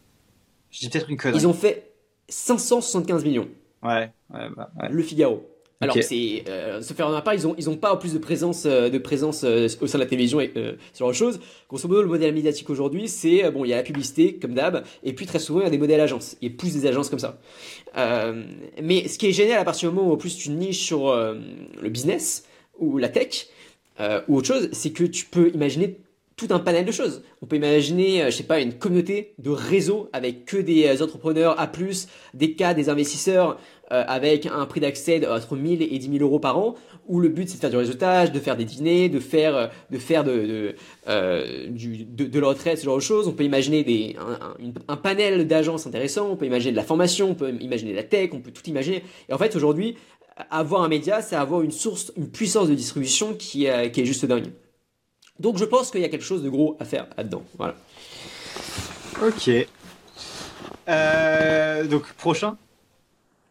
Je 0.70 0.81
dis 0.81 0.88
peut-être 0.90 1.09
une 1.09 1.16
connerie. 1.16 1.38
Ils 1.38 1.46
ont 1.46 1.55
fait 1.55 1.92
575 2.29 3.24
millions. 3.24 3.48
Ouais, 3.83 4.11
ouais, 4.31 4.48
bah, 4.57 4.70
ouais. 4.81 4.88
Le 4.90 5.03
Figaro. 5.03 5.48
Alors 5.80 5.96
c'est 6.00 6.42
euh, 6.48 6.82
se 6.82 6.92
faire 6.92 7.06
en 7.06 7.20
part, 7.20 7.34
ils 7.34 7.46
ont 7.46 7.54
ils 7.56 7.70
ont 7.70 7.76
pas 7.76 7.96
plus 7.96 8.12
de 8.12 8.18
présence 8.18 8.64
euh, 8.66 8.88
de 8.88 8.98
présence 8.98 9.44
euh, 9.44 9.68
au 9.80 9.86
sein 9.86 9.98
de 9.98 10.02
la 10.02 10.08
télévision 10.08 10.40
et 10.40 10.50
euh, 10.56 10.72
ce 10.92 10.98
genre 10.98 11.10
de 11.10 11.14
choses. 11.14 11.38
Grosso 11.68 11.86
modo, 11.86 12.02
le 12.02 12.08
modèle 12.08 12.34
médiatique 12.34 12.68
aujourd'hui, 12.68 13.06
c'est 13.06 13.48
bon, 13.52 13.64
il 13.64 13.68
y 13.68 13.72
a 13.72 13.76
la 13.76 13.84
publicité 13.84 14.34
comme 14.34 14.54
d'hab, 14.54 14.84
et 15.04 15.12
puis 15.12 15.26
très 15.26 15.38
souvent 15.38 15.60
il 15.60 15.64
y 15.64 15.66
a 15.66 15.70
des 15.70 15.78
modèles 15.78 16.00
agences. 16.00 16.36
Il 16.40 16.50
y 16.50 16.52
a 16.52 16.56
plus 16.56 16.74
des 16.74 16.86
agences 16.86 17.08
comme 17.08 17.20
ça. 17.20 17.38
mais 18.82 19.06
ce 19.06 19.18
qui 19.18 19.28
est 19.28 19.32
génial 19.32 19.58
à 19.58 19.64
partir 19.64 19.90
du 19.90 19.94
moment 19.94 20.12
où 20.12 20.16
plus 20.16 20.36
tu 20.36 20.50
niches 20.50 20.84
sur 20.84 21.14
le 21.14 21.88
business 21.88 22.44
ou 22.78 22.98
la 22.98 23.08
tech 23.08 23.46
ou 24.00 24.36
autre 24.36 24.48
chose, 24.48 24.68
c'est 24.72 24.90
que 24.90 25.04
tu 25.04 25.26
peux 25.26 25.50
imaginer 25.54 25.98
tout 26.38 26.48
un 26.51 26.59
panel 26.59 26.87
de 26.87 26.92
choses. 26.92 27.22
On 27.42 27.46
peut 27.46 27.57
imaginer, 27.57 28.22
je 28.27 28.31
sais 28.31 28.44
pas, 28.44 28.61
une 28.61 28.72
communauté 28.72 29.35
de 29.38 29.51
réseaux 29.51 30.09
avec 30.14 30.46
que 30.46 30.57
des 30.57 31.03
entrepreneurs 31.03 31.61
à 31.61 31.66
plus, 31.66 32.09
des 32.33 32.55
cas, 32.55 32.72
des 32.72 32.88
investisseurs, 32.88 33.59
euh, 33.90 34.05
avec 34.07 34.44
un 34.44 34.66
prix 34.66 34.81
d'accès 34.81 35.27
entre 35.27 35.57
1000 35.57 35.81
et 35.81 35.98
10 35.98 36.11
000 36.18 36.22
euros 36.22 36.38
par 36.38 36.59
an, 36.59 36.74
où 37.07 37.20
le 37.20 37.31
but 37.31 37.48
c'est 37.48 37.55
de 37.55 37.61
faire 37.61 37.70
du 37.70 37.79
réseautage, 37.79 38.33
de 38.33 38.38
faire 38.38 38.55
des 38.55 38.66
dîners, 38.66 39.09
de 39.09 39.18
faire 39.18 39.57
euh, 39.57 39.66
de 39.90 39.96
faire 39.96 40.24
de 40.24 40.33
de, 40.33 40.74
euh, 41.09 41.68
du, 41.70 42.05
de, 42.05 42.38
la 42.38 42.48
retraite, 42.48 42.79
ce 42.79 42.85
genre 42.85 42.96
de 42.96 43.03
choses. 43.03 43.29
On 43.29 43.33
peut 43.33 43.44
imaginer 43.44 43.85
des 43.85 44.14
un, 44.20 44.74
un, 44.88 44.96
panel 44.96 45.46
d'agences 45.46 45.87
intéressants, 45.87 46.29
on 46.31 46.37
peut 46.37 46.44
imaginer 46.44 46.72
de 46.72 46.77
la 46.77 46.83
formation, 46.83 47.31
on 47.31 47.35
peut 47.35 47.51
imaginer 47.61 47.92
de 47.92 47.96
la 47.96 48.03
tech, 48.03 48.29
on 48.35 48.40
peut 48.40 48.51
tout 48.51 48.68
imaginer. 48.68 49.03
Et 49.31 49.33
en 49.33 49.38
fait 49.38 49.57
aujourd'hui, 49.57 49.96
avoir 50.51 50.83
un 50.83 50.88
média, 50.88 51.22
c'est 51.22 51.37
avoir 51.37 51.62
une 51.62 51.70
source, 51.70 52.12
une 52.18 52.29
puissance 52.29 52.68
de 52.68 52.74
distribution 52.74 53.33
qui, 53.33 53.64
est, 53.64 53.90
qui 53.90 54.03
est 54.03 54.05
juste 54.05 54.27
dingue. 54.27 54.48
Donc 55.38 55.59
je 55.59 55.64
pense 55.64 55.90
qu'il 55.90 56.01
y 56.01 56.05
a 56.05 56.09
quelque 56.09 56.24
chose 56.24 56.42
de 56.42 56.48
gros 56.48 56.77
à 56.81 56.85
faire 56.85 57.07
là-dedans. 57.16 57.42
Voilà. 57.57 57.74
Ok. 59.22 59.51
Euh, 60.88 61.85
donc 61.87 62.12
prochain? 62.14 62.57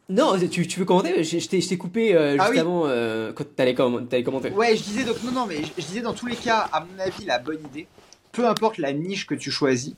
Non, 0.09 0.37
tu, 0.39 0.65
tu 0.67 0.79
veux 0.79 0.85
commenter? 0.85 1.23
Je 1.23 1.47
t'ai 1.47 1.77
coupé 1.77 2.15
euh, 2.15 2.37
ah 2.39 2.47
juste 2.47 2.59
avant 2.59 2.83
euh, 2.85 3.33
quand 3.33 3.43
t'allais 3.55 3.73
commenter. 3.73 4.51
Ouais, 4.51 4.75
je 4.77 4.83
disais 4.83 5.03
donc 5.03 5.21
non, 5.23 5.31
non, 5.31 5.45
mais 5.45 5.61
je, 5.63 5.83
disais 5.83 6.01
dans 6.01 6.13
tous 6.13 6.27
les 6.27 6.37
cas, 6.37 6.69
à 6.71 6.79
mon 6.85 6.97
avis, 6.99 7.25
la 7.25 7.39
bonne 7.39 7.59
idée, 7.65 7.87
peu 8.31 8.47
importe 8.47 8.77
la 8.77 8.93
niche 8.93 9.27
que 9.27 9.35
tu 9.35 9.51
choisis, 9.51 9.95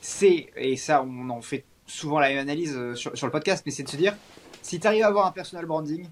c'est 0.00 0.48
et 0.56 0.76
ça, 0.76 1.02
on 1.02 1.28
en 1.28 1.42
fait 1.42 1.64
souvent 1.86 2.18
la 2.20 2.28
même 2.28 2.38
analyse 2.38 2.74
euh, 2.74 2.94
sur, 2.94 3.16
sur 3.16 3.26
le 3.26 3.32
podcast, 3.32 3.62
mais 3.66 3.72
c'est 3.72 3.82
de 3.82 3.90
se 3.90 3.96
dire, 3.96 4.16
si 4.62 4.80
tu 4.80 4.86
arrives 4.86 5.02
à 5.02 5.08
avoir 5.08 5.26
un 5.26 5.32
personal 5.32 5.66
branding, 5.66 6.08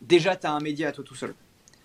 déjà 0.00 0.34
tu 0.34 0.46
as 0.46 0.52
un 0.52 0.60
média 0.60 0.88
à 0.88 0.92
toi 0.92 1.04
tout 1.04 1.14
seul. 1.14 1.34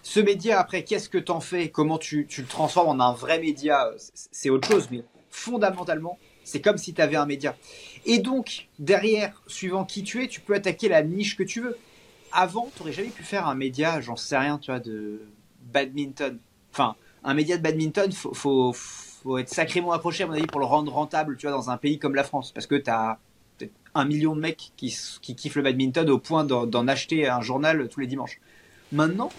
Ce 0.01 0.19
média, 0.19 0.59
après, 0.59 0.83
qu'est-ce 0.83 1.09
que 1.09 1.17
t'en 1.17 1.39
fais? 1.39 1.69
Comment 1.69 1.97
tu, 1.97 2.25
tu 2.27 2.41
le 2.41 2.47
transformes 2.47 2.99
en 2.99 3.03
un 3.03 3.13
vrai 3.13 3.39
média? 3.39 3.91
C'est 4.31 4.49
autre 4.49 4.67
chose, 4.67 4.87
mais 4.91 5.03
fondamentalement, 5.29 6.17
c'est 6.43 6.61
comme 6.61 6.77
si 6.77 6.93
tu 6.93 7.01
avais 7.01 7.17
un 7.17 7.25
média. 7.25 7.55
Et 8.05 8.19
donc, 8.19 8.69
derrière, 8.79 9.41
suivant 9.45 9.85
qui 9.85 10.03
tu 10.03 10.23
es, 10.23 10.27
tu 10.27 10.41
peux 10.41 10.55
attaquer 10.55 10.89
la 10.89 11.03
niche 11.03 11.35
que 11.35 11.43
tu 11.43 11.61
veux. 11.61 11.77
Avant, 12.31 12.69
tu 12.73 12.81
n'aurais 12.81 12.93
jamais 12.93 13.09
pu 13.09 13.23
faire 13.23 13.47
un 13.47 13.55
média, 13.55 14.01
j'en 14.01 14.15
sais 14.15 14.37
rien, 14.37 14.57
tu 14.57 14.71
vois, 14.71 14.79
de 14.79 15.21
badminton. 15.61 16.39
Enfin, 16.71 16.95
un 17.23 17.33
média 17.33 17.57
de 17.57 17.61
badminton, 17.61 18.11
faut, 18.11 18.33
faut, 18.33 18.73
faut 18.73 19.37
être 19.37 19.49
sacrément 19.49 19.91
approché, 19.91 20.23
à 20.23 20.27
mon 20.27 20.33
avis, 20.33 20.47
pour 20.47 20.59
le 20.59 20.65
rendre 20.65 20.91
rentable, 20.93 21.37
tu 21.37 21.47
vois, 21.47 21.55
dans 21.55 21.69
un 21.69 21.77
pays 21.77 21.99
comme 21.99 22.15
la 22.15 22.23
France. 22.23 22.51
Parce 22.51 22.67
que 22.67 22.75
tu 22.75 22.89
as 22.89 23.19
un 23.95 24.05
million 24.05 24.35
de 24.35 24.41
mecs 24.41 24.71
qui, 24.77 24.95
qui 25.21 25.35
kiffent 25.35 25.55
le 25.55 25.63
badminton 25.63 26.09
au 26.09 26.19
point 26.19 26.45
d'en 26.45 26.87
acheter 26.87 27.27
un 27.27 27.41
journal 27.41 27.89
tous 27.89 27.99
les 27.99 28.07
dimanches. 28.07 28.39
Maintenant, 28.91 29.29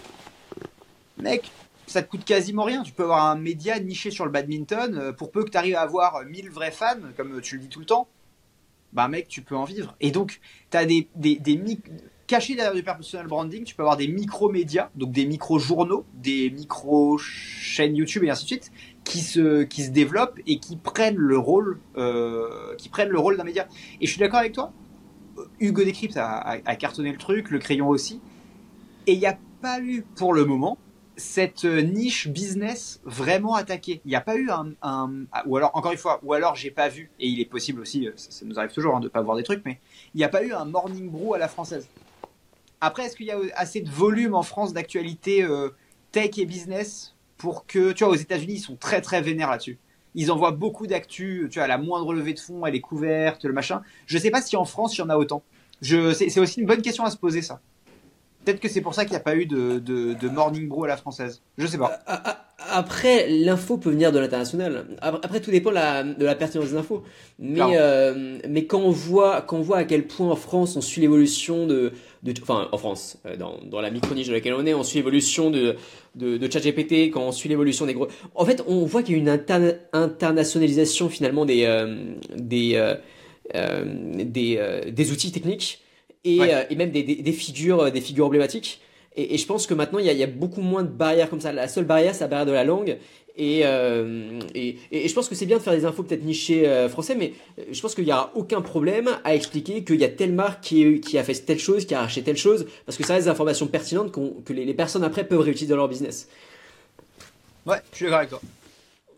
mec, 1.20 1.50
ça 1.87 2.02
te 2.02 2.11
coûte 2.11 2.24
quasiment 2.24 2.64
rien. 2.64 2.83
Tu 2.83 2.92
peux 2.92 3.04
avoir 3.04 3.26
un 3.26 3.37
média 3.37 3.78
niché 3.80 4.11
sur 4.11 4.24
le 4.24 4.30
badminton, 4.30 4.96
euh, 4.96 5.12
pour 5.12 5.30
peu 5.30 5.44
que 5.44 5.50
tu 5.50 5.56
arrives 5.56 5.76
à 5.76 5.80
avoir 5.80 6.24
1000 6.24 6.50
vrais 6.50 6.70
fans, 6.70 6.96
comme 7.16 7.40
tu 7.40 7.56
le 7.56 7.62
dis 7.62 7.68
tout 7.68 7.80
le 7.80 7.87
temps, 7.87 8.09
bah 8.92 9.09
mec, 9.09 9.28
tu 9.28 9.42
peux 9.42 9.56
en 9.56 9.64
vivre. 9.64 9.94
Et 10.00 10.11
donc, 10.11 10.40
tu 10.70 10.87
des, 10.87 11.09
des, 11.14 11.37
des 11.37 11.78
cachés 12.26 12.54
derrière 12.54 12.74
du 12.74 12.85
personal 12.85 13.26
branding, 13.26 13.64
tu 13.64 13.74
peux 13.74 13.83
avoir 13.83 13.96
des 13.96 14.06
micro-médias, 14.06 14.90
donc 14.94 15.11
des 15.11 15.26
micro-journaux, 15.26 16.04
des 16.14 16.50
micro-chaînes 16.50 17.96
YouTube 17.96 18.22
et 18.22 18.30
ainsi 18.30 18.44
de 18.44 18.48
suite, 18.48 18.72
qui 19.02 19.20
se, 19.20 19.64
développent 19.90 20.38
et 20.46 20.61
qui 20.61 20.76
prennent 20.76 21.16
le 21.16 21.38
rôle, 21.38 21.80
euh, 21.96 22.76
qui 22.76 22.88
prennent 22.88 23.09
le 23.09 23.18
rôle 23.18 23.37
d'un 23.37 23.42
média. 23.42 23.66
Et 24.00 24.06
je 24.06 24.11
suis 24.12 24.20
d'accord 24.20 24.38
avec 24.38 24.52
toi. 24.52 24.72
Hugo 25.59 25.83
Décrypte 25.83 26.16
a, 26.16 26.61
a, 26.64 26.76
cartonné 26.76 27.11
le 27.11 27.18
truc, 27.18 27.50
le 27.50 27.59
crayon 27.59 27.88
aussi. 27.88 28.20
Et 29.09 29.14
il 29.14 29.18
n'y 29.18 29.26
a 29.26 29.37
pas 29.61 29.80
eu, 29.80 30.04
pour 30.14 30.33
le 30.33 30.44
moment, 30.44 30.78
cette 31.20 31.64
niche 31.64 32.28
business 32.28 33.00
vraiment 33.04 33.54
attaquée. 33.54 34.00
Il 34.04 34.09
n'y 34.09 34.16
a 34.16 34.20
pas 34.20 34.37
eu 34.37 34.50
un, 34.50 35.26
ou 35.46 35.56
alors 35.56 35.70
encore 35.74 35.92
une 35.92 35.98
fois, 35.98 36.18
ou 36.22 36.33
alors 36.33 36.56
j'ai 36.56 36.70
pas 36.70 36.88
vu, 36.88 37.11
et 37.20 37.28
il 37.28 37.40
est 37.40 37.44
possible 37.44 37.80
aussi, 37.80 38.09
ça, 38.16 38.44
nous 38.44 38.59
arrive 38.59 38.72
toujours 38.72 38.96
hein, 38.96 39.00
de 39.00 39.09
pas 39.09 39.22
voir 39.22 39.37
des 39.37 39.42
trucs, 39.42 39.62
mais 39.64 39.78
il 40.14 40.18
n'y 40.18 40.24
a 40.24 40.28
pas 40.28 40.42
eu 40.42 40.52
un 40.52 40.64
morning 40.64 41.09
brew 41.11 41.35
à 41.35 41.38
la 41.38 41.48
française. 41.48 41.87
Après, 42.80 43.04
est-ce 43.04 43.16
qu'il 43.16 43.26
y 43.26 43.30
a 43.30 43.38
assez 43.54 43.83
de 43.83 43.90
volume 43.90 44.35
en 44.35 44.42
France 44.42 44.72
d'actualité 44.72 45.42
euh, 45.42 45.68
tech 46.12 46.38
et 46.38 46.46
business 46.46 47.14
pour 47.37 47.66
que, 47.66 47.92
tu 47.92 48.04
vois, 48.04 48.12
aux 48.12 48.16
États-Unis, 48.16 48.54
ils 48.54 48.61
sont 48.61 48.76
très 48.76 49.00
très 49.02 49.20
vénères 49.20 49.50
là-dessus. 49.50 49.78
Ils 50.14 50.33
envoient 50.33 50.50
beaucoup 50.50 50.87
d'actu, 50.87 51.48
tu 51.50 51.59
vois, 51.59 51.68
la 51.68 51.78
moindre 51.78 52.12
levée 52.14 52.35
de 52.35 52.40
fonds, 52.40 52.66
elle 52.66 52.74
est 52.74 52.80
couverte, 52.80 53.44
le 53.44 53.52
machin. 53.52 53.83
Je 54.06 54.18
sais 54.18 54.30
pas 54.30 54.42
si 54.42 54.56
en 54.56 54.64
France, 54.64 54.96
il 54.96 55.00
y 55.00 55.02
en 55.02 55.11
a 55.11 55.16
autant. 55.16 55.42
C'est 55.83 56.38
aussi 56.38 56.61
une 56.61 56.66
bonne 56.66 56.83
question 56.83 57.04
à 57.04 57.11
se 57.11 57.16
poser, 57.16 57.42
ça. 57.42 57.61
Peut-être 58.44 58.61
que 58.61 58.68
c'est 58.68 58.81
pour 58.81 58.94
ça 58.94 59.05
qu'il 59.05 59.12
n'y 59.12 59.18
a 59.18 59.20
pas 59.20 59.37
eu 59.37 59.46
de, 59.46 59.79
de, 59.79 60.29
Morning 60.29 60.66
Bro 60.66 60.85
à 60.85 60.88
la 60.88 60.96
française. 60.96 61.42
Je 61.59 61.66
sais 61.66 61.79
pas. 61.79 61.98
Après, 62.72 63.29
l'info 63.29 63.76
peut 63.76 63.90
venir 63.90 64.12
de 64.12 64.18
l'international. 64.18 64.87
Après, 65.00 65.40
tout 65.40 65.50
dépend 65.50 65.70
de 65.70 65.74
la, 65.74 66.05
de 66.05 66.24
la 66.24 66.35
pertinence 66.35 66.70
des 66.70 66.76
infos. 66.76 67.03
Mais, 67.38 67.61
euh, 67.61 68.38
mais 68.48 68.64
quand 68.64 68.81
on 68.81 68.90
voit, 68.90 69.42
quand 69.42 69.59
on 69.59 69.62
voit 69.62 69.79
à 69.79 69.85
quel 69.85 70.07
point 70.07 70.31
en 70.31 70.37
France 70.37 70.76
on 70.76 70.81
suit 70.81 71.00
l'évolution 71.00 71.66
de, 71.66 71.92
de, 72.22 72.33
enfin, 72.42 72.68
en 72.70 72.79
France, 72.79 73.18
euh, 73.26 73.37
dans, 73.37 73.59
dans 73.64 73.81
la 73.81 73.90
micro-niche 73.90 74.29
dans 74.29 74.35
laquelle 74.35 74.55
on 74.55 74.64
est, 74.66 74.74
on 74.74 74.85
suit 74.85 74.98
l'évolution 74.98 75.50
de, 75.50 75.76
de, 76.14 76.37
de 76.37 76.50
ChatGPT, 76.50 77.11
quand 77.11 77.22
on 77.22 77.33
suit 77.33 77.48
l'évolution 77.48 77.87
des 77.87 77.94
gros. 77.94 78.09
En 78.35 78.44
fait, 78.44 78.62
on 78.66 78.85
voit 78.85 79.03
qu'il 79.03 79.16
y 79.16 79.18
a 79.18 79.20
une 79.20 79.40
internationalisation 79.92 81.09
finalement 81.09 81.44
des, 81.44 81.64
euh, 81.64 82.14
des, 82.37 82.94
des, 83.53 84.83
des 84.92 85.12
outils 85.12 85.33
techniques 85.33 85.83
et, 86.24 86.40
euh, 86.40 86.64
et 86.70 86.76
même 86.76 86.90
des, 86.90 87.02
des, 87.02 87.16
des, 87.16 87.33
figures, 87.33 87.80
euh, 87.80 87.90
des 87.90 88.00
figures 88.00 88.26
emblématiques. 88.26 88.80
Et, 89.16 89.35
et, 89.35 89.38
je 89.38 89.46
pense 89.46 89.66
que 89.66 89.74
maintenant, 89.74 89.98
il 89.98 90.06
y, 90.06 90.09
a, 90.09 90.12
il 90.12 90.18
y, 90.18 90.22
a, 90.22 90.28
beaucoup 90.28 90.61
moins 90.61 90.83
de 90.83 90.88
barrières 90.88 91.28
comme 91.28 91.40
ça. 91.40 91.52
La 91.52 91.68
seule 91.68 91.85
barrière, 91.85 92.14
c'est 92.14 92.20
la 92.20 92.28
barrière 92.28 92.46
de 92.46 92.52
la 92.52 92.64
langue. 92.64 92.98
Et, 93.37 93.62
euh, 93.64 94.38
et, 94.54 94.76
et, 94.90 95.09
je 95.09 95.14
pense 95.14 95.28
que 95.28 95.35
c'est 95.35 95.46
bien 95.46 95.59
de 95.59 95.62
faire 95.62 95.72
des 95.72 95.85
infos 95.85 96.02
peut-être 96.02 96.24
nichées 96.24 96.68
euh, 96.68 96.88
français, 96.88 97.14
mais 97.14 97.33
je 97.70 97.80
pense 97.80 97.94
qu'il 97.94 98.04
n'y 98.04 98.12
aura 98.12 98.33
aucun 98.35 98.61
problème 98.61 99.09
à 99.24 99.35
expliquer 99.35 99.85
qu'il 99.85 99.96
y 99.96 100.04
a 100.04 100.09
telle 100.09 100.33
marque 100.33 100.62
qui, 100.62 101.00
qui, 101.00 101.16
a 101.16 101.24
fait 101.24 101.35
telle 101.35 101.59
chose, 101.59 101.87
qui 101.87 101.94
a 101.94 102.02
acheté 102.02 102.22
telle 102.22 102.37
chose, 102.37 102.66
parce 102.87 102.98
que 102.98 103.04
ça 103.04 103.14
reste 103.14 103.26
des 103.26 103.30
informations 103.30 103.66
pertinentes 103.66 104.12
que 104.12 104.52
les, 104.52 104.64
les, 104.64 104.74
personnes 104.74 105.04
après 105.04 105.26
peuvent 105.26 105.40
réutiliser 105.40 105.70
dans 105.70 105.76
leur 105.76 105.88
business. 105.88 106.28
Ouais, 107.66 107.78
je 107.92 107.96
suis 107.96 108.04
d'accord 108.04 108.18
avec 108.18 108.30
toi. 108.30 108.40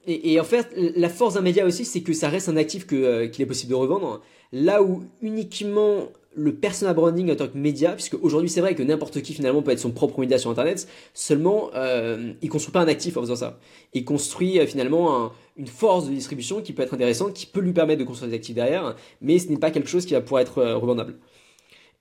Et, 0.07 0.33
et, 0.33 0.41
en 0.41 0.45
fait, 0.45 0.69
la 0.77 1.09
force 1.09 1.35
d'un 1.35 1.41
média 1.41 1.65
aussi, 1.65 1.85
c'est 1.85 2.03
que 2.03 2.13
ça 2.13 2.29
reste 2.29 2.49
un 2.49 2.57
actif 2.57 2.87
qu'il 2.87 2.99
est 2.99 3.47
possible 3.47 3.71
de 3.71 3.77
revendre. 3.77 4.21
Là 4.53 4.83
où 4.83 5.05
uniquement 5.23 6.09
le 6.35 6.55
personal 6.55 6.95
branding 6.95 7.31
en 7.31 7.37
tant 7.37 7.49
que 7.49 7.57
média, 7.59 7.93
puisque 7.93 8.15
aujourd'hui 8.23 8.49
c'est 8.49 8.61
vrai 8.61 8.75
que 8.75 8.83
n'importe 8.83 9.21
qui 9.23 9.35
finalement 9.35 9.63
peut 9.63 9.71
être 9.71 9.79
son 9.79 9.91
propre 9.91 10.21
média 10.21 10.39
sur 10.39 10.51
Internet, 10.51 10.89
seulement 11.15 11.71
euh, 11.75 12.33
il 12.41 12.49
construit 12.49 12.73
pas 12.73 12.81
un 12.81 12.89
actif 12.89 13.17
en 13.17 13.21
faisant 13.21 13.37
ça. 13.37 13.59
Il 13.93 14.05
construit 14.05 14.59
euh, 14.59 14.67
finalement 14.67 15.33
une 15.57 15.67
force 15.67 16.07
de 16.07 16.13
distribution 16.13 16.63
qui 16.63 16.73
peut 16.73 16.83
être 16.83 16.95
intéressante, 16.95 17.35
qui 17.35 17.47
peut 17.47 17.61
lui 17.61 17.73
permettre 17.73 18.01
de 18.01 18.05
construire 18.05 18.31
des 18.31 18.37
actifs 18.37 18.55
derrière, 18.55 18.97
mais 19.21 19.39
ce 19.39 19.49
n'est 19.49 19.59
pas 19.59 19.71
quelque 19.71 19.89
chose 19.89 20.07
qui 20.07 20.15
va 20.15 20.21
pouvoir 20.21 20.43
être 20.43 20.59
euh, 20.59 20.77
revendable. 20.77 21.17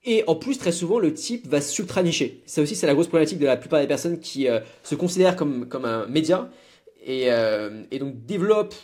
Et 0.04 0.24
en 0.26 0.34
plus, 0.34 0.58
très 0.58 0.72
souvent, 0.72 0.98
le 0.98 1.14
type 1.14 1.46
va 1.46 1.60
s'ultra-nicher. 1.60 2.42
Ça 2.44 2.60
aussi, 2.60 2.74
c'est 2.74 2.88
la 2.88 2.94
grosse 2.94 3.06
problématique 3.06 3.38
de 3.38 3.46
la 3.46 3.56
plupart 3.56 3.80
des 3.80 3.86
personnes 3.86 4.18
qui 4.18 4.48
euh, 4.48 4.58
se 4.82 4.96
considèrent 4.96 5.36
comme, 5.36 5.68
comme 5.68 5.84
un 5.84 6.06
média 6.06 6.50
et, 7.04 7.26
et 7.90 7.98
donc 7.98 8.24
développent, 8.26 8.76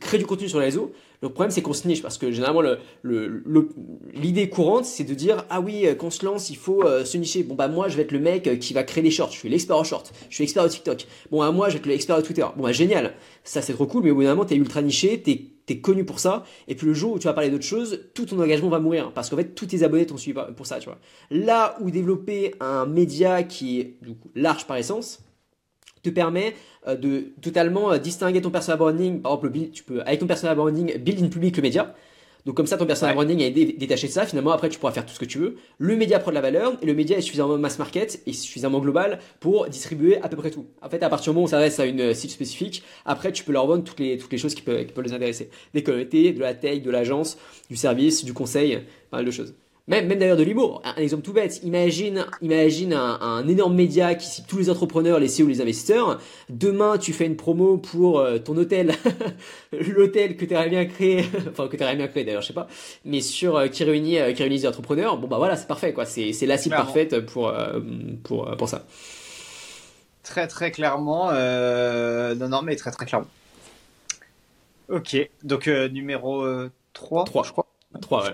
créent 0.00 0.18
du 0.18 0.26
contenu 0.26 0.48
sur 0.48 0.58
les 0.58 0.66
réseaux, 0.66 0.92
le 1.22 1.28
problème, 1.28 1.52
c'est 1.52 1.62
qu'on 1.62 1.72
se 1.72 1.86
niche 1.86 2.02
parce 2.02 2.18
que 2.18 2.32
généralement, 2.32 2.62
l'idée 3.04 4.48
courante, 4.48 4.84
c'est 4.84 5.04
de 5.04 5.14
dire 5.14 5.44
ah 5.50 5.60
oui, 5.60 5.86
quand 5.96 6.08
on 6.08 6.10
se 6.10 6.24
lance, 6.24 6.50
il 6.50 6.56
faut 6.56 6.82
euh, 6.82 7.04
se 7.04 7.16
nicher. 7.16 7.44
Bon 7.44 7.54
bah 7.54 7.68
moi, 7.68 7.88
je 7.88 7.96
vais 7.96 8.02
être 8.02 8.10
le 8.10 8.18
mec 8.18 8.48
euh, 8.48 8.56
qui 8.56 8.74
va 8.74 8.82
créer 8.82 9.04
des 9.04 9.12
shorts. 9.12 9.30
Je 9.30 9.38
suis 9.38 9.48
l'expert 9.48 9.76
en 9.76 9.84
shorts. 9.84 10.10
Je 10.28 10.34
suis 10.34 10.42
expert 10.42 10.64
au 10.64 10.68
TikTok. 10.68 11.06
Bon 11.30 11.38
bah 11.38 11.52
moi, 11.52 11.68
je 11.68 11.74
vais 11.74 11.78
être 11.78 11.86
l'expert 11.86 12.16
de 12.16 12.22
Twitter. 12.22 12.44
Bon 12.56 12.64
bah 12.64 12.72
génial. 12.72 13.14
Ça 13.44 13.62
c'est 13.62 13.72
trop 13.72 13.86
cool, 13.86 14.02
mais 14.02 14.10
au 14.10 14.16
bout 14.16 14.24
d'un 14.24 14.30
moment, 14.30 14.44
t'es 14.44 14.56
ultra 14.56 14.82
niché, 14.82 15.22
t'es 15.22 15.48
es 15.68 15.80
connu 15.80 16.04
pour 16.04 16.18
ça, 16.18 16.44
et 16.68 16.74
puis 16.74 16.86
le 16.86 16.92
jour 16.92 17.12
où 17.12 17.18
tu 17.18 17.28
vas 17.28 17.32
parler 17.32 17.48
d'autre 17.48 17.64
chose, 17.64 18.00
tout 18.12 18.26
ton 18.26 18.38
engagement 18.40 18.68
va 18.68 18.78
mourir, 18.78 19.10
parce 19.14 19.30
qu'en 19.30 19.36
fait, 19.36 19.54
tous 19.54 19.64
tes 19.64 19.84
abonnés 19.84 20.04
t'ont 20.04 20.18
suivi 20.18 20.38
pour 20.54 20.66
ça, 20.66 20.78
tu 20.80 20.86
vois. 20.86 20.98
Là 21.30 21.78
où 21.80 21.90
développer 21.90 22.54
un 22.60 22.84
média 22.84 23.42
qui 23.42 23.80
est 23.80 23.96
du 24.02 24.14
coup 24.14 24.30
large 24.34 24.66
par 24.66 24.76
essence, 24.76 25.20
te 26.02 26.10
permet 26.10 26.54
euh, 26.86 26.96
de 26.96 27.32
totalement 27.40 27.92
euh, 27.92 27.98
distinguer 27.98 28.40
ton 28.40 28.50
personal 28.50 28.78
branding. 28.78 29.20
Par 29.20 29.32
exemple, 29.32 29.70
tu 29.72 29.84
peux, 29.84 30.00
avec 30.02 30.20
ton 30.20 30.26
personal 30.26 30.56
branding, 30.56 30.98
build 30.98 31.22
in 31.22 31.28
public 31.28 31.56
le 31.56 31.62
média. 31.62 31.94
Donc 32.44 32.56
comme 32.56 32.66
ça, 32.66 32.76
ton 32.76 32.86
personal 32.86 33.14
branding 33.14 33.40
est 33.40 33.52
détaché 33.52 34.08
de 34.08 34.12
ça. 34.12 34.26
Finalement, 34.26 34.50
après, 34.50 34.68
tu 34.68 34.78
pourras 34.80 34.90
faire 34.90 35.06
tout 35.06 35.14
ce 35.14 35.20
que 35.20 35.24
tu 35.24 35.38
veux. 35.38 35.58
Le 35.78 35.94
média 35.94 36.18
prend 36.18 36.32
de 36.32 36.34
la 36.34 36.40
valeur 36.40 36.72
et 36.82 36.86
le 36.86 36.94
média 36.94 37.16
est 37.16 37.20
suffisamment 37.20 37.56
mass 37.56 37.78
market 37.78 38.20
et 38.26 38.32
suffisamment 38.32 38.80
global 38.80 39.20
pour 39.38 39.68
distribuer 39.68 40.20
à 40.22 40.28
peu 40.28 40.36
près 40.36 40.50
tout. 40.50 40.66
En 40.82 40.88
fait, 40.88 41.04
à 41.04 41.08
partir 41.08 41.32
du 41.32 41.36
moment 41.36 41.46
où 41.46 41.48
ça 41.48 41.58
reste 41.58 41.78
à 41.78 41.86
une 41.86 42.12
cible 42.14 42.32
spécifique, 42.32 42.82
après, 43.04 43.30
tu 43.30 43.44
peux 43.44 43.52
leur 43.52 43.68
vendre 43.68 43.84
toutes 43.84 44.00
les, 44.00 44.18
toutes 44.18 44.32
les 44.32 44.38
choses 44.38 44.56
qui 44.56 44.62
peuvent, 44.62 44.84
qui 44.84 44.92
peuvent 44.92 45.04
les 45.04 45.12
intéresser. 45.12 45.50
Des 45.72 45.84
communautés, 45.84 46.32
de 46.32 46.40
la 46.40 46.54
tech, 46.54 46.82
de 46.82 46.90
l'agence, 46.90 47.38
du 47.70 47.76
service, 47.76 48.24
du 48.24 48.34
conseil, 48.34 48.80
pas 49.10 49.18
mal 49.18 49.24
de 49.24 49.30
choses. 49.30 49.54
Même, 49.88 50.06
même 50.06 50.18
d'ailleurs 50.18 50.36
de 50.36 50.44
l'humour. 50.44 50.80
Un, 50.84 50.94
exemple 50.94 51.24
tout 51.24 51.32
bête. 51.32 51.60
Imagine, 51.64 52.24
imagine 52.40 52.92
un, 52.92 53.20
un, 53.20 53.48
énorme 53.48 53.74
média 53.74 54.14
qui 54.14 54.26
cite 54.26 54.46
tous 54.46 54.58
les 54.58 54.70
entrepreneurs, 54.70 55.18
les 55.18 55.26
CEO, 55.26 55.48
les 55.48 55.60
investisseurs. 55.60 56.20
Demain, 56.48 56.98
tu 56.98 57.12
fais 57.12 57.26
une 57.26 57.36
promo 57.36 57.78
pour 57.78 58.20
euh, 58.20 58.38
ton 58.38 58.56
hôtel, 58.56 58.94
l'hôtel 59.72 60.36
que 60.36 60.44
tu 60.44 60.54
aurais 60.54 60.68
bien 60.68 60.84
créé, 60.84 61.24
enfin 61.50 61.66
que 61.66 61.76
tu 61.76 61.82
aurais 61.82 61.96
bien 61.96 62.06
créé 62.06 62.24
d'ailleurs, 62.24 62.42
je 62.42 62.48
sais 62.48 62.52
pas, 62.52 62.68
mais 63.04 63.20
sur 63.20 63.56
euh, 63.56 63.66
qui 63.66 63.82
réunit, 63.82 64.20
euh, 64.20 64.32
qui 64.32 64.42
réunit 64.42 64.58
les 64.58 64.66
entrepreneurs. 64.68 65.18
Bon 65.18 65.26
bah 65.26 65.38
voilà, 65.38 65.56
c'est 65.56 65.66
parfait 65.66 65.92
quoi. 65.92 66.04
C'est, 66.04 66.32
c'est 66.32 66.46
la 66.46 66.58
cible 66.58 66.76
parfaite 66.76 67.18
pour, 67.26 67.52
pour, 68.22 68.56
pour 68.56 68.68
ça. 68.68 68.84
Très 70.22 70.46
très 70.46 70.70
clairement. 70.70 71.32
non 71.32 72.48
non 72.48 72.62
mais 72.62 72.76
très 72.76 72.92
très 72.92 73.04
clairement. 73.04 73.28
Ok, 74.88 75.16
donc 75.42 75.66
numéro 75.66 76.46
3, 76.92 77.24
3 77.24 77.42
je 77.42 77.50
crois. 77.50 77.66
3 78.00 78.24
ouais. 78.24 78.30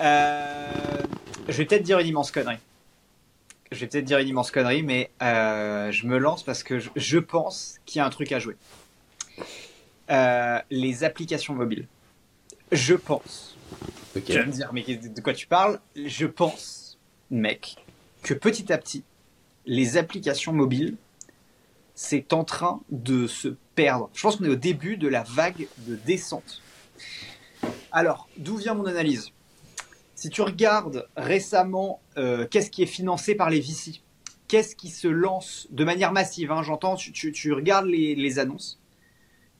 Euh, 0.00 1.02
je 1.48 1.56
vais 1.56 1.64
peut-être 1.64 1.82
dire 1.82 1.98
une 1.98 2.06
immense 2.06 2.30
connerie. 2.30 2.58
Je 3.70 3.80
vais 3.80 3.86
peut-être 3.86 4.04
dire 4.04 4.18
une 4.18 4.28
immense 4.28 4.50
connerie, 4.50 4.82
mais 4.82 5.10
euh, 5.22 5.90
je 5.90 6.06
me 6.06 6.18
lance 6.18 6.42
parce 6.42 6.62
que 6.62 6.78
je, 6.78 7.18
pense 7.18 7.78
qu'il 7.84 7.98
y 7.98 8.02
a 8.02 8.06
un 8.06 8.10
truc 8.10 8.32
à 8.32 8.38
jouer. 8.38 8.56
Euh, 10.10 10.58
les 10.70 11.04
applications 11.04 11.54
mobiles. 11.54 11.86
Je 12.72 12.94
pense. 12.94 13.56
Tu 14.14 14.32
vas 14.32 14.46
me 14.46 14.52
dire, 14.52 14.70
mais 14.72 14.82
de 14.82 15.20
quoi 15.20 15.34
tu 15.34 15.46
parles? 15.46 15.80
Je 15.96 16.26
pense, 16.26 16.98
mec, 17.30 17.76
que 18.22 18.34
petit 18.34 18.72
à 18.72 18.78
petit, 18.78 19.04
les 19.66 19.96
applications 19.96 20.52
mobiles, 20.52 20.96
c'est 21.94 22.32
en 22.32 22.44
train 22.44 22.80
de 22.90 23.26
se 23.26 23.48
perdre. 23.74 24.08
Je 24.14 24.22
pense 24.22 24.36
qu'on 24.36 24.44
est 24.44 24.50
au 24.50 24.56
début 24.56 24.96
de 24.96 25.08
la 25.08 25.24
vague 25.24 25.66
de 25.78 25.96
descente. 25.96 26.62
Alors, 27.92 28.28
d'où 28.38 28.56
vient 28.56 28.74
mon 28.74 28.86
analyse? 28.86 29.32
Si 30.18 30.30
tu 30.30 30.42
regardes 30.42 31.06
récemment 31.16 32.00
euh, 32.16 32.44
qu'est-ce 32.50 32.72
qui 32.72 32.82
est 32.82 32.86
financé 32.86 33.36
par 33.36 33.50
les 33.50 33.60
VC, 33.60 34.02
qu'est-ce 34.48 34.74
qui 34.74 34.88
se 34.88 35.06
lance 35.06 35.68
de 35.70 35.84
manière 35.84 36.10
massive, 36.10 36.50
hein, 36.50 36.64
j'entends, 36.64 36.96
tu, 36.96 37.52
regardes 37.52 37.86
les, 37.86 38.38
annonces, 38.40 38.80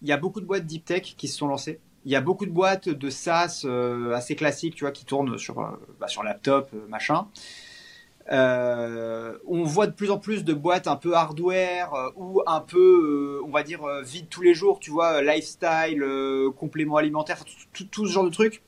il 0.03 0.09
y 0.09 0.13
a 0.13 0.17
beaucoup 0.17 0.41
de 0.41 0.47
boîtes 0.47 0.67
deep 0.67 0.85
tech 0.85 1.15
qui 1.17 1.29
se 1.29 1.39
sont 1.39 1.47
lancées. 1.47 1.79
Il 2.05 2.11
y 2.11 2.17
a 2.17 2.21
beaucoup 2.21 2.45
de 2.45 2.51
boîtes 2.51 2.89
de 2.89 3.09
SaaS 3.09 3.63
euh, 3.67 4.13
assez 4.15 4.35
classiques, 4.35 4.75
tu 4.75 4.83
vois, 4.83 4.91
qui 4.91 5.05
tournent 5.05 5.39
sur, 5.39 5.61
euh, 5.61 5.69
bah, 6.01 6.09
laptop, 6.25 6.73
machin. 6.89 7.29
on 8.29 9.63
voit 9.63 9.87
de 9.87 9.93
plus 9.93 10.11
en 10.11 10.19
plus 10.19 10.43
de 10.43 10.55
boîtes 10.55 10.89
un 10.89 10.97
peu 10.97 11.15
hardware 11.15 11.93
ou 12.17 12.43
un 12.49 12.63
peu, 12.63 13.41
on 13.45 13.51
va 13.51 13.63
dire, 13.63 13.87
vide 14.03 14.27
tous 14.29 14.43
les 14.43 14.55
jours, 14.55 14.81
tu 14.81 14.91
vois, 14.91 15.23
lifestyle, 15.23 16.05
complément 16.57 16.97
alimentaire, 16.97 17.45
tout, 17.93 18.07
ce 18.09 18.13
genre 18.13 18.25
de 18.25 18.31
trucs 18.31 18.61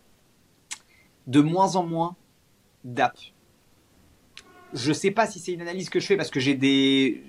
de 1.30 1.40
moins 1.40 1.76
en 1.76 1.84
moins 1.84 2.16
d'apps. 2.84 3.32
Je 4.74 4.92
sais 4.92 5.12
pas 5.12 5.26
si 5.26 5.38
c'est 5.38 5.52
une 5.52 5.62
analyse 5.62 5.88
que 5.88 6.00
je 6.00 6.06
fais 6.06 6.16
parce 6.16 6.30
que 6.30 6.40
j'ai 6.40 6.54
des. 6.54 7.22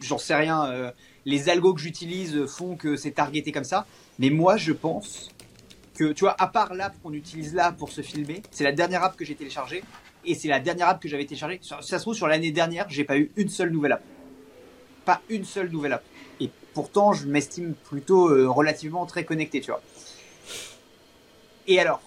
J'en 0.00 0.18
sais 0.18 0.34
rien. 0.34 0.66
Euh, 0.66 0.90
les 1.24 1.48
algos 1.48 1.72
que 1.74 1.80
j'utilise 1.80 2.46
font 2.46 2.76
que 2.76 2.96
c'est 2.96 3.12
targeté 3.12 3.50
comme 3.50 3.64
ça. 3.64 3.86
Mais 4.18 4.28
moi, 4.28 4.56
je 4.56 4.72
pense 4.72 5.30
que, 5.94 6.12
tu 6.12 6.20
vois, 6.20 6.36
à 6.38 6.46
part 6.46 6.74
l'app 6.74 6.94
qu'on 7.02 7.12
utilise 7.12 7.54
là 7.54 7.72
pour 7.72 7.90
se 7.90 8.02
filmer, 8.02 8.42
c'est 8.50 8.64
la 8.64 8.72
dernière 8.72 9.02
app 9.02 9.16
que 9.16 9.24
j'ai 9.24 9.34
téléchargée. 9.34 9.82
Et 10.24 10.34
c'est 10.34 10.48
la 10.48 10.60
dernière 10.60 10.88
app 10.88 11.00
que 11.00 11.08
j'avais 11.08 11.24
téléchargée. 11.24 11.58
Ça 11.62 11.80
se 11.80 11.96
trouve, 11.96 12.14
sur 12.14 12.28
l'année 12.28 12.52
dernière, 12.52 12.86
j'ai 12.90 13.04
pas 13.04 13.16
eu 13.16 13.30
une 13.36 13.48
seule 13.48 13.70
nouvelle 13.70 13.92
app. 13.92 14.02
Pas 15.06 15.22
une 15.30 15.44
seule 15.44 15.70
nouvelle 15.70 15.94
app. 15.94 16.04
Et 16.38 16.50
pourtant, 16.74 17.12
je 17.12 17.26
m'estime 17.26 17.74
plutôt 17.74 18.28
euh, 18.28 18.48
relativement 18.48 19.06
très 19.06 19.24
connecté, 19.24 19.60
tu 19.60 19.70
vois. 19.70 19.82
Et 21.66 21.80
alors, 21.80 22.00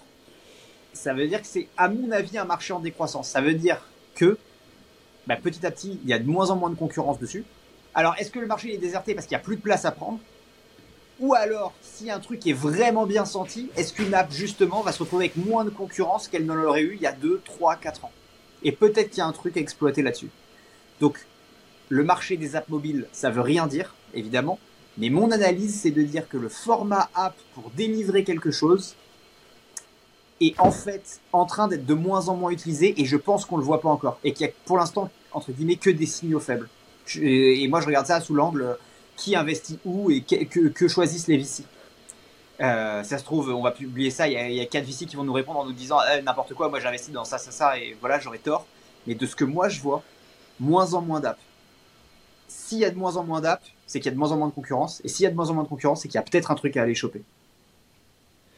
ça 0.96 1.14
veut 1.14 1.28
dire 1.28 1.42
que 1.42 1.48
c'est, 1.48 1.68
à 1.78 1.90
mon 1.90 2.12
avis, 2.12 2.38
un 2.38 2.46
marché 2.46 2.74
en 2.74 2.80
décroissance. 2.80 3.30
Ça 3.30 3.42
veut 3.42 3.54
dire 3.54 3.82
que 4.16 4.38
bah, 5.28 5.36
petit 5.36 5.66
à 5.66 5.72
petit, 5.72 6.00
il 6.04 6.10
y 6.10 6.14
a 6.14 6.20
de 6.20 6.28
moins 6.28 6.50
en 6.50 6.56
moins 6.56 6.70
de 6.70 6.76
concurrence 6.76 7.20
dessus. 7.20 7.44
Alors, 7.94 8.16
est-ce 8.18 8.32
que 8.32 8.40
le 8.40 8.48
marché 8.48 8.74
est 8.74 8.78
déserté 8.78 9.14
parce 9.14 9.28
qu'il 9.28 9.36
n'y 9.36 9.42
a 9.42 9.44
plus 9.44 9.58
de 9.58 9.62
place 9.62 9.86
à 9.86 9.92
prendre? 9.92 10.20
Ou 11.20 11.34
alors, 11.34 11.74
si 11.82 12.12
un 12.12 12.20
truc 12.20 12.46
est 12.46 12.54
vraiment 12.54 13.06
bien 13.06 13.26
senti, 13.26 13.70
est-ce 13.78 13.94
qu'une 13.94 14.14
app, 14.14 14.32
justement, 14.32 14.82
va 14.82 14.92
se 14.92 15.00
retrouver 15.00 15.26
avec 15.26 15.38
moins 15.38 15.64
de 15.64 15.70
concurrence 15.70 16.28
qu'elle 16.28 16.46
ne 16.46 16.54
l'aurait 16.54 16.82
eu 16.82 16.96
il 16.96 17.02
y 17.02 17.08
a 17.08 17.14
2, 17.14 17.42
3, 17.46 17.78
4 17.78 18.06
ans? 18.06 18.12
Et 18.64 18.72
peut-être 18.72 19.10
qu'il 19.10 19.20
y 19.20 19.22
a 19.22 19.26
un 19.26 19.32
truc 19.32 19.56
à 19.58 19.60
exploiter 19.60 20.02
là-dessus. 20.02 20.30
Donc, 21.00 21.26
le 21.90 22.04
marché 22.04 22.36
des 22.36 22.56
apps 22.56 22.70
mobiles, 22.70 23.08
ça 23.12 23.30
veut 23.30 23.42
rien 23.42 23.68
dire, 23.68 23.96
évidemment. 24.14 24.60
Mais 24.98 25.10
mon 25.10 25.32
analyse, 25.32 25.80
c'est 25.80 25.92
de 25.92 26.02
dire 26.02 26.28
que 26.28 26.38
le 26.38 26.50
format 26.50 27.10
app 27.16 27.36
pour 27.54 27.70
délivrer 27.72 28.24
quelque 28.24 28.52
chose 28.52 28.96
est 30.42 30.60
en 30.60 30.72
fait 30.72 31.22
en 31.32 31.46
train 31.46 31.68
d'être 31.68 31.86
de 31.86 31.94
moins 31.94 32.28
en 32.28 32.36
moins 32.36 32.52
utilisé 32.52 33.00
et 33.02 33.06
je 33.06 33.18
pense 33.18 33.46
qu'on 33.46 33.58
le 33.58 33.64
voit 33.64 33.82
pas 33.82 33.90
encore. 33.90 34.20
Et 34.24 34.34
qu'il 34.34 34.46
y 34.46 34.50
a 34.50 34.54
pour 34.66 34.78
l'instant, 34.78 35.10
entre 35.32 35.52
guillemets, 35.52 35.78
que 35.78 35.90
des 35.90 36.06
signaux 36.06 36.40
faibles. 36.40 36.70
Et 37.22 37.68
moi, 37.68 37.82
je 37.82 37.86
regarde 37.86 38.08
ça 38.08 38.20
sous 38.20 38.34
l'angle 38.34 38.78
qui 39.16 39.36
investit 39.36 39.80
où 39.86 40.12
et 40.12 40.22
que, 40.22 40.88
choisissent 40.88 41.28
les 41.28 41.38
VC. 41.38 41.64
Euh, 42.62 43.04
ça 43.04 43.18
se 43.18 43.24
trouve, 43.24 43.50
on 43.50 43.62
va 43.62 43.72
publier 43.72 44.10
ça. 44.10 44.28
Il 44.28 44.34
y, 44.34 44.62
a, 44.62 44.66
quatre 44.66 44.86
VC 44.86 45.06
qui 45.06 45.16
vont 45.16 45.24
nous 45.24 45.34
répondre 45.34 45.60
en 45.60 45.66
nous 45.66 45.74
disant 45.74 46.00
eh, 46.14 46.22
n'importe 46.22 46.54
quoi. 46.54 46.70
Moi, 46.70 46.80
j'investis 46.80 47.14
dans 47.14 47.26
ça, 47.26 47.38
ça, 47.38 47.52
ça, 47.52 47.78
et 47.78 47.96
voilà, 48.00 48.20
j'aurais 48.20 48.40
tort. 48.40 48.66
Mais 49.08 49.16
de 49.16 49.26
ce 49.26 49.36
que 49.36 49.46
moi 49.46 49.70
je 49.70 49.80
vois, 49.82 50.04
moins 50.60 50.94
en 50.94 51.02
moins 51.02 51.20
d'apps. 51.20 51.40
S'il 52.48 52.80
y 52.80 52.86
a 52.86 52.90
de 52.90 52.96
moins 52.96 53.18
en 53.18 53.24
moins 53.24 53.42
d'apps, 53.42 53.66
c'est 53.86 54.00
qu'il 54.00 54.08
y 54.08 54.10
a 54.10 54.14
de 54.14 54.18
moins 54.18 54.32
en 54.32 54.38
moins 54.38 54.48
de 54.48 54.54
concurrence. 54.54 55.02
Et 55.04 55.10
s'il 55.10 55.24
y 55.24 55.28
a 55.28 55.30
de 55.30 55.36
moins 55.36 55.50
en 55.50 55.54
moins 55.54 55.64
de 55.64 55.70
concurrence, 55.70 56.02
c'est 56.02 56.08
qu'il 56.08 56.16
y 56.16 56.20
a 56.20 56.24
peut-être 56.24 56.52
un 56.52 56.56
truc 56.56 56.78
à 56.78 56.84
aller 56.84 56.96
choper. 56.96 57.22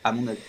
À 0.04 0.12
mon 0.12 0.28
avis. 0.28 0.40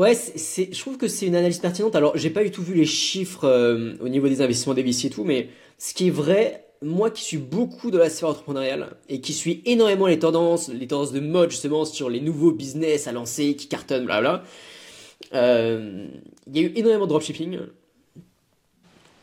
Ouais, 0.00 0.14
je 0.14 0.80
trouve 0.80 0.96
que 0.96 1.08
c'est 1.08 1.26
une 1.26 1.36
analyse 1.36 1.58
pertinente. 1.58 1.94
Alors, 1.94 2.16
j'ai 2.16 2.30
pas 2.30 2.42
du 2.42 2.50
tout 2.50 2.62
vu 2.62 2.72
les 2.72 2.86
chiffres 2.86 3.44
euh, 3.44 3.96
au 4.00 4.08
niveau 4.08 4.28
des 4.28 4.40
investissements 4.40 4.72
des 4.72 4.82
VC 4.82 5.04
et 5.04 5.10
tout, 5.10 5.24
mais 5.24 5.50
ce 5.76 5.92
qui 5.92 6.06
est 6.06 6.10
vrai, 6.10 6.64
moi 6.80 7.10
qui 7.10 7.22
suis 7.22 7.36
beaucoup 7.36 7.90
de 7.90 7.98
la 7.98 8.08
sphère 8.08 8.30
entrepreneuriale 8.30 8.96
et 9.10 9.20
qui 9.20 9.34
suis 9.34 9.60
énormément 9.66 10.06
les 10.06 10.18
tendances, 10.18 10.70
les 10.70 10.86
tendances 10.86 11.12
de 11.12 11.20
mode 11.20 11.50
justement 11.50 11.84
sur 11.84 12.08
les 12.08 12.22
nouveaux 12.22 12.50
business 12.50 13.08
à 13.08 13.12
lancer 13.12 13.54
qui 13.56 13.68
cartonnent, 13.68 14.06
bla 14.06 14.42
euh, 15.34 16.06
il 16.46 16.56
y 16.56 16.60
a 16.60 16.62
eu 16.62 16.72
énormément 16.76 17.04
de 17.04 17.10
dropshipping, 17.10 17.58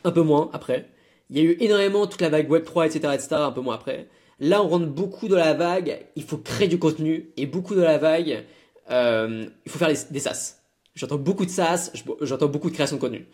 un 0.04 0.12
peu 0.12 0.22
moins 0.22 0.48
après. 0.52 0.88
Il 1.30 1.38
y 1.38 1.40
a 1.40 1.42
eu 1.42 1.56
énormément 1.58 2.06
toute 2.06 2.20
la 2.20 2.28
vague 2.28 2.48
Web3, 2.48 2.86
etc., 2.86 3.14
etc., 3.14 3.28
un 3.32 3.50
peu 3.50 3.62
moins 3.62 3.74
après. 3.74 4.06
Là, 4.38 4.62
on 4.62 4.68
rentre 4.68 4.86
beaucoup 4.86 5.26
dans 5.26 5.38
la 5.38 5.54
vague, 5.54 6.06
il 6.14 6.22
faut 6.22 6.38
créer 6.38 6.68
du 6.68 6.78
contenu, 6.78 7.30
et 7.36 7.46
beaucoup 7.46 7.74
de 7.74 7.82
la 7.82 7.98
vague, 7.98 8.44
euh, 8.92 9.46
il 9.66 9.72
faut 9.72 9.80
faire 9.80 9.88
des, 9.88 9.98
des 10.12 10.20
SaaS. 10.20 10.57
J'entends 10.98 11.16
beaucoup 11.16 11.46
de 11.46 11.50
SaaS, 11.50 11.92
j'entends 12.22 12.48
beaucoup 12.48 12.70
de 12.70 12.74
création 12.74 12.96
de 12.96 13.00
contenu. 13.00 13.26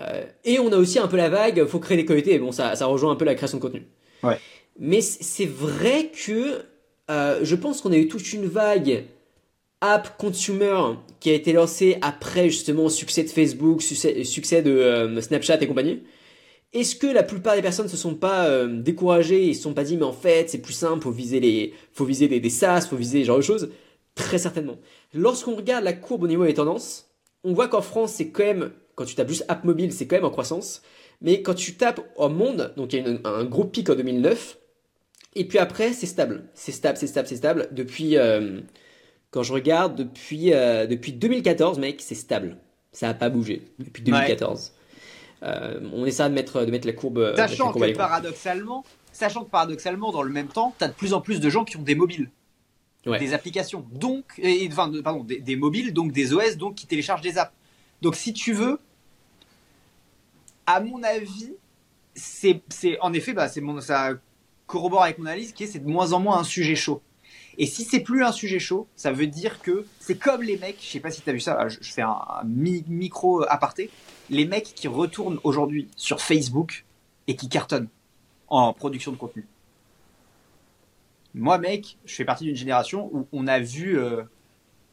Euh, 0.00 0.24
et 0.44 0.58
on 0.58 0.72
a 0.72 0.76
aussi 0.76 0.98
un 0.98 1.06
peu 1.06 1.18
la 1.18 1.28
vague, 1.28 1.64
faut 1.66 1.78
créer 1.78 1.98
des 1.98 2.06
communautés. 2.06 2.38
Bon, 2.38 2.50
ça, 2.50 2.74
ça 2.76 2.86
rejoint 2.86 3.12
un 3.12 3.16
peu 3.16 3.26
la 3.26 3.34
création 3.34 3.58
de 3.58 3.62
contenu. 3.62 3.82
Ouais. 4.22 4.38
Mais 4.78 5.02
c'est 5.02 5.46
vrai 5.46 6.10
que 6.10 6.62
euh, 7.10 7.40
je 7.42 7.54
pense 7.56 7.82
qu'on 7.82 7.92
a 7.92 7.96
eu 7.96 8.08
toute 8.08 8.32
une 8.32 8.46
vague 8.46 9.04
app 9.82 10.16
consumer 10.16 10.94
qui 11.20 11.28
a 11.28 11.34
été 11.34 11.52
lancée 11.52 11.98
après 12.00 12.48
justement 12.48 12.88
succès 12.88 13.22
de 13.22 13.28
Facebook, 13.28 13.82
succès, 13.82 14.62
de 14.62 14.70
euh, 14.70 15.20
Snapchat 15.20 15.60
et 15.60 15.66
compagnie. 15.66 16.02
Est-ce 16.72 16.96
que 16.96 17.06
la 17.06 17.22
plupart 17.22 17.54
des 17.54 17.60
personnes 17.60 17.88
se 17.88 17.98
sont 17.98 18.14
pas 18.14 18.66
découragées 18.66 19.50
et 19.50 19.52
se 19.52 19.62
sont 19.64 19.74
pas 19.74 19.84
dit 19.84 19.98
mais 19.98 20.04
en 20.04 20.12
fait 20.14 20.48
c'est 20.48 20.62
plus 20.62 20.72
simple, 20.72 21.02
faut 21.02 21.10
viser 21.10 21.38
les, 21.38 21.74
faut 21.92 22.06
viser 22.06 22.28
des, 22.28 22.40
des 22.40 22.48
SaaS, 22.48 22.86
faut 22.88 22.96
viser 22.96 23.20
ce 23.20 23.26
genre 23.26 23.36
de 23.36 23.42
choses? 23.42 23.68
Très 24.14 24.38
certainement. 24.38 24.76
Lorsqu'on 25.14 25.56
regarde 25.56 25.84
la 25.84 25.92
courbe 25.92 26.24
au 26.24 26.28
niveau 26.28 26.44
des 26.44 26.54
tendances, 26.54 27.10
on 27.44 27.54
voit 27.54 27.68
qu'en 27.68 27.82
France 27.82 28.12
c'est 28.12 28.28
quand 28.28 28.44
même 28.44 28.72
quand 28.94 29.04
tu 29.04 29.14
tapes 29.14 29.28
juste 29.28 29.44
app 29.48 29.64
mobile, 29.64 29.92
c'est 29.92 30.06
quand 30.06 30.16
même 30.16 30.24
en 30.24 30.30
croissance. 30.30 30.82
Mais 31.20 31.42
quand 31.42 31.54
tu 31.54 31.74
tapes 31.74 32.00
au 32.16 32.28
monde, 32.28 32.72
donc 32.76 32.92
il 32.92 33.04
y 33.04 33.08
a 33.24 33.28
un 33.28 33.44
gros 33.44 33.64
pic 33.64 33.88
en 33.90 33.94
2009, 33.94 34.58
et 35.34 35.46
puis 35.46 35.58
après, 35.58 35.92
c'est 35.92 36.06
stable. 36.06 36.44
C'est 36.54 36.72
stable, 36.72 36.98
c'est 36.98 37.06
stable, 37.06 37.28
c'est 37.28 37.36
stable. 37.36 37.68
Depuis, 37.72 38.16
euh, 38.16 38.60
quand 39.30 39.42
je 39.42 39.52
regarde, 39.52 39.96
depuis, 39.96 40.52
euh, 40.52 40.86
depuis 40.86 41.12
2014, 41.12 41.78
mec, 41.78 42.02
c'est 42.02 42.14
stable. 42.14 42.58
Ça 42.92 43.06
n'a 43.06 43.14
pas 43.14 43.30
bougé 43.30 43.62
depuis 43.78 44.02
2014. 44.02 44.72
Euh, 45.42 45.80
on 45.92 46.04
essaie 46.04 46.28
de 46.28 46.34
mettre, 46.34 46.64
de 46.64 46.70
mettre 46.70 46.86
la 46.86 46.92
courbe. 46.92 47.34
Sachant 47.36 47.72
que 47.72 47.92
paradoxalement, 47.96 48.84
sachant 49.12 49.44
que 49.44 49.50
paradoxalement, 49.50 50.12
dans 50.12 50.22
le 50.22 50.30
même 50.30 50.48
temps, 50.48 50.74
tu 50.78 50.84
as 50.84 50.88
de 50.88 50.92
plus 50.92 51.14
en 51.14 51.20
plus 51.20 51.40
de 51.40 51.48
gens 51.48 51.64
qui 51.64 51.76
ont 51.78 51.82
des 51.82 51.94
mobiles. 51.94 52.30
Des 53.04 53.34
applications, 53.34 53.84
donc, 53.90 54.24
et, 54.38 54.68
enfin, 54.70 54.92
pardon, 55.02 55.24
des, 55.24 55.56
mobiles, 55.56 55.92
donc 55.92 56.12
des 56.12 56.32
OS, 56.34 56.56
donc 56.56 56.76
qui 56.76 56.86
téléchargent 56.86 57.22
des 57.22 57.36
apps. 57.36 57.52
Donc 58.00 58.14
si 58.14 58.32
tu 58.32 58.52
veux, 58.52 58.78
à 60.66 60.80
mon 60.80 61.02
avis, 61.02 61.52
c'est 62.14 62.62
en 63.00 63.12
effet, 63.12 63.32
bah, 63.32 63.48
mon, 63.60 63.80
ça 63.80 64.12
corrobore 64.66 65.02
avec 65.02 65.18
mon 65.18 65.26
analyse 65.26 65.52
qui 65.52 65.64
est 65.64 65.66
c'est 65.66 65.80
de 65.80 65.88
moins 65.88 66.12
en 66.12 66.20
moins 66.20 66.38
un 66.38 66.44
sujet 66.44 66.76
chaud. 66.76 67.02
Et 67.58 67.66
si 67.66 67.84
c'est 67.84 68.00
plus 68.00 68.24
un 68.24 68.32
sujet 68.32 68.58
chaud, 68.58 68.86
ça 68.96 69.12
veut 69.12 69.26
dire 69.26 69.60
que 69.60 69.84
c'est 69.98 70.16
comme 70.16 70.42
les 70.42 70.56
mecs, 70.56 70.78
je 70.80 70.86
sais 70.86 71.00
pas 71.00 71.10
si 71.10 71.20
tu 71.22 71.28
as 71.28 71.32
vu 71.32 71.40
ça, 71.40 71.68
je, 71.68 71.78
fais 71.82 72.02
un, 72.02 72.16
micro 72.44 73.42
aparté, 73.48 73.90
les 74.30 74.46
mecs 74.46 74.72
qui 74.74 74.88
retournent 74.88 75.38
aujourd'hui 75.44 75.88
sur 75.96 76.20
Facebook 76.20 76.84
et 77.26 77.36
qui 77.36 77.48
cartonnent 77.48 77.88
en 78.48 78.72
production 78.72 79.12
de 79.12 79.16
contenu. 79.16 79.46
Moi, 81.34 81.58
mec, 81.58 81.96
je 82.04 82.14
fais 82.14 82.24
partie 82.24 82.44
d'une 82.44 82.56
génération 82.56 83.08
où 83.12 83.26
on 83.32 83.46
a 83.46 83.58
vu, 83.58 83.98
euh, 83.98 84.22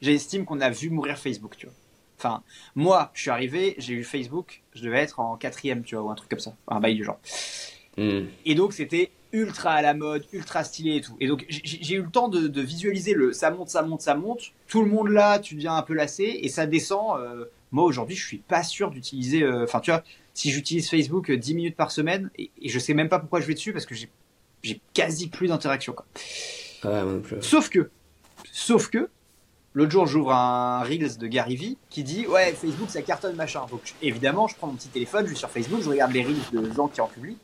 j'estime 0.01 0.45
qu'on 0.45 0.61
a 0.61 0.69
vu 0.69 0.89
mourir 0.89 1.17
Facebook, 1.17 1.57
tu 1.57 1.65
vois. 1.65 1.75
Enfin, 2.17 2.43
moi, 2.75 3.11
je 3.13 3.21
suis 3.21 3.29
arrivé, 3.29 3.75
j'ai 3.77 3.93
eu 3.93 4.03
Facebook, 4.03 4.61
je 4.73 4.83
devais 4.83 4.99
être 4.99 5.19
en 5.19 5.37
quatrième, 5.37 5.83
tu 5.83 5.95
vois, 5.95 6.03
ou 6.03 6.09
un 6.09 6.15
truc 6.15 6.29
comme 6.29 6.39
ça, 6.39 6.53
un 6.67 6.79
bail 6.79 6.95
du 6.95 7.03
genre. 7.03 7.19
Hmm. 7.97 8.25
Et 8.45 8.55
donc, 8.55 8.73
c'était 8.73 9.11
ultra 9.31 9.71
à 9.73 9.81
la 9.81 9.93
mode, 9.93 10.25
ultra 10.33 10.63
stylé 10.63 10.97
et 10.97 11.01
tout. 11.01 11.15
Et 11.19 11.27
donc, 11.27 11.45
j'ai 11.49 11.95
eu 11.95 12.01
le 12.01 12.09
temps 12.09 12.27
de, 12.27 12.61
visualiser 12.61 13.13
le 13.13 13.31
ça 13.31 13.51
monte, 13.51 13.69
ça 13.69 13.81
monte, 13.83 14.01
ça 14.01 14.15
monte. 14.15 14.51
Tout 14.67 14.83
le 14.83 14.89
monde 14.89 15.09
là, 15.09 15.39
tu 15.39 15.55
deviens 15.55 15.75
un 15.75 15.81
peu 15.81 15.93
lassé 15.93 16.39
et 16.41 16.49
ça 16.49 16.65
descend. 16.65 17.19
Euh, 17.19 17.45
moi, 17.71 17.83
aujourd'hui, 17.83 18.15
je 18.15 18.25
suis 18.25 18.37
pas 18.37 18.63
sûr 18.63 18.89
d'utiliser. 18.91 19.43
Euh, 19.43 19.63
enfin, 19.63 19.79
tu 19.79 19.91
vois, 19.91 20.03
si 20.33 20.51
j'utilise 20.51 20.89
Facebook 20.89 21.31
10 21.31 21.53
minutes 21.53 21.75
par 21.75 21.91
semaine 21.91 22.31
et, 22.37 22.49
et, 22.61 22.69
je 22.69 22.79
sais 22.79 22.93
même 22.93 23.09
pas 23.09 23.19
pourquoi 23.19 23.41
je 23.41 23.45
vais 23.45 23.53
dessus 23.53 23.73
parce 23.73 23.85
que 23.85 23.95
j'ai 23.95 24.09
quasi 24.93 25.29
plus 25.29 25.47
d'interaction. 25.47 25.95
Sauf 27.41 27.69
que, 27.69 27.89
sauf 28.51 28.89
que, 28.89 29.09
L'autre 29.75 29.91
jour, 29.91 30.07
j'ouvre 30.07 30.31
un 30.31 30.81
Reels 30.81 31.17
de 31.19 31.27
Gary 31.27 31.55
Vee 31.55 31.77
qui 31.91 32.03
dit 32.03 32.25
Ouais, 32.25 32.53
Facebook 32.53 32.89
ça 32.89 33.03
cartonne 33.03 33.35
machin. 33.35 33.61
Donc 33.69 33.93
évidemment, 34.01 34.47
je 34.47 34.55
prends 34.55 34.67
mon 34.67 34.73
petit 34.73 34.89
téléphone, 34.89 35.25
je 35.25 35.29
vais 35.29 35.35
sur 35.35 35.49
Facebook, 35.49 35.81
je 35.83 35.89
regarde 35.89 36.11
les 36.11 36.23
Reels 36.23 36.35
de 36.51 36.73
gens 36.73 36.87
qui 36.87 37.01
en 37.01 37.07
publient. 37.07 37.37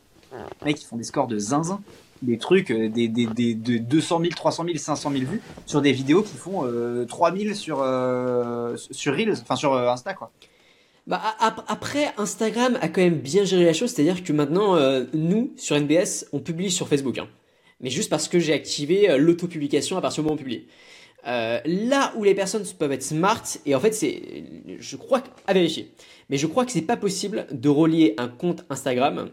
Mecs, 0.66 0.82
ils 0.82 0.86
font 0.86 0.98
des 0.98 1.04
scores 1.04 1.28
de 1.28 1.38
zinzin. 1.38 1.82
Des 2.22 2.38
trucs, 2.38 2.72
euh, 2.72 2.90
des, 2.90 3.08
des, 3.08 3.26
des, 3.28 3.54
de 3.54 3.78
200 3.78 4.20
000, 4.22 4.32
300 4.32 4.64
000, 4.66 4.78
500 4.78 5.12
000 5.12 5.26
vues 5.26 5.42
sur 5.66 5.82
des 5.82 5.92
vidéos 5.92 6.24
qui 6.24 6.38
font 6.38 6.66
euh, 6.66 7.06
3000 7.06 7.56
sur, 7.56 7.82
euh, 7.82 8.76
sur 8.78 9.14
Reels, 9.14 9.38
enfin 9.42 9.56
sur 9.56 9.74
euh, 9.74 9.90
Insta 9.90 10.14
quoi. 10.14 10.32
Bah, 11.08 11.22
après, 11.68 12.14
Instagram 12.18 12.80
a 12.82 12.88
quand 12.88 13.02
même 13.02 13.20
bien 13.20 13.44
géré 13.44 13.64
la 13.64 13.74
chose, 13.74 13.92
c'est-à-dire 13.92 14.24
que 14.24 14.34
maintenant, 14.34 14.76
nous, 15.14 15.54
sur 15.56 15.80
NBS, 15.80 16.26
on 16.34 16.40
publie 16.40 16.72
sur 16.72 16.88
Facebook. 16.88 17.20
Hein. 17.20 17.28
Mais 17.80 17.92
juste 17.92 18.10
parce 18.10 18.28
que 18.28 18.40
j'ai 18.40 18.54
activé 18.54 19.16
l'auto-publication 19.18 19.98
à 19.98 20.02
partir 20.02 20.24
du 20.24 20.30
moment 20.30 20.36
où 20.36 20.40
on 20.40 20.44
publie. 20.44 20.66
Euh, 21.28 21.60
là 21.66 22.14
où 22.16 22.24
les 22.24 22.36
personnes 22.36 22.64
peuvent 22.78 22.92
être 22.92 23.04
smart, 23.04 23.44
et 23.66 23.74
en 23.74 23.80
fait 23.80 23.94
c'est, 23.94 24.44
je 24.80 24.96
crois, 24.96 25.24
à 25.48 25.54
vérifier, 25.54 25.92
mais 26.30 26.38
je 26.38 26.46
crois 26.46 26.66
que 26.66 26.72
c'est 26.72 26.84
pas 26.84 26.98
possible 26.98 27.48
de 27.52 27.68
relier 27.68 28.14
un 28.18 28.28
compte 28.28 28.64
Instagram 28.70 29.32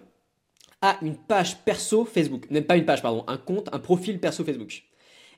à 0.80 0.96
une 1.02 1.16
page 1.16 1.58
perso 1.64 2.06
Facebook. 2.06 2.46
Même 2.50 2.64
pas 2.64 2.76
une 2.76 2.86
page, 2.86 3.02
pardon, 3.02 3.24
un 3.28 3.36
compte, 3.36 3.68
un 3.72 3.78
profil 3.78 4.18
perso 4.20 4.42
Facebook. 4.42 4.84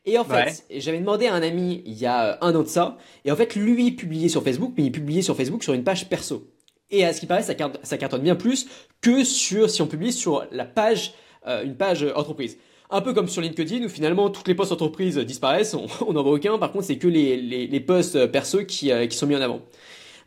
Et 0.06 0.18
en 0.18 0.24
fait, 0.24 0.64
j'avais 0.70 0.98
demandé 0.98 1.26
à 1.26 1.34
un 1.34 1.42
ami 1.42 1.82
il 1.86 1.94
y 1.94 2.06
a 2.06 2.38
un 2.42 2.54
an 2.54 2.62
de 2.62 2.68
ça, 2.68 2.98
et 3.24 3.32
en 3.32 3.36
fait 3.36 3.54
lui 3.54 3.90
publiait 3.92 4.28
sur 4.28 4.42
Facebook, 4.42 4.74
mais 4.76 4.84
il 4.84 4.92
publiait 4.92 5.22
sur 5.22 5.36
Facebook 5.36 5.62
sur 5.62 5.72
une 5.72 5.84
page 5.84 6.08
perso. 6.08 6.46
Et 6.90 7.04
à 7.04 7.12
ce 7.12 7.20
qui 7.20 7.26
paraît, 7.26 7.42
ça, 7.42 7.54
ça 7.82 7.96
cartonne 7.96 8.22
bien 8.22 8.36
plus 8.36 8.66
que 9.00 9.24
sur 9.24 9.70
si 9.70 9.80
on 9.80 9.86
publie 9.86 10.12
sur 10.12 10.46
la 10.52 10.66
page, 10.66 11.14
euh, 11.46 11.64
une 11.64 11.76
page 11.76 12.06
entreprise. 12.14 12.58
Un 12.90 13.00
peu 13.00 13.14
comme 13.14 13.28
sur 13.28 13.40
LinkedIn 13.40 13.86
où 13.86 13.88
finalement 13.88 14.28
toutes 14.28 14.46
les 14.46 14.54
postes 14.54 14.72
entreprises 14.72 15.16
disparaissent, 15.18 15.74
on 15.74 16.12
n'en 16.12 16.22
voit 16.22 16.32
aucun, 16.32 16.58
par 16.58 16.70
contre 16.70 16.84
c'est 16.84 16.98
que 16.98 17.08
les, 17.08 17.38
les, 17.38 17.66
les 17.66 17.80
posts 17.80 18.26
perso 18.26 18.64
qui, 18.64 18.92
euh, 18.92 19.06
qui 19.06 19.16
sont 19.16 19.26
mis 19.26 19.36
en 19.36 19.40
avant. 19.40 19.62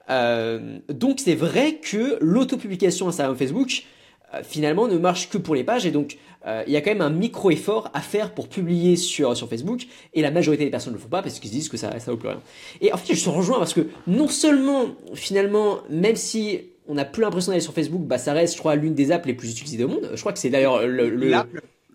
Euh, 0.09 0.79
donc 0.89 1.19
c'est 1.19 1.35
vrai 1.35 1.75
que 1.75 2.17
l'autopublication 2.21 3.09
Instagram 3.09 3.35
Facebook 3.35 3.69
euh, 3.69 3.96
finalement 4.43 4.87
ne 4.87 4.97
marche 4.97 5.29
que 5.29 5.37
pour 5.37 5.55
les 5.55 5.63
pages 5.63 5.85
et 5.85 5.91
donc 5.91 6.17
euh, 6.45 6.63
il 6.67 6.73
y 6.73 6.77
a 6.77 6.81
quand 6.81 6.91
même 6.91 7.01
un 7.01 7.09
micro 7.09 7.51
effort 7.51 7.89
à 7.93 8.01
faire 8.01 8.33
pour 8.33 8.47
publier 8.47 8.95
sur, 8.95 9.35
sur 9.35 9.49
Facebook 9.49 9.87
et 10.13 10.21
la 10.21 10.31
majorité 10.31 10.63
des 10.63 10.71
personnes 10.71 10.93
ne 10.93 10.97
le 10.97 11.03
font 11.03 11.09
pas 11.09 11.21
parce 11.21 11.39
qu'ils 11.39 11.49
se 11.49 11.55
disent 11.55 11.69
que 11.69 11.77
ça 11.77 11.99
ça 11.99 12.11
vaut 12.11 12.17
plus 12.17 12.29
rien. 12.29 12.41
Et 12.81 12.93
en 12.93 12.97
fait 12.97 13.13
je 13.13 13.23
te 13.23 13.29
rejoins 13.29 13.57
parce 13.57 13.73
que 13.73 13.87
non 14.07 14.27
seulement 14.27 14.95
finalement 15.13 15.79
même 15.89 16.15
si 16.15 16.61
on 16.87 16.93
n'a 16.93 17.05
plus 17.05 17.21
l'impression 17.21 17.51
d'aller 17.51 17.61
sur 17.61 17.73
Facebook, 17.73 18.01
bah 18.01 18.17
ça 18.17 18.33
reste 18.33 18.53
je 18.53 18.59
crois 18.59 18.75
l'une 18.75 18.95
des 18.95 19.11
apps 19.11 19.25
les 19.25 19.33
plus 19.33 19.51
utilisées 19.51 19.83
au 19.83 19.89
monde. 19.89 20.09
Je 20.13 20.19
crois 20.19 20.33
que 20.33 20.39
c'est 20.39 20.49
d'ailleurs 20.49 20.85
le, 20.85 21.09
le 21.09 21.31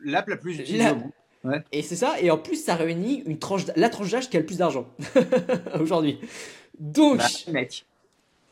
l'app 0.04 0.28
la 0.28 0.36
plus 0.36 0.58
utilisée 0.58 0.84
Ouais. 1.44 1.60
Et 1.72 1.82
c'est 1.82 1.96
ça, 1.96 2.20
et 2.20 2.30
en 2.30 2.38
plus 2.38 2.56
ça 2.56 2.76
réunit 2.76 3.24
une 3.26 3.38
tranche, 3.38 3.62
la 3.74 3.88
tranche 3.88 4.10
d'âge 4.10 4.30
qui 4.30 4.36
a 4.36 4.40
le 4.40 4.46
plus 4.46 4.58
d'argent 4.58 4.86
aujourd'hui. 5.80 6.20
Donc, 6.78 7.18
bah, 7.18 7.26
mec. 7.52 7.84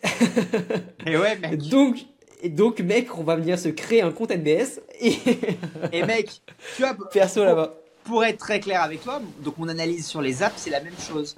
et 1.07 1.17
ouais, 1.17 1.39
mec. 1.39 1.69
Donc, 1.69 1.99
et 2.43 2.49
donc, 2.49 2.81
mec, 2.81 3.17
on 3.19 3.23
va 3.23 3.37
venir 3.37 3.59
se 3.59 3.69
créer 3.69 4.03
un 4.03 4.13
compte 4.13 4.31
NBS 4.31 4.81
et. 5.01 5.17
et 5.93 6.03
mec, 6.05 6.43
tu 6.77 6.85
as 6.85 6.97
perso 7.13 7.45
là-bas. 7.45 7.75
pour 8.05 8.25
être 8.25 8.39
très 8.39 8.61
clair 8.61 8.83
avec 8.83 9.03
toi, 9.03 9.21
donc 9.41 9.59
mon 9.59 9.69
analyse 9.69 10.07
sur 10.07 10.23
les 10.23 10.43
apps, 10.43 10.57
c'est 10.57 10.71
la 10.71 10.81
même 10.81 10.99
chose. 10.99 11.37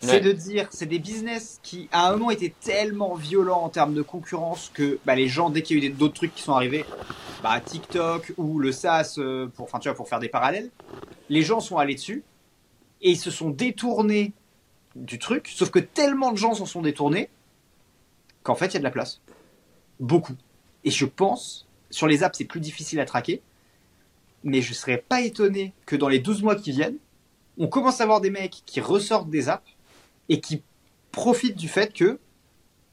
C'est 0.00 0.20
de 0.20 0.30
dire, 0.30 0.68
c'est 0.70 0.86
des 0.86 1.00
business 1.00 1.58
qui, 1.62 1.88
à 1.90 2.08
un 2.08 2.12
moment, 2.12 2.30
étaient 2.30 2.54
tellement 2.60 3.14
violents 3.14 3.62
en 3.62 3.68
termes 3.68 3.94
de 3.94 4.02
concurrence 4.02 4.70
que 4.72 5.00
bah, 5.04 5.16
les 5.16 5.26
gens, 5.26 5.50
dès 5.50 5.62
qu'il 5.62 5.82
y 5.82 5.86
a 5.86 5.88
eu 5.88 5.90
d'autres 5.90 6.14
trucs 6.14 6.34
qui 6.34 6.42
sont 6.42 6.52
arrivés, 6.52 6.84
bah, 7.42 7.60
TikTok 7.60 8.32
ou 8.36 8.60
le 8.60 8.70
SaaS, 8.70 9.16
euh, 9.18 9.48
pour, 9.48 9.64
enfin, 9.64 9.80
tu 9.80 9.88
vois, 9.88 9.96
pour 9.96 10.08
faire 10.08 10.20
des 10.20 10.28
parallèles, 10.28 10.70
les 11.28 11.42
gens 11.42 11.58
sont 11.58 11.78
allés 11.78 11.96
dessus 11.96 12.22
et 13.02 13.10
ils 13.10 13.18
se 13.18 13.32
sont 13.32 13.50
détournés 13.50 14.32
du 14.94 15.18
truc. 15.18 15.48
Sauf 15.48 15.70
que 15.70 15.80
tellement 15.80 16.30
de 16.30 16.38
gens 16.38 16.54
s'en 16.54 16.66
sont 16.66 16.82
détournés 16.82 17.28
qu'en 18.44 18.54
fait, 18.54 18.66
il 18.66 18.74
y 18.74 18.76
a 18.76 18.80
de 18.80 18.84
la 18.84 18.90
place. 18.90 19.20
Beaucoup. 20.00 20.34
Et 20.84 20.90
je 20.90 21.04
pense, 21.04 21.66
sur 21.90 22.06
les 22.06 22.22
apps, 22.22 22.38
c'est 22.38 22.44
plus 22.44 22.60
difficile 22.60 23.00
à 23.00 23.04
traquer. 23.04 23.42
Mais 24.44 24.62
je 24.62 24.72
serais 24.72 24.98
pas 24.98 25.20
étonné 25.22 25.72
que 25.84 25.96
dans 25.96 26.08
les 26.08 26.20
12 26.20 26.42
mois 26.42 26.54
qui 26.54 26.70
viennent, 26.70 26.98
on 27.58 27.66
commence 27.66 28.00
à 28.00 28.06
voir 28.06 28.20
des 28.20 28.30
mecs 28.30 28.62
qui 28.66 28.80
ressortent 28.80 29.30
des 29.30 29.48
apps 29.48 29.68
et 30.28 30.40
qui 30.40 30.62
profitent 31.10 31.56
du 31.56 31.68
fait 31.68 31.92
que 31.92 32.20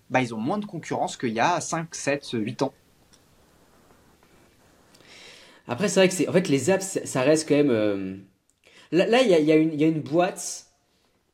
bah, 0.09 0.21
ils 0.21 0.33
ont 0.33 0.39
moins 0.39 0.57
de 0.57 0.65
concurrence 0.65 1.17
qu'il 1.17 1.33
y 1.33 1.39
a 1.39 1.61
5, 1.61 1.93
7, 1.93 2.29
8 2.33 2.61
ans. 2.63 2.73
Après, 5.67 5.87
c'est 5.87 5.99
vrai 5.99 6.07
que 6.07 6.13
c'est, 6.13 6.27
en 6.27 6.33
fait, 6.33 6.47
les 6.47 6.69
apps, 6.69 6.99
ça 7.03 7.21
reste 7.21 7.47
quand 7.49 7.55
même. 7.55 7.71
Euh, 7.71 8.17
là, 8.91 9.21
il 9.21 9.29
y 9.29 9.33
a, 9.33 9.39
y, 9.39 9.51
a 9.51 9.57
y 9.57 9.83
a, 9.83 9.87
une 9.87 10.01
boîte 10.01 10.67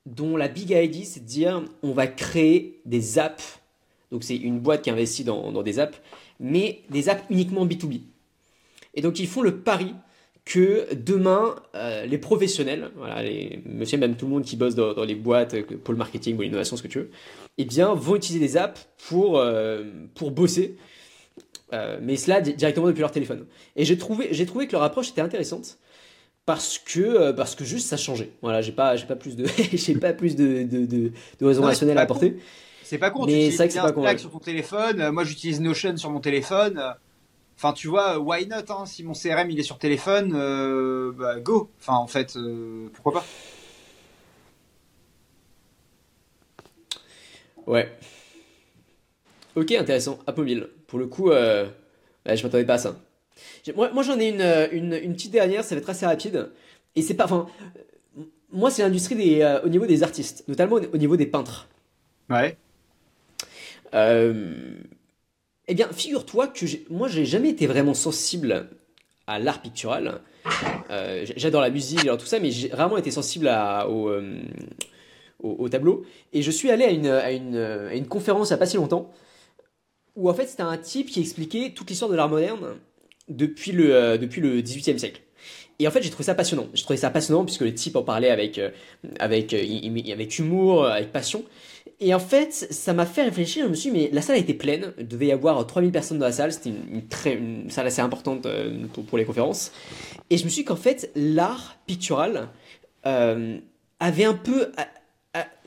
dont 0.06 0.38
la 0.38 0.48
big 0.48 0.72
idea, 0.72 1.06
c'est 1.06 1.22
de 1.22 1.26
dire 1.26 1.64
on 1.84 1.92
va 1.92 2.08
créer 2.08 2.82
des 2.86 3.20
apps. 3.20 3.61
Donc, 4.12 4.24
c'est 4.24 4.36
une 4.36 4.60
boîte 4.60 4.82
qui 4.82 4.90
investit 4.90 5.24
dans, 5.24 5.52
dans 5.52 5.64
des 5.64 5.80
apps, 5.80 6.00
mais 6.40 6.82
des 6.90 7.10
apps 7.10 7.24
uniquement 7.30 7.66
B2B. 7.66 8.02
Et 8.94 9.02
donc, 9.02 9.20
ils 9.20 9.28
font 9.28 9.42
le 9.42 9.58
pari 9.60 9.94
que 10.46 10.88
demain, 10.94 11.56
euh, 11.76 12.06
les 12.06 12.18
professionnels, 12.18 12.90
voilà, 12.96 13.22
les, 13.22 13.62
monsieur, 13.66 13.98
même 13.98 14.16
tout 14.16 14.26
le 14.26 14.32
monde 14.32 14.44
qui 14.44 14.56
bosse 14.56 14.76
dans, 14.76 15.04
les 15.04 15.16
boîtes, 15.16 15.54
euh, 15.54 15.64
pôle 15.84 15.96
marketing 15.96 16.38
ou 16.38 16.42
l'innovation, 16.42 16.76
ce 16.76 16.84
que 16.84 16.88
tu 16.88 17.00
veux, 17.00 17.12
eh 17.58 17.66
bien, 17.66 17.94
vont 17.94 18.16
utiliser 18.16 18.46
des 18.46 18.58
apps 18.58 18.88
pour, 19.08 19.38
euh, 19.38 19.84
pour 20.16 20.32
bosser, 20.32 20.78
mais 22.02 22.18
cela 22.18 22.42
directement 22.42 22.88
depuis 22.88 23.00
leur 23.00 23.12
téléphone. 23.12 23.46
Et 23.78 23.86
j'ai 23.86 23.98
trouvé, 23.98 24.28
j'ai 24.32 24.46
trouvé 24.46 24.68
que 24.68 24.74
leur 24.74 24.84
approche 24.84 25.12
était 25.12 25.22
intéressante 25.22 25.78
parce 26.46 26.78
que, 26.78 27.32
parce 27.32 27.56
que 27.56 27.64
juste 27.64 27.88
ça 27.88 27.96
changeait. 27.96 28.32
Voilà, 28.42 28.62
j'ai 28.62 28.74
pas, 28.74 28.98
j'ai 28.98 29.06
pas 29.06 29.16
plus 29.16 29.38
de, 29.38 29.46
j'ai 29.74 29.96
pas 29.96 30.12
plus 30.12 30.36
de, 30.36 30.64
de, 30.64 30.86
de, 30.86 31.12
de 31.40 31.46
raison 31.46 31.62
rationnelle 31.62 31.98
à 31.98 32.02
apporter. 32.02 32.36
C'est 32.92 32.98
pas 32.98 33.10
con, 33.10 33.26
mais 33.26 33.52
c'est 33.52 33.74
pas 33.74 33.94
con. 33.94 34.18
sur 34.18 34.32
ton 34.32 34.40
téléphone, 34.40 35.12
moi 35.12 35.24
j'utilise 35.24 35.62
Notion 35.62 35.96
sur 35.96 36.10
mon 36.10 36.20
téléphone. 36.20 36.94
Enfin, 37.56 37.72
tu 37.72 37.88
vois, 37.88 38.20
why 38.20 38.46
not 38.48 38.70
hein, 38.70 38.86
Si 38.86 39.02
mon 39.06 39.14
CRM 39.14 39.50
il 39.50 39.58
est 39.58 39.64
sur 39.64 39.78
téléphone, 39.78 40.34
euh, 40.36 41.14
bah, 41.14 41.40
go. 41.40 41.72
Enfin, 41.80 41.94
en 41.94 42.08
fait, 42.08 42.36
euh, 42.36 42.90
pourquoi 42.92 43.14
pas 43.14 43.26
Ouais. 47.66 47.90
Ok, 49.56 49.72
intéressant. 49.72 50.20
Apomil. 50.28 50.68
Pour 50.88 51.00
le 51.00 51.08
coup, 51.08 51.32
euh, 51.32 51.70
je 52.26 52.44
m'attendais 52.44 52.66
pas 52.66 52.74
à 52.74 52.78
ça. 52.78 53.00
Moi, 53.74 53.90
moi 53.94 54.04
j'en 54.04 54.20
ai 54.20 54.28
une, 54.28 54.68
une, 54.74 55.00
une, 55.02 55.14
petite 55.14 55.32
dernière, 55.32 55.64
ça 55.64 55.76
va 55.76 55.80
être 55.80 55.90
assez 55.90 56.06
rapide. 56.06 56.52
Et 56.98 57.02
c'est 57.02 57.14
pas. 57.14 57.24
Enfin, 57.24 57.48
moi, 58.52 58.70
c'est 58.70 58.84
l'industrie 58.84 59.16
des, 59.16 59.60
au 59.64 59.70
niveau 59.70 59.86
des 59.86 60.04
artistes, 60.04 60.44
notamment 60.50 60.76
au 60.76 60.98
niveau 60.98 61.16
des 61.16 61.26
peintres. 61.26 61.70
Ouais. 62.30 62.58
Euh, 63.94 64.54
eh 65.68 65.74
bien, 65.74 65.88
figure-toi 65.92 66.48
que 66.48 66.66
moi, 66.90 67.08
j'ai 67.08 67.26
jamais 67.26 67.50
été 67.50 67.68
vraiment 67.68 67.94
sensible 67.94 68.70
à 69.28 69.40
l'art 69.40 69.62
pictural. 69.62 70.22
Euh, 70.90 71.26
j'adore 71.36 71.62
la 71.62 71.70
musique, 71.70 72.02
tout 72.02 72.26
ça, 72.26 72.40
mais 72.40 72.52
j'ai 72.52 72.70
vraiment 72.70 72.98
été 72.98 73.12
sensible 73.12 73.48
euh, 73.50 74.42
au, 75.40 75.70
tableau. 75.70 76.06
Et 76.34 76.42
je 76.42 76.52
suis 76.52 76.72
allé 76.72 76.84
à 76.86 77.32
une, 77.32 77.90
une, 77.94 78.08
conférence 78.08 78.50
il 78.50 78.54
n'y 78.54 78.56
a 78.56 78.58
pas 78.58 78.66
si 78.66 78.78
longtemps, 78.78 79.12
où 80.16 80.30
en 80.30 80.34
fait 80.34 80.48
c'était 80.48 80.64
un 80.64 80.78
type 80.78 81.10
qui 81.10 81.22
expliquait 81.22 81.72
toute 81.74 81.90
l'histoire 81.90 82.12
de 82.12 82.16
l'art 82.16 82.30
moderne 82.30 82.76
depuis 83.30 83.72
le, 83.72 84.18
depuis 84.18 84.42
le 84.42 84.62
18e 84.62 84.98
siècle. 84.98 85.22
Et 85.80 85.88
en 85.88 85.92
fait, 85.92 86.02
j'ai 86.02 86.10
trouvé 86.10 86.26
ça 86.26 86.36
passionnant. 86.36 86.68
J'ai 86.74 86.84
trouvé 86.84 86.98
ça 86.98 87.10
passionnant 87.10 87.44
puisque 87.44 87.62
le 87.62 87.74
type 87.74 87.96
en 87.96 88.04
parlait 88.04 88.30
avec, 88.30 88.62
avec, 89.20 89.54
avec 89.54 90.40
humour, 90.40 90.86
avec 90.86 91.12
passion. 91.12 91.44
Et 92.04 92.16
en 92.16 92.20
fait, 92.20 92.52
ça 92.52 92.94
m'a 92.94 93.06
fait 93.06 93.24
réfléchir. 93.24 93.66
Je 93.66 93.70
me 93.70 93.76
suis 93.76 93.92
dit, 93.92 93.98
mais 93.98 94.10
la 94.12 94.24
salle 94.24 94.38
était 94.38 94.56
pleine. 94.56 94.94
Il 94.98 95.08
devait 95.08 95.28
y 95.28 95.32
avoir 95.32 95.66
3000 95.66 95.92
personnes 95.92 96.18
dans 96.18 96.26
la 96.26 96.32
salle. 96.32 96.52
C'était 96.52 96.72
une, 97.34 97.70
salle 97.70 97.86
assez 97.86 98.02
importante 98.02 98.48
euh, 98.48 98.88
pour, 99.08 99.20
les 99.20 99.26
conférences. 99.26 99.72
Et 100.32 100.38
je 100.38 100.44
me 100.44 100.50
suis 100.50 100.64
dit 100.64 100.66
qu'en 100.66 100.76
fait, 100.76 101.12
l'art 101.16 101.78
pictural 101.86 102.50
euh, 103.06 103.58
avait 104.00 104.26
un 104.26 104.34
peu. 104.34 104.72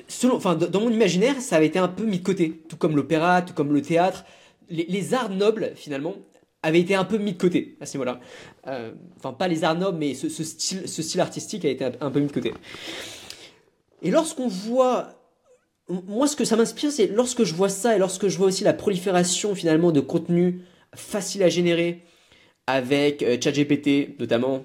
selon, 0.09 0.35
enfin, 0.35 0.57
dans 0.57 0.81
mon 0.81 0.91
imaginaire, 0.91 1.41
ça 1.41 1.57
avait 1.57 1.67
été 1.67 1.79
un 1.79 1.89
peu 1.89 2.05
mis 2.05 2.19
de 2.19 2.25
côté. 2.25 2.63
Tout 2.69 2.77
comme 2.77 2.97
l'opéra, 2.97 3.43
tout 3.43 3.55
comme 3.55 3.73
le 3.73 3.81
théâtre. 3.81 4.25
Les, 4.71 5.15
arts 5.15 5.31
nobles, 5.31 5.73
finalement, 5.77 6.15
avaient 6.65 6.81
été 6.81 6.95
un 6.95 7.05
peu 7.05 7.19
mis 7.19 7.33
de 7.33 7.39
côté 7.39 7.77
à 7.81 7.87
ce 7.87 7.97
niveau-là. 7.97 8.21
Euh, 8.67 8.93
enfin, 9.19 9.33
pas 9.33 9.49
les 9.49 9.65
arts 9.65 9.77
nobles, 9.77 9.99
mais 9.99 10.15
ce, 10.15 10.29
style, 10.29 11.21
artistique 11.21 11.65
a 11.65 11.69
été 11.69 11.85
un 12.01 12.11
peu 12.11 12.21
mis 12.21 12.27
de 12.27 12.33
côté. 12.33 12.55
Et 14.03 14.11
lorsqu'on 14.11 14.49
voit 14.49 15.21
moi, 15.89 16.27
ce 16.27 16.35
que 16.35 16.47
ça 16.47 16.57
m'inspire, 16.57 16.91
c'est 16.91 17.09
lorsque 17.09 17.45
je 17.45 17.55
vois 17.55 17.69
ça 17.69 17.95
et 17.95 17.99
lorsque 17.99 18.29
je 18.29 18.39
vois 18.39 18.47
aussi 18.47 18.65
la 18.65 18.73
prolifération 18.73 19.55
finalement 19.55 19.93
de 19.93 20.01
contenu 20.01 20.63
facile 20.95 21.43
à 21.43 21.51
générer 21.51 22.01
avec 22.67 23.23
euh, 23.23 23.37
ChatGPT 23.39 24.19
notamment, 24.19 24.65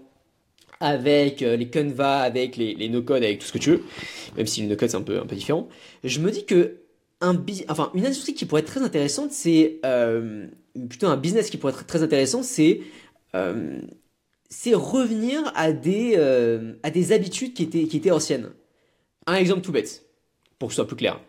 avec 0.80 1.42
euh, 1.42 1.58
les 1.58 1.70
Canva, 1.70 2.20
avec 2.20 2.56
les, 2.56 2.88
no-code, 2.88 3.22
avec 3.22 3.40
tout 3.40 3.48
ce 3.48 3.52
que 3.52 3.58
tu 3.58 3.72
veux, 3.72 3.84
même 4.38 4.48
si 4.48 4.62
le 4.62 4.70
no-code 4.70 4.90
c'est 4.90 4.96
un 4.96 5.02
peu 5.02 5.22
différent, 5.36 5.68
je 6.06 6.22
me 6.22 6.32
dis 6.32 6.46
que 6.46 6.78
un 7.22 7.36
enfin, 7.68 7.92
une 7.94 8.06
industrie 8.06 8.34
qui 8.34 8.46
pourrait 8.46 8.62
être 8.62 8.68
très 8.68 8.82
intéressante, 8.82 9.32
c'est 9.32 9.80
euh, 9.86 10.48
plutôt 10.88 11.08
un 11.08 11.18
business 11.18 11.50
qui 11.50 11.58
pourrait 11.58 11.74
être 11.74 11.86
très 11.86 12.04
intéressant, 12.04 12.44
c'est 12.44 12.82
c'est 14.52 14.74
revenir 14.74 15.52
à 15.54 15.72
des, 15.72 16.16
à 16.82 16.90
des 16.90 17.12
habitudes 17.12 17.54
qui 17.54 17.62
étaient, 17.62 17.84
qui 17.84 17.98
étaient 17.98 18.10
anciennes. 18.10 18.50
Un 19.28 19.36
exemple 19.36 19.62
tout 19.62 19.72
bête 19.72 20.06
pour 20.58 20.70
que 20.70 20.74
ce 20.74 20.78
soit 20.78 20.88
plus 20.88 20.96
clair. 20.96 21.20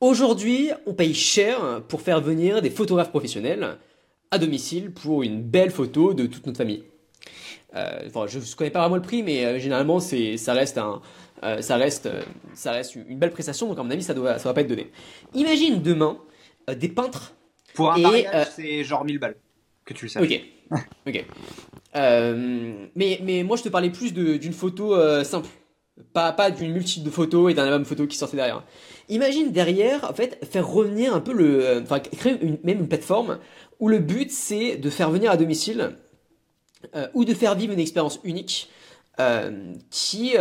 Aujourd'hui, 0.00 0.70
on 0.86 0.94
paye 0.94 1.14
cher 1.14 1.82
pour 1.86 2.00
faire 2.00 2.20
venir 2.20 2.60
des 2.62 2.70
photographes 2.70 3.10
professionnels 3.10 3.78
à 4.30 4.38
domicile 4.38 4.90
pour 4.90 5.22
une 5.22 5.42
belle 5.42 5.70
photo 5.70 6.14
de 6.14 6.26
toute 6.26 6.46
notre 6.46 6.58
famille. 6.58 6.82
Euh, 7.74 8.00
enfin, 8.06 8.26
je 8.26 8.38
ne 8.38 8.56
connais 8.56 8.70
pas 8.70 8.80
vraiment 8.80 8.96
le 8.96 9.02
prix, 9.02 9.22
mais 9.22 9.44
euh, 9.44 9.58
généralement, 9.58 10.00
c'est, 10.00 10.36
ça, 10.36 10.54
reste 10.54 10.78
un, 10.78 11.00
euh, 11.42 11.60
ça, 11.60 11.76
reste, 11.76 12.08
ça 12.54 12.72
reste 12.72 12.94
une 12.94 13.18
belle 13.18 13.30
prestation, 13.30 13.68
donc 13.68 13.78
à 13.78 13.82
mon 13.82 13.90
avis, 13.90 14.02
ça 14.02 14.14
ne 14.14 14.20
doit, 14.20 14.38
ça 14.38 14.52
pas 14.52 14.60
être 14.60 14.68
donné. 14.68 14.90
Imagine 15.34 15.82
demain 15.82 16.18
des 16.76 16.88
peintres. 16.88 17.34
Pour 17.74 17.92
un 17.92 17.98
mariage, 17.98 18.46
c'est 18.54 18.84
genre 18.84 19.04
1000 19.04 19.18
balles, 19.18 19.36
que 19.84 19.94
tu 19.94 20.06
le 20.06 20.08
sais. 20.08 20.20
Ok. 20.20 20.40
ok. 21.06 21.24
mais, 21.94 23.20
mais 23.22 23.42
moi, 23.42 23.56
je 23.56 23.62
te 23.62 23.68
parlais 23.68 23.90
plus 23.90 24.12
d'une 24.12 24.52
photo 24.52 24.96
simple. 25.24 25.48
Pas, 26.12 26.32
pas 26.32 26.50
d'une 26.50 26.72
multitude 26.72 27.04
de 27.04 27.10
photos 27.10 27.50
et 27.50 27.54
d'un 27.54 27.64
album 27.64 27.86
photo 27.86 28.06
qui 28.06 28.18
sortait 28.18 28.36
derrière. 28.36 28.62
Imagine 29.08 29.50
derrière, 29.52 30.04
en 30.10 30.12
fait, 30.12 30.44
faire 30.44 30.68
revenir 30.68 31.14
un 31.14 31.20
peu 31.20 31.32
le. 31.32 31.64
Euh, 31.64 31.82
enfin, 31.82 32.00
créer 32.00 32.36
une, 32.42 32.58
même 32.64 32.80
une 32.80 32.88
plateforme 32.88 33.38
où 33.78 33.88
le 33.88 33.98
but 33.98 34.30
c'est 34.30 34.76
de 34.76 34.90
faire 34.90 35.10
venir 35.10 35.30
à 35.30 35.36
domicile 35.36 35.96
euh, 36.94 37.06
ou 37.14 37.24
de 37.24 37.32
faire 37.32 37.54
vivre 37.54 37.72
une 37.72 37.78
expérience 37.78 38.20
unique 38.24 38.68
euh, 39.20 39.72
qui, 39.90 40.34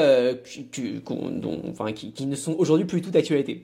qui, 0.72 1.02
dont, 1.04 1.62
enfin, 1.70 1.92
qui, 1.94 2.12
qui, 2.12 2.26
ne 2.26 2.36
sont 2.36 2.56
aujourd'hui 2.58 2.86
plus 2.86 3.02
du 3.02 3.08
tout 3.08 3.12
d'actualité. 3.12 3.64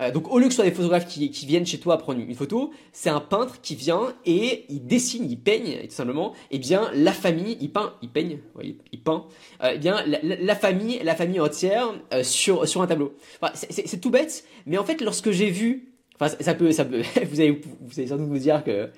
Euh, 0.00 0.10
donc 0.10 0.32
au 0.32 0.38
lieu 0.38 0.46
que 0.46 0.50
ce 0.50 0.56
soit 0.56 0.64
des 0.64 0.70
photographes 0.70 1.06
qui, 1.06 1.28
viennent 1.46 1.66
chez 1.66 1.78
toi 1.78 1.98
prendre 1.98 2.20
une 2.20 2.34
photo, 2.34 2.72
c'est 2.92 3.10
un 3.10 3.20
peintre 3.20 3.60
qui 3.60 3.74
vient 3.74 4.14
et 4.24 4.64
il 4.68 4.86
dessine, 4.86 5.30
il 5.30 5.38
peigne 5.38 5.82
tout 5.82 5.94
simplement. 5.94 6.32
Et 6.50 6.56
eh 6.56 6.58
bien 6.58 6.90
la 6.94 7.12
famille, 7.12 7.58
il 7.60 7.70
peint, 7.70 7.94
il 8.02 8.08
peigne, 8.08 8.38
il, 8.62 9.02
peint. 9.02 9.26
Euh, 9.62 9.72
eh 9.74 9.78
bien 9.78 10.02
la, 10.06 10.56
famille, 10.56 11.00
la 11.02 11.14
famille 11.14 11.40
entière 11.40 11.92
euh, 12.14 12.22
sur 12.22 12.66
sur 12.66 12.82
un 12.82 12.86
tableau. 12.86 13.14
c'est 13.54 14.00
tout 14.00 14.10
bête, 14.10 14.44
mais 14.66 14.78
en 14.78 14.84
fait 14.84 15.00
lorsque 15.00 15.30
j'ai 15.30 15.50
vu, 15.50 15.92
enfin 16.18 16.34
ça 16.40 16.54
peut, 16.54 16.72
ça 16.72 16.84
peut, 16.84 17.02
vous 17.30 17.40
allez 17.40 17.60
vous 17.80 17.98
allez 17.98 18.08
sans 18.08 18.16
doute 18.16 18.28
vous 18.28 18.38
dire 18.38 18.64
que 18.64 18.90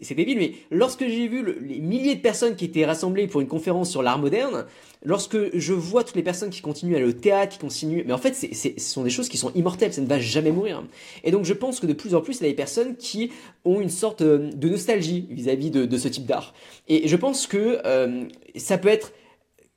c'est 0.00 0.14
débile, 0.14 0.38
mais 0.38 0.52
lorsque 0.70 1.06
j'ai 1.06 1.28
vu 1.28 1.44
les 1.60 1.80
milliers 1.80 2.14
de 2.14 2.20
personnes 2.20 2.56
qui 2.56 2.64
étaient 2.64 2.86
rassemblées 2.86 3.26
pour 3.26 3.40
une 3.40 3.46
conférence 3.46 3.90
sur 3.90 4.02
l'art 4.02 4.18
moderne, 4.18 4.64
lorsque 5.04 5.56
je 5.56 5.72
vois 5.74 6.02
toutes 6.02 6.16
les 6.16 6.22
personnes 6.22 6.50
qui 6.50 6.62
continuent 6.62 6.94
à 6.94 6.98
aller 6.98 7.06
au 7.06 7.12
théâtre, 7.12 7.52
qui 7.52 7.58
continuent, 7.58 8.02
mais 8.06 8.12
en 8.12 8.18
fait, 8.18 8.34
ce 8.34 8.68
sont 8.78 9.02
des 9.02 9.10
choses 9.10 9.28
qui 9.28 9.36
sont 9.36 9.52
immortelles, 9.54 9.92
ça 9.92 10.00
ne 10.00 10.06
va 10.06 10.18
jamais 10.18 10.50
mourir. 10.50 10.82
Et 11.24 11.30
donc, 11.30 11.44
je 11.44 11.52
pense 11.52 11.78
que 11.78 11.86
de 11.86 11.92
plus 11.92 12.14
en 12.14 12.22
plus, 12.22 12.38
il 12.38 12.42
y 12.42 12.46
a 12.46 12.48
des 12.48 12.54
personnes 12.54 12.96
qui 12.96 13.30
ont 13.64 13.80
une 13.80 13.90
sorte 13.90 14.22
euh, 14.22 14.50
de 14.54 14.68
nostalgie 14.68 15.26
vis-à-vis 15.30 15.70
de, 15.70 15.98
ce 15.98 16.08
type 16.08 16.26
d'art. 16.26 16.54
Et 16.88 17.06
je 17.06 17.16
pense 17.16 17.46
que 17.46 17.78
euh, 17.84 18.24
ça 18.56 18.78
peut 18.78 18.88
être 18.88 19.12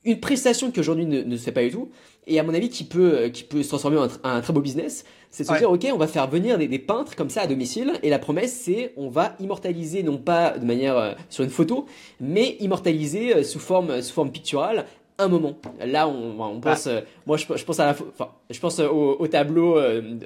une 0.06 0.20
prestation 0.20 0.72
qui 0.72 0.80
aujourd'hui 0.80 1.06
ne, 1.06 1.24
ne, 1.24 1.36
se 1.36 1.44
fait 1.44 1.52
pas 1.52 1.64
du 1.64 1.72
tout. 1.72 1.90
Et 2.28 2.40
à 2.40 2.44
mon 2.44 2.54
avis 2.54 2.70
qui 2.70 2.84
peut, 2.84 3.28
qui 3.28 3.44
peut 3.44 3.64
se 3.64 3.70
transformer 3.70 3.98
en 3.98 4.08
un, 4.24 4.42
très 4.42 4.54
beau 4.54 4.62
business, 4.62 5.06
c'est 5.30 5.44
de 5.44 5.50
se 5.50 5.58
dire, 5.58 5.70
ok, 5.70 5.86
on 5.94 5.98
va 5.98 6.08
faire 6.08 6.28
venir 6.30 6.58
des, 6.58 6.80
peintres 6.80 7.16
comme 7.16 7.30
ça 7.30 7.42
à 7.42 7.48
domicile, 7.48 7.94
et 8.04 8.10
la 8.10 8.20
promesse 8.20 8.54
c'est 8.54 8.94
on 8.96 9.10
va 9.10 9.36
immortaliser, 9.40 10.02
non 10.02 10.18
pas 10.18 10.58
de 10.58 10.66
manière 10.66 10.98
euh, 10.98 11.14
sur 11.30 11.44
une 11.44 11.50
photo, 11.50 11.86
mais 12.20 12.58
immortaliser 12.60 13.36
euh, 13.36 13.44
sous 13.44 13.60
forme, 13.60 14.02
sous 14.02 14.14
forme 14.14 14.32
picturale 14.32 14.86
un 15.18 15.28
moment. 15.28 15.56
Là, 15.86 16.08
on, 16.10 16.42
on 16.42 16.60
pense, 16.60 16.88
euh, 16.88 17.02
moi 17.26 17.38
je, 17.38 17.46
je, 17.56 17.64
pense 17.64 17.80
à 17.80 17.86
la, 17.86 17.92
enfin, 17.92 18.32
je 18.50 18.60
pense 18.60 18.80
au, 18.80 19.18
au 19.20 19.28
tableau 19.28 19.78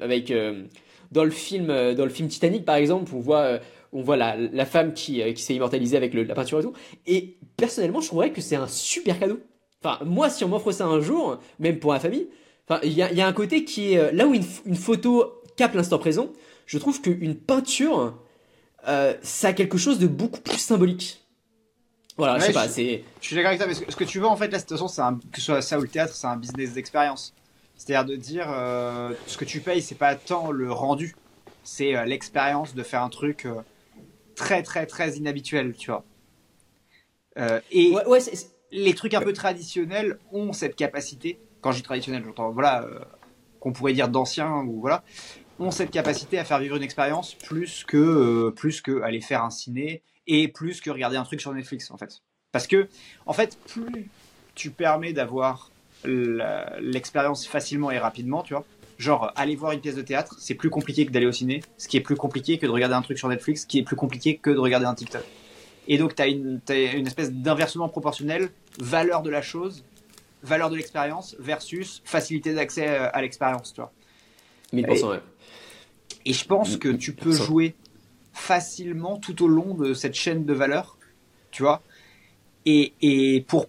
avec 0.01 0.33
dans 1.11 1.23
le 1.23 1.31
film, 1.31 1.67
dans 1.67 2.05
le 2.05 2.09
film 2.09 2.27
Titanic 2.27 2.65
par 2.65 2.75
exemple, 2.75 3.11
on 3.15 3.19
voit 3.19 3.59
on 3.91 4.01
voit 4.01 4.17
la, 4.17 4.35
la 4.35 4.65
femme 4.65 4.93
qui, 4.93 5.21
qui 5.33 5.41
s'est 5.41 5.55
immortalisée 5.55 5.97
avec 5.97 6.13
le, 6.13 6.23
la 6.23 6.35
peinture 6.35 6.59
et 6.59 6.63
tout. 6.63 6.73
Et 7.07 7.37
personnellement, 7.57 8.01
je 8.01 8.07
trouverais 8.07 8.31
que 8.31 8.41
c'est 8.41 8.55
un 8.55 8.67
super 8.67 9.19
cadeau. 9.19 9.39
Enfin, 9.83 10.03
moi, 10.05 10.29
si 10.29 10.43
on 10.43 10.49
m'offre 10.49 10.71
ça 10.71 10.85
un 10.85 10.99
jour, 10.99 11.39
même 11.59 11.79
pour 11.79 11.93
la 11.93 11.99
famille, 11.99 12.27
enfin, 12.67 12.81
il 12.83 12.91
y 12.91 13.01
a, 13.01 13.11
y 13.13 13.21
a, 13.21 13.27
un 13.27 13.33
côté 13.33 13.63
qui 13.63 13.93
est 13.93 13.97
euh, 13.97 14.11
là 14.11 14.27
où 14.27 14.33
une, 14.33 14.45
une 14.65 14.75
photo 14.75 15.41
capte 15.55 15.75
l'instant 15.75 15.99
présent. 15.99 16.29
Je 16.65 16.77
trouve 16.77 17.01
qu'une 17.01 17.35
peinture, 17.35 18.15
euh, 18.87 19.13
ça 19.21 19.49
a 19.49 19.53
quelque 19.53 19.77
chose 19.77 19.99
de 19.99 20.07
beaucoup 20.07 20.39
plus 20.39 20.57
symbolique. 20.57 21.25
Voilà, 22.17 22.37
je 22.39 22.45
sais 22.45 22.53
pas, 22.53 22.67
c'est. 22.67 23.03
Je 23.21 23.25
suis 23.25 23.35
d'accord 23.35 23.49
avec 23.49 23.59
toi, 23.59 23.67
mais 23.67 23.73
ce 23.73 23.95
que 23.95 24.03
tu 24.03 24.19
veux 24.19 24.27
en 24.27 24.35
fait, 24.35 24.49
là, 24.49 24.57
de 24.57 24.63
toute 24.63 24.77
façon, 24.77 25.01
un, 25.01 25.17
que 25.31 25.39
ce 25.39 25.41
soit 25.41 25.61
ça 25.61 25.79
ou 25.79 25.81
le 25.81 25.87
théâtre, 25.87 26.13
c'est 26.13 26.27
un 26.27 26.35
business 26.35 26.73
d'expérience. 26.73 27.33
C'est-à-dire 27.75 28.05
de 28.05 28.15
dire, 28.17 28.47
euh, 28.49 29.13
ce 29.25 29.37
que 29.37 29.45
tu 29.45 29.61
payes, 29.61 29.81
c'est 29.81 29.95
pas 29.95 30.15
tant 30.15 30.51
le 30.51 30.69
rendu, 30.71 31.15
c'est 31.63 31.95
euh, 31.95 32.03
l'expérience 32.03 32.75
de 32.75 32.83
faire 32.83 33.03
un 33.03 33.09
truc 33.09 33.47
très, 34.35 34.63
très, 34.63 34.85
très 34.85 35.15
inhabituel, 35.15 35.75
tu 35.77 35.91
vois. 35.91 36.03
et 37.71 37.91
ouais, 37.91 38.05
ouais 38.05 38.19
c'est 38.19 38.49
les 38.71 38.93
trucs 38.93 39.13
un 39.13 39.21
peu 39.21 39.33
traditionnels 39.33 40.19
ont 40.31 40.53
cette 40.53 40.75
capacité. 40.75 41.39
Quand 41.61 41.71
je 41.71 41.77
dis 41.77 41.83
traditionnel, 41.83 42.23
j'entends 42.25 42.51
voilà 42.51 42.83
euh, 42.83 42.99
qu'on 43.59 43.73
pourrait 43.73 43.93
dire 43.93 44.09
d'anciens 44.09 44.63
ou 44.65 44.79
voilà, 44.79 45.03
ont 45.59 45.71
cette 45.71 45.91
capacité 45.91 46.39
à 46.39 46.45
faire 46.45 46.59
vivre 46.59 46.75
une 46.75 46.83
expérience 46.83 47.35
plus 47.35 47.83
que 47.83 47.97
euh, 47.97 48.51
plus 48.51 48.81
que 48.81 49.01
aller 49.01 49.21
faire 49.21 49.43
un 49.43 49.49
ciné 49.49 50.03
et 50.27 50.47
plus 50.47 50.81
que 50.81 50.89
regarder 50.89 51.17
un 51.17 51.23
truc 51.23 51.41
sur 51.41 51.53
Netflix 51.53 51.91
en 51.91 51.97
fait. 51.97 52.21
Parce 52.51 52.67
que 52.67 52.87
en 53.25 53.33
fait, 53.33 53.57
plus 53.67 54.09
tu 54.55 54.71
permets 54.71 55.13
d'avoir 55.13 55.71
l'expérience 56.03 57.45
facilement 57.45 57.91
et 57.91 57.99
rapidement, 57.99 58.41
tu 58.41 58.53
vois. 58.53 58.65
Genre, 58.97 59.31
aller 59.35 59.55
voir 59.55 59.71
une 59.71 59.79
pièce 59.79 59.95
de 59.95 60.01
théâtre, 60.01 60.35
c'est 60.39 60.55
plus 60.55 60.69
compliqué 60.69 61.05
que 61.05 61.11
d'aller 61.11 61.25
au 61.25 61.31
ciné, 61.31 61.61
ce 61.77 61.87
qui 61.87 61.95
est 61.95 62.01
plus 62.01 62.17
compliqué 62.17 62.57
que 62.57 62.65
de 62.65 62.71
regarder 62.71 62.95
un 62.95 63.01
truc 63.01 63.17
sur 63.17 63.29
Netflix, 63.29 63.61
ce 63.61 63.67
qui 63.67 63.79
est 63.79 63.83
plus 63.83 63.95
compliqué 63.95 64.37
que 64.37 64.49
de 64.49 64.59
regarder 64.59 64.85
un 64.85 64.93
TikTok. 64.93 65.23
Et 65.89 65.97
donc, 65.97 66.15
tu 66.15 66.21
as 66.21 66.27
une, 66.27 66.61
une 66.69 67.07
espèce 67.07 67.31
d'inversement 67.31 67.89
proportionnel, 67.89 68.49
valeur 68.79 69.23
de 69.23 69.29
la 69.29 69.41
chose, 69.41 69.83
valeur 70.43 70.69
de 70.69 70.75
l'expérience 70.75 71.35
versus 71.39 72.01
facilité 72.05 72.53
d'accès 72.53 72.87
euh, 72.87 73.09
à 73.11 73.21
l'expérience, 73.21 73.73
tu 73.73 73.81
vois. 73.81 73.91
1000%, 74.71 74.97
et, 74.97 75.03
ouais. 75.03 75.19
Et 76.25 76.33
je 76.33 76.45
pense 76.45 76.77
que 76.77 76.89
tu 76.89 77.13
peux 77.13 77.31
jouer 77.31 77.75
facilement 78.33 79.17
tout 79.17 79.43
au 79.43 79.47
long 79.47 79.73
de 79.73 79.93
cette 79.93 80.13
chaîne 80.13 80.45
de 80.45 80.53
valeur, 80.53 80.97
tu 81.51 81.63
vois. 81.63 81.81
Et, 82.65 82.93
et 83.01 83.41
pour. 83.47 83.67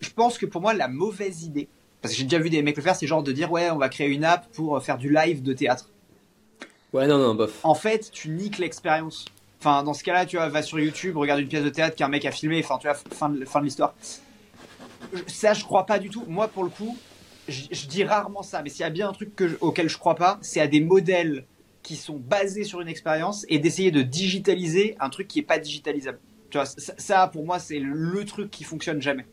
Je 0.00 0.10
pense 0.10 0.38
que 0.38 0.46
pour 0.46 0.62
moi, 0.62 0.72
la 0.72 0.88
mauvaise 0.88 1.44
idée, 1.44 1.68
parce 2.00 2.14
que 2.14 2.18
j'ai 2.18 2.24
déjà 2.24 2.38
vu 2.38 2.48
des 2.48 2.62
mecs 2.62 2.76
le 2.76 2.82
faire, 2.82 2.96
c'est 2.96 3.06
genre 3.06 3.22
de 3.22 3.32
dire, 3.32 3.52
ouais, 3.52 3.70
on 3.70 3.78
va 3.78 3.88
créer 3.90 4.08
une 4.08 4.24
app 4.24 4.50
pour 4.52 4.82
faire 4.82 4.96
du 4.96 5.12
live 5.12 5.42
de 5.42 5.52
théâtre. 5.52 5.90
Ouais, 6.92 7.06
non, 7.06 7.18
non, 7.18 7.34
bof. 7.34 7.60
En 7.62 7.74
fait, 7.74 8.10
tu 8.10 8.30
niques 8.30 8.58
l'expérience. 8.58 9.26
Enfin, 9.58 9.82
dans 9.82 9.94
ce 9.94 10.04
cas-là, 10.04 10.26
tu 10.26 10.36
vois, 10.36 10.48
va 10.48 10.62
sur 10.62 10.78
YouTube, 10.78 11.16
regarde 11.16 11.40
une 11.40 11.48
pièce 11.48 11.64
de 11.64 11.70
théâtre 11.70 11.96
qu'un 11.96 12.08
mec 12.08 12.24
a 12.24 12.30
filmé, 12.30 12.62
enfin, 12.62 12.78
tu 12.78 12.86
vois, 12.86 12.94
fin 12.94 13.28
de, 13.28 13.44
fin 13.44 13.60
de 13.60 13.64
l'histoire. 13.64 13.94
Ça, 15.26 15.54
je 15.54 15.64
crois 15.64 15.86
pas 15.86 15.98
du 15.98 16.10
tout. 16.10 16.24
Moi, 16.28 16.48
pour 16.48 16.64
le 16.64 16.70
coup, 16.70 16.96
je, 17.48 17.86
dis 17.86 18.04
rarement 18.04 18.42
ça, 18.42 18.62
mais 18.62 18.70
s'il 18.70 18.80
y 18.80 18.84
a 18.84 18.90
bien 18.90 19.08
un 19.08 19.12
truc 19.12 19.34
que 19.34 19.56
auquel 19.60 19.88
je 19.88 19.98
crois 19.98 20.14
pas, 20.14 20.38
c'est 20.42 20.60
à 20.60 20.66
des 20.66 20.80
modèles 20.80 21.46
qui 21.82 21.96
sont 21.96 22.16
basés 22.16 22.64
sur 22.64 22.80
une 22.80 22.88
expérience 22.88 23.46
et 23.48 23.58
d'essayer 23.58 23.90
de 23.90 24.02
digitaliser 24.02 24.96
un 24.98 25.08
truc 25.08 25.28
qui 25.28 25.38
est 25.38 25.44
pas 25.44 25.58
digitalisable. 25.58 26.18
Tu 26.50 26.58
vois, 26.58 26.66
ça, 26.66 27.28
pour 27.28 27.44
moi, 27.44 27.58
c'est 27.58 27.78
le 27.78 28.24
truc 28.24 28.50
qui 28.50 28.64
fonctionne 28.64 29.00
jamais. 29.00 29.26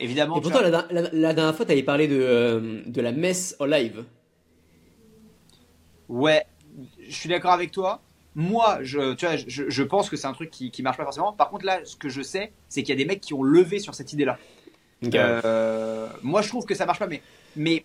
Évidemment. 0.00 0.38
Et 0.38 0.40
pourtant, 0.40 0.60
la, 0.60 1.32
dernière 1.34 1.54
fois, 1.54 1.64
tu 1.64 1.72
avais 1.72 1.84
parlé 1.84 2.08
de, 2.08 2.18
euh, 2.20 2.82
de 2.84 3.00
la 3.00 3.12
messe 3.12 3.54
en 3.60 3.64
live. 3.64 4.04
Ouais, 6.08 6.44
je 7.08 7.14
suis 7.14 7.28
d'accord 7.28 7.52
avec 7.52 7.70
toi. 7.70 8.02
Moi, 8.34 8.78
je, 8.82 9.14
tu 9.14 9.26
vois, 9.26 9.36
je, 9.36 9.68
je 9.68 9.82
pense 9.82 10.10
que 10.10 10.16
c'est 10.16 10.26
un 10.26 10.32
truc 10.32 10.50
qui, 10.50 10.70
qui 10.70 10.82
marche 10.82 10.96
pas 10.96 11.04
forcément. 11.04 11.32
Par 11.32 11.50
contre, 11.50 11.64
là, 11.64 11.80
ce 11.84 11.96
que 11.96 12.08
je 12.08 12.22
sais, 12.22 12.52
c'est 12.68 12.82
qu'il 12.82 12.90
y 12.90 12.92
a 12.92 13.02
des 13.02 13.04
mecs 13.04 13.20
qui 13.20 13.34
ont 13.34 13.42
levé 13.42 13.78
sur 13.78 13.94
cette 13.94 14.12
idée-là. 14.12 14.38
Euh, 15.14 16.08
moi, 16.22 16.42
je 16.42 16.48
trouve 16.48 16.64
que 16.64 16.74
ça 16.74 16.86
marche 16.86 16.98
pas, 16.98 17.06
mais, 17.06 17.22
mais 17.56 17.84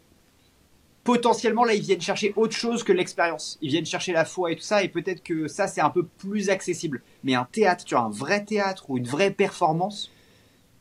potentiellement, 1.04 1.66
là, 1.66 1.74
ils 1.74 1.82
viennent 1.82 2.02
chercher 2.02 2.34
autre 2.36 2.56
chose 2.56 2.84
que 2.84 2.94
l'expérience. 2.94 3.58
Ils 3.62 3.70
viennent 3.70 3.86
chercher 3.86 4.14
la 4.14 4.26
foi 4.26 4.52
et 4.52 4.56
tout 4.56 4.64
ça, 4.64 4.84
et 4.84 4.90
peut-être 4.90 5.24
que 5.24 5.48
ça, 5.48 5.68
c'est 5.68 5.82
un 5.82 5.90
peu 5.90 6.06
plus 6.06 6.50
accessible. 6.50 7.02
Mais 7.24 7.36
un 7.36 7.48
théâtre, 7.52 7.84
tu 7.86 7.96
vois, 7.96 8.04
un 8.06 8.10
vrai 8.10 8.44
théâtre 8.44 8.90
ou 8.90 8.98
une 8.98 9.08
vraie 9.08 9.32
performance, 9.32 10.12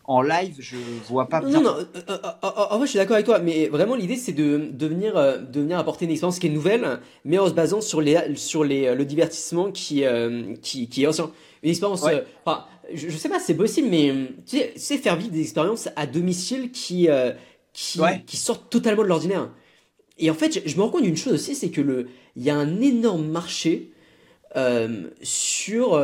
en 0.08 0.22
live, 0.22 0.56
je 0.58 0.76
vois 1.06 1.28
pas. 1.28 1.42
Non, 1.42 1.60
non, 1.60 1.76
euh, 1.76 1.84
euh, 2.08 2.16
euh, 2.16 2.50
en 2.70 2.78
vrai, 2.78 2.86
je 2.86 2.90
suis 2.92 2.98
d'accord 2.98 3.14
avec 3.14 3.26
toi, 3.26 3.40
mais 3.40 3.68
vraiment, 3.68 3.94
l'idée, 3.94 4.16
c'est 4.16 4.32
de, 4.32 4.70
de, 4.72 4.86
venir, 4.86 5.14
de 5.14 5.60
venir 5.60 5.78
apporter 5.78 6.06
une 6.06 6.10
expérience 6.10 6.38
qui 6.38 6.46
est 6.46 6.50
nouvelle, 6.50 7.00
mais 7.26 7.38
en 7.38 7.46
se 7.46 7.52
basant 7.52 7.82
sur, 7.82 8.00
les, 8.00 8.34
sur 8.34 8.64
les, 8.64 8.94
le 8.94 9.04
divertissement 9.04 9.70
qui, 9.70 10.04
qui, 10.62 10.88
qui 10.88 11.02
est 11.02 11.06
ancien. 11.06 11.30
Une 11.62 11.70
expérience. 11.70 12.06
enfin, 12.44 12.64
je, 12.92 13.10
sais 13.10 13.28
pas, 13.28 13.38
c'est 13.38 13.54
possible, 13.54 13.88
mais 13.90 14.14
tu 14.46 14.56
sais, 14.56 14.72
c'est 14.76 14.96
faire 14.96 15.16
vivre 15.16 15.30
des 15.30 15.42
expériences 15.42 15.90
à 15.94 16.06
domicile 16.06 16.70
qui, 16.72 17.08
qui, 17.74 18.00
qui 18.26 18.36
sortent 18.38 18.70
totalement 18.70 19.02
de 19.02 19.08
l'ordinaire. 19.08 19.50
Et 20.16 20.30
en 20.30 20.34
fait, 20.34 20.62
je, 20.66 20.74
me 20.76 20.82
rends 20.82 20.88
compte 20.88 21.02
d'une 21.02 21.18
chose 21.18 21.34
aussi, 21.34 21.54
c'est 21.54 21.70
que 21.70 21.82
le, 21.82 22.08
il 22.34 22.42
y 22.42 22.48
a 22.48 22.56
un 22.56 22.80
énorme 22.80 23.28
marché 23.28 23.90
sur, 25.20 26.02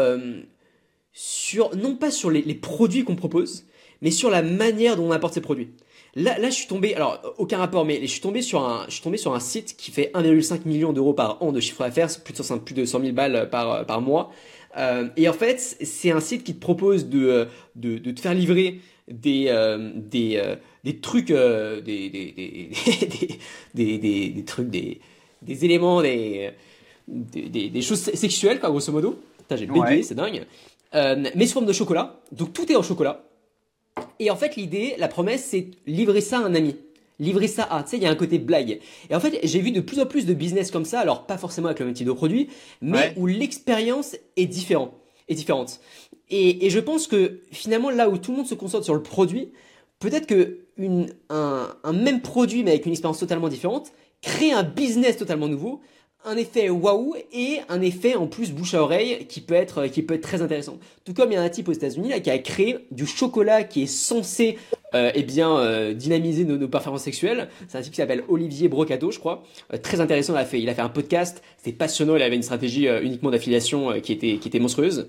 sur, 1.14 1.74
non 1.74 1.96
pas 1.96 2.10
sur 2.10 2.30
les, 2.30 2.42
les 2.42 2.54
produits 2.54 3.04
qu'on 3.04 3.16
propose, 3.16 3.64
mais 4.04 4.10
sur 4.10 4.30
la 4.30 4.42
manière 4.42 4.96
dont 4.96 5.08
on 5.08 5.10
apporte 5.10 5.34
ces 5.34 5.40
produits. 5.40 5.70
Là, 6.14 6.38
là, 6.38 6.50
je 6.50 6.54
suis 6.54 6.68
tombé, 6.68 6.94
alors 6.94 7.34
aucun 7.38 7.58
rapport, 7.58 7.84
mais 7.84 8.02
je 8.02 8.06
suis 8.06 8.20
tombé 8.20 8.42
sur 8.42 8.62
un, 8.62 8.84
je 8.86 8.92
suis 8.92 9.02
tombé 9.02 9.16
sur 9.16 9.34
un 9.34 9.40
site 9.40 9.76
qui 9.76 9.90
fait 9.90 10.12
1,5 10.14 10.60
million 10.66 10.92
d'euros 10.92 11.14
par 11.14 11.42
an 11.42 11.50
de 11.50 11.58
chiffre 11.58 11.82
d'affaires, 11.82 12.08
plus 12.22 12.34
de 12.34 12.42
100, 12.42 12.58
plus 12.58 12.74
de 12.74 12.84
100 12.84 13.00
000 13.00 13.12
balles 13.12 13.48
par, 13.50 13.84
par 13.86 14.00
mois. 14.00 14.30
Euh, 14.76 15.08
et 15.16 15.28
en 15.28 15.32
fait, 15.32 15.58
c'est 15.58 16.10
un 16.10 16.20
site 16.20 16.44
qui 16.44 16.54
te 16.54 16.60
propose 16.60 17.08
de, 17.08 17.48
de, 17.76 17.98
de 17.98 18.10
te 18.10 18.20
faire 18.20 18.34
livrer 18.34 18.80
des, 19.08 19.46
euh, 19.48 19.90
des, 19.94 20.36
euh, 20.36 20.56
des 20.84 20.98
trucs, 20.98 21.28
des, 21.28 21.80
des, 21.82 22.10
des, 23.74 23.98
des, 23.98 24.28
des, 24.28 24.44
trucs, 24.44 24.68
des, 24.68 25.00
des 25.40 25.64
éléments, 25.64 26.02
des, 26.02 26.52
des, 27.08 27.82
choses 27.82 28.00
sexuelles, 28.00 28.60
quoi, 28.60 28.68
grosso 28.68 28.92
modo. 28.92 29.18
J'ai 29.50 29.66
bégayé, 29.66 30.02
c'est 30.02 30.14
dingue. 30.14 30.44
mais 30.92 31.46
sous 31.46 31.54
forme 31.54 31.66
de 31.66 31.72
chocolat. 31.72 32.20
Donc 32.32 32.52
tout 32.52 32.70
est 32.70 32.76
en 32.76 32.82
chocolat. 32.82 33.24
Et 34.18 34.30
en 34.30 34.36
fait, 34.36 34.56
l'idée, 34.56 34.94
la 34.98 35.08
promesse, 35.08 35.44
c'est 35.44 35.68
livrer 35.86 36.20
ça 36.20 36.38
à 36.38 36.42
un 36.42 36.54
ami. 36.54 36.76
Livrer 37.20 37.46
ça 37.46 37.64
à, 37.64 37.82
tu 37.82 37.90
sais, 37.90 37.96
il 37.96 38.02
y 38.02 38.06
a 38.06 38.10
un 38.10 38.16
côté 38.16 38.38
blague. 38.38 38.80
Et 39.08 39.14
en 39.14 39.20
fait, 39.20 39.38
j'ai 39.44 39.60
vu 39.60 39.70
de 39.70 39.80
plus 39.80 40.00
en 40.00 40.06
plus 40.06 40.26
de 40.26 40.34
business 40.34 40.70
comme 40.70 40.84
ça, 40.84 41.00
alors 41.00 41.26
pas 41.26 41.38
forcément 41.38 41.68
avec 41.68 41.78
le 41.78 41.86
même 41.86 41.94
type 41.94 42.06
de 42.06 42.12
produit, 42.12 42.48
mais 42.80 43.14
où 43.16 43.26
l'expérience 43.26 44.16
est 44.36 44.46
différente. 44.46 44.92
Est 45.28 45.34
différente. 45.34 45.80
Et, 46.28 46.66
et, 46.66 46.70
je 46.70 46.80
pense 46.80 47.06
que 47.06 47.40
finalement, 47.52 47.90
là 47.90 48.08
où 48.08 48.18
tout 48.18 48.32
le 48.32 48.38
monde 48.38 48.46
se 48.46 48.54
concentre 48.54 48.84
sur 48.84 48.94
le 48.94 49.02
produit, 49.02 49.52
peut-être 50.00 50.26
que 50.26 50.58
une, 50.76 51.08
un, 51.30 51.68
un 51.82 51.92
même 51.92 52.20
produit, 52.20 52.64
mais 52.64 52.72
avec 52.72 52.86
une 52.86 52.92
expérience 52.92 53.20
totalement 53.20 53.48
différente, 53.48 53.92
crée 54.20 54.52
un 54.52 54.62
business 54.62 55.16
totalement 55.16 55.48
nouveau, 55.48 55.80
un 56.24 56.36
effet 56.36 56.70
waouh 56.70 57.14
et 57.32 57.58
un 57.68 57.80
effet 57.80 58.14
en 58.14 58.26
plus 58.26 58.52
bouche 58.52 58.74
à 58.74 58.82
oreille 58.82 59.26
qui 59.26 59.40
peut 59.40 59.54
être 59.54 59.86
qui 59.86 60.02
peut 60.02 60.14
être 60.14 60.22
très 60.22 60.42
intéressant. 60.42 60.78
Tout 61.04 61.14
comme 61.14 61.30
il 61.30 61.34
y 61.34 61.36
a 61.36 61.42
un 61.42 61.48
type 61.48 61.68
aux 61.68 61.72
États-Unis 61.72 62.10
qui 62.22 62.30
a 62.30 62.38
créé 62.38 62.78
du 62.90 63.06
chocolat 63.06 63.64
qui 63.64 63.82
est 63.82 63.86
censé 63.86 64.58
euh, 64.94 65.10
eh 65.14 65.22
bien 65.22 65.56
euh, 65.58 65.92
dynamiser 65.92 66.44
nos, 66.44 66.68
performances 66.68 67.02
sexuelles. 67.02 67.48
C'est 67.68 67.78
un 67.78 67.82
type 67.82 67.92
qui 67.92 67.98
s'appelle 67.98 68.24
Olivier 68.28 68.68
Brocato, 68.68 69.10
je 69.10 69.18
crois. 69.18 69.42
Euh, 69.72 69.76
très 69.76 70.00
intéressant. 70.00 70.34
Il 70.34 70.38
a 70.38 70.44
fait 70.44 70.60
il 70.60 70.68
a 70.68 70.74
fait 70.74 70.82
un 70.82 70.88
podcast. 70.88 71.42
C'était 71.58 71.76
passionnant. 71.76 72.16
Il 72.16 72.22
avait 72.22 72.36
une 72.36 72.42
stratégie 72.42 72.86
uniquement 73.02 73.30
d'affiliation 73.30 74.00
qui 74.00 74.12
était 74.12 74.38
qui 74.38 74.48
était 74.48 74.60
monstrueuse. 74.60 75.08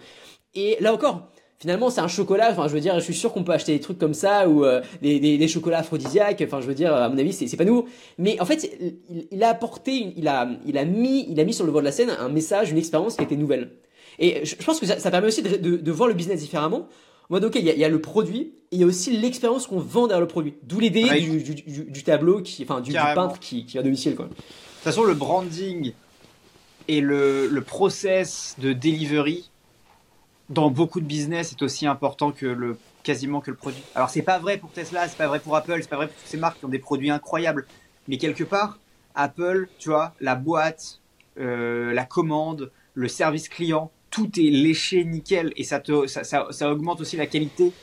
Et 0.53 0.77
là 0.79 0.93
encore, 0.93 1.27
finalement 1.59 1.89
c'est 1.89 2.01
un 2.01 2.07
chocolat 2.07 2.51
enfin 2.51 2.67
je 2.67 2.73
veux 2.73 2.79
dire 2.79 2.95
je 2.99 3.03
suis 3.03 3.13
sûr 3.13 3.31
qu'on 3.31 3.43
peut 3.43 3.53
acheter 3.53 3.73
des 3.73 3.79
trucs 3.79 3.97
comme 3.97 4.13
ça 4.13 4.47
ou 4.49 4.65
euh, 4.65 4.81
des, 5.01 5.19
des, 5.19 5.37
des, 5.37 5.47
chocolats 5.47 5.79
aphrodisiaques 5.79 6.41
enfin 6.45 6.61
je 6.61 6.67
veux 6.67 6.73
dire 6.73 6.93
à 6.93 7.09
mon 7.09 7.17
avis 7.17 7.33
c'est, 7.33 7.47
c'est 7.47 7.57
pas 7.57 7.65
nouveau. 7.65 7.87
Mais 8.17 8.39
en 8.41 8.45
fait 8.45 8.69
il, 9.09 9.27
il, 9.31 9.43
a 9.43 9.49
apporté 9.49 10.13
il 10.17 10.27
a 10.27 10.49
il 10.65 10.77
a 10.77 10.85
mis 10.85 11.25
il 11.29 11.39
a 11.39 11.43
mis 11.43 11.53
sur 11.53 11.65
le 11.65 11.71
bord 11.71 11.81
de 11.81 11.85
la 11.85 11.91
scène 11.91 12.09
un 12.09 12.29
message 12.29 12.71
une 12.71 12.77
expérience 12.77 13.15
qui 13.15 13.23
était 13.23 13.35
nouvelle. 13.35 13.71
Et 14.17 14.45
je, 14.45 14.55
pense 14.55 14.79
que 14.79 14.85
ça, 14.85 14.97
ça 14.97 15.11
permet 15.11 15.27
aussi 15.27 15.41
de, 15.41 15.57
de, 15.57 15.75
de, 15.75 15.91
voir 15.91 16.07
le 16.07 16.13
business 16.13 16.39
différemment. 16.39 16.87
En 17.29 17.33
mode 17.33 17.45
ok 17.45 17.55
il 17.55 17.65
y 17.65 17.69
a, 17.69 17.73
il 17.73 17.79
y 17.79 17.85
a 17.85 17.89
le 17.89 17.99
produit 17.99 18.53
et 18.71 18.75
il 18.75 18.79
y 18.79 18.83
a 18.83 18.87
aussi 18.87 19.15
l'expérience 19.17 19.67
qu'on 19.67 19.79
vend 19.79 20.07
derrière 20.07 20.21
le 20.21 20.27
produit. 20.27 20.55
D'où 20.63 20.79
l'idée 20.79 21.03
du, 21.19 21.41
du, 21.41 21.55
du, 21.55 21.85
du, 21.85 22.03
tableau 22.03 22.41
qui 22.41 22.63
enfin 22.63 22.81
du, 22.81 22.93
peintre 22.93 23.39
qui, 23.39 23.65
qui 23.65 23.77
à 23.77 23.83
domicile 23.83 24.15
quoi. 24.15 24.25
De 24.25 24.29
toute 24.31 24.43
façon 24.83 25.03
le 25.03 25.13
branding 25.13 25.93
et 26.87 27.01
le, 27.01 27.47
le 27.47 27.61
process 27.61 28.55
de 28.59 28.73
delivery 28.73 29.49
dans 30.49 30.69
beaucoup 30.69 30.99
de 30.99 31.05
business 31.05 31.51
est 31.51 31.61
aussi 31.61 31.87
important 31.87 32.31
que 32.31 32.45
le 32.45 32.77
quasiment 33.03 33.39
que 33.39 33.51
le 33.51 33.57
produit. 33.57 33.83
Alors 33.93 34.09
c'est 34.09 34.21
pas 34.21 34.39
vrai 34.39 34.57
pour 34.57 34.71
Tesla, 34.71 35.07
c'est 35.07 35.17
pas 35.17 35.27
vrai 35.27 35.39
pour 35.39 35.55
Apple, 35.55 35.77
c'est 35.81 35.89
pas 35.89 35.95
vrai 35.95 36.07
pour 36.07 36.15
toutes 36.15 36.27
ces 36.27 36.37
marques 36.37 36.59
qui 36.59 36.65
ont 36.65 36.69
des 36.69 36.79
produits 36.79 37.11
incroyables. 37.11 37.67
Mais 38.07 38.17
quelque 38.17 38.43
part, 38.43 38.79
Apple, 39.13 39.69
tu 39.79 39.89
vois, 39.89 40.13
la 40.19 40.35
boîte, 40.35 41.01
euh, 41.39 41.93
la 41.93 42.05
commande, 42.05 42.71
le 42.93 43.07
service 43.07 43.49
client, 43.49 43.91
tout 44.09 44.39
est 44.39 44.49
léché 44.49 45.03
nickel 45.03 45.51
et 45.55 45.63
ça, 45.63 45.79
te, 45.79 46.07
ça, 46.07 46.23
ça, 46.23 46.71
augmente 46.71 47.01
aussi 47.01 47.17
la 47.17 47.27
qualité 47.27 47.73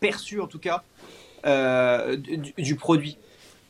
perçue 0.00 0.40
en 0.40 0.46
tout 0.46 0.58
cas 0.58 0.82
euh, 1.46 2.16
du, 2.16 2.52
du, 2.56 2.74
produit. 2.74 3.18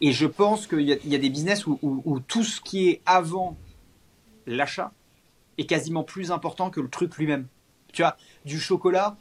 Et 0.00 0.12
je 0.12 0.26
pense 0.26 0.66
qu'il 0.66 0.80
y, 0.80 1.14
a 1.14 1.18
des 1.18 1.30
business 1.30 1.66
où, 1.66 2.20
tout 2.26 2.44
ce 2.44 2.60
qui 2.60 2.88
est 2.88 3.00
avant 3.06 3.56
l'achat 4.46 4.92
est 5.58 5.66
quasiment 5.66 6.02
plus 6.02 6.30
important 6.32 6.70
que 6.70 6.80
le 6.80 6.88
truc 6.88 7.16
lui-même. 7.16 7.46
Tu 7.96 8.02
vois, 8.02 8.18
du 8.44 8.60
chocolat, 8.60 9.16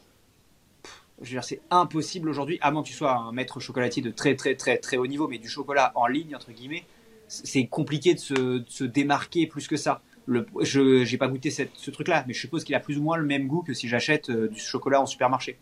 c'est 1.24 1.62
impossible 1.72 2.28
aujourd'hui, 2.28 2.58
à 2.60 2.72
moins 2.72 2.84
que 2.84 2.90
tu 2.90 2.94
sois 2.94 3.16
un 3.16 3.32
maître 3.32 3.62
chocolatier 3.62 4.02
de 4.02 4.12
très 4.12 4.36
très 4.36 4.56
très 4.56 4.80
très 4.80 4.98
haut 4.98 5.08
niveau, 5.08 5.30
mais 5.30 5.38
du 5.38 5.48
chocolat 5.48 5.94
en 5.96 6.08
ligne, 6.08 6.36
entre 6.36 6.52
guillemets, 6.52 6.84
c'est 7.30 7.68
compliqué 7.68 8.14
de 8.16 8.20
se, 8.20 8.66
se, 8.68 8.84
démarquer 8.84 9.48
plus 9.48 9.70
que 9.70 9.78
ça. 9.78 10.02
Je 10.28 11.10
n'ai 11.10 11.18
pas 11.18 11.30
goûté 11.30 11.52
ce 11.52 11.90
truc-là, 11.90 12.26
mais 12.28 12.34
je 12.34 12.42
suppose 12.42 12.66
qu'il 12.66 12.76
a 12.76 12.82
plus 12.82 12.98
ou 12.98 13.02
moins 13.02 13.16
le 13.16 13.24
même 13.24 13.48
goût 13.48 13.62
que 13.62 13.74
si 13.74 13.88
j'achète 13.88 14.30
euh, 14.30 14.50
du 14.50 14.60
chocolat 14.60 15.00
en 15.00 15.06
supermarché. 15.06 15.58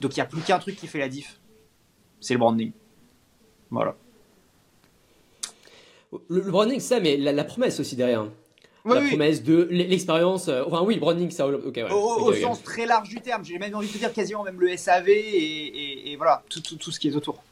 Donc 0.00 0.16
il 0.16 0.18
n'y 0.18 0.22
a 0.22 0.26
plus 0.26 0.40
qu'un 0.40 0.58
truc 0.58 0.74
qui 0.74 0.88
fait 0.88 0.98
la 0.98 1.08
diff, 1.08 1.38
c'est 2.18 2.34
le 2.34 2.40
branding. 2.40 2.72
Voilà. 3.70 3.94
Le, 6.28 6.40
le 6.40 6.50
branding, 6.50 6.80
ça, 6.80 6.98
mais 6.98 7.16
la, 7.16 7.44
promesse 7.44 7.78
aussi 7.78 7.94
derrière. 7.94 8.26
Oui, 8.84 8.94
la 8.94 9.00
oui. 9.00 9.08
promesse 9.08 9.42
de 9.42 9.68
l'expérience. 9.70 10.48
Euh, 10.48 10.62
enfin, 10.66 10.82
oui, 10.82 10.94
le 10.94 11.00
branding, 11.00 11.30
ça. 11.30 11.46
Ok, 11.46 11.76
ouais. 11.76 11.90
Au, 11.90 12.32
sens 12.34 12.62
très 12.62 12.86
large 12.86 13.08
du 13.08 13.20
terme. 13.20 13.44
J'ai 13.44 13.58
même 13.58 13.74
envie 13.74 13.88
de 13.88 13.92
te 13.92 13.98
dire 13.98 14.12
quasiment 14.12 14.42
même 14.42 14.60
le 14.60 14.76
SAV 14.76 15.08
et, 15.08 15.12
et, 15.12 16.12
et 16.12 16.16
voilà, 16.16 16.42
tout, 16.48 16.60
tout, 16.60 16.76
tout, 16.76 16.90
ce 16.90 16.98
qui 16.98 17.08
est 17.08 17.16
autour. 17.16 17.42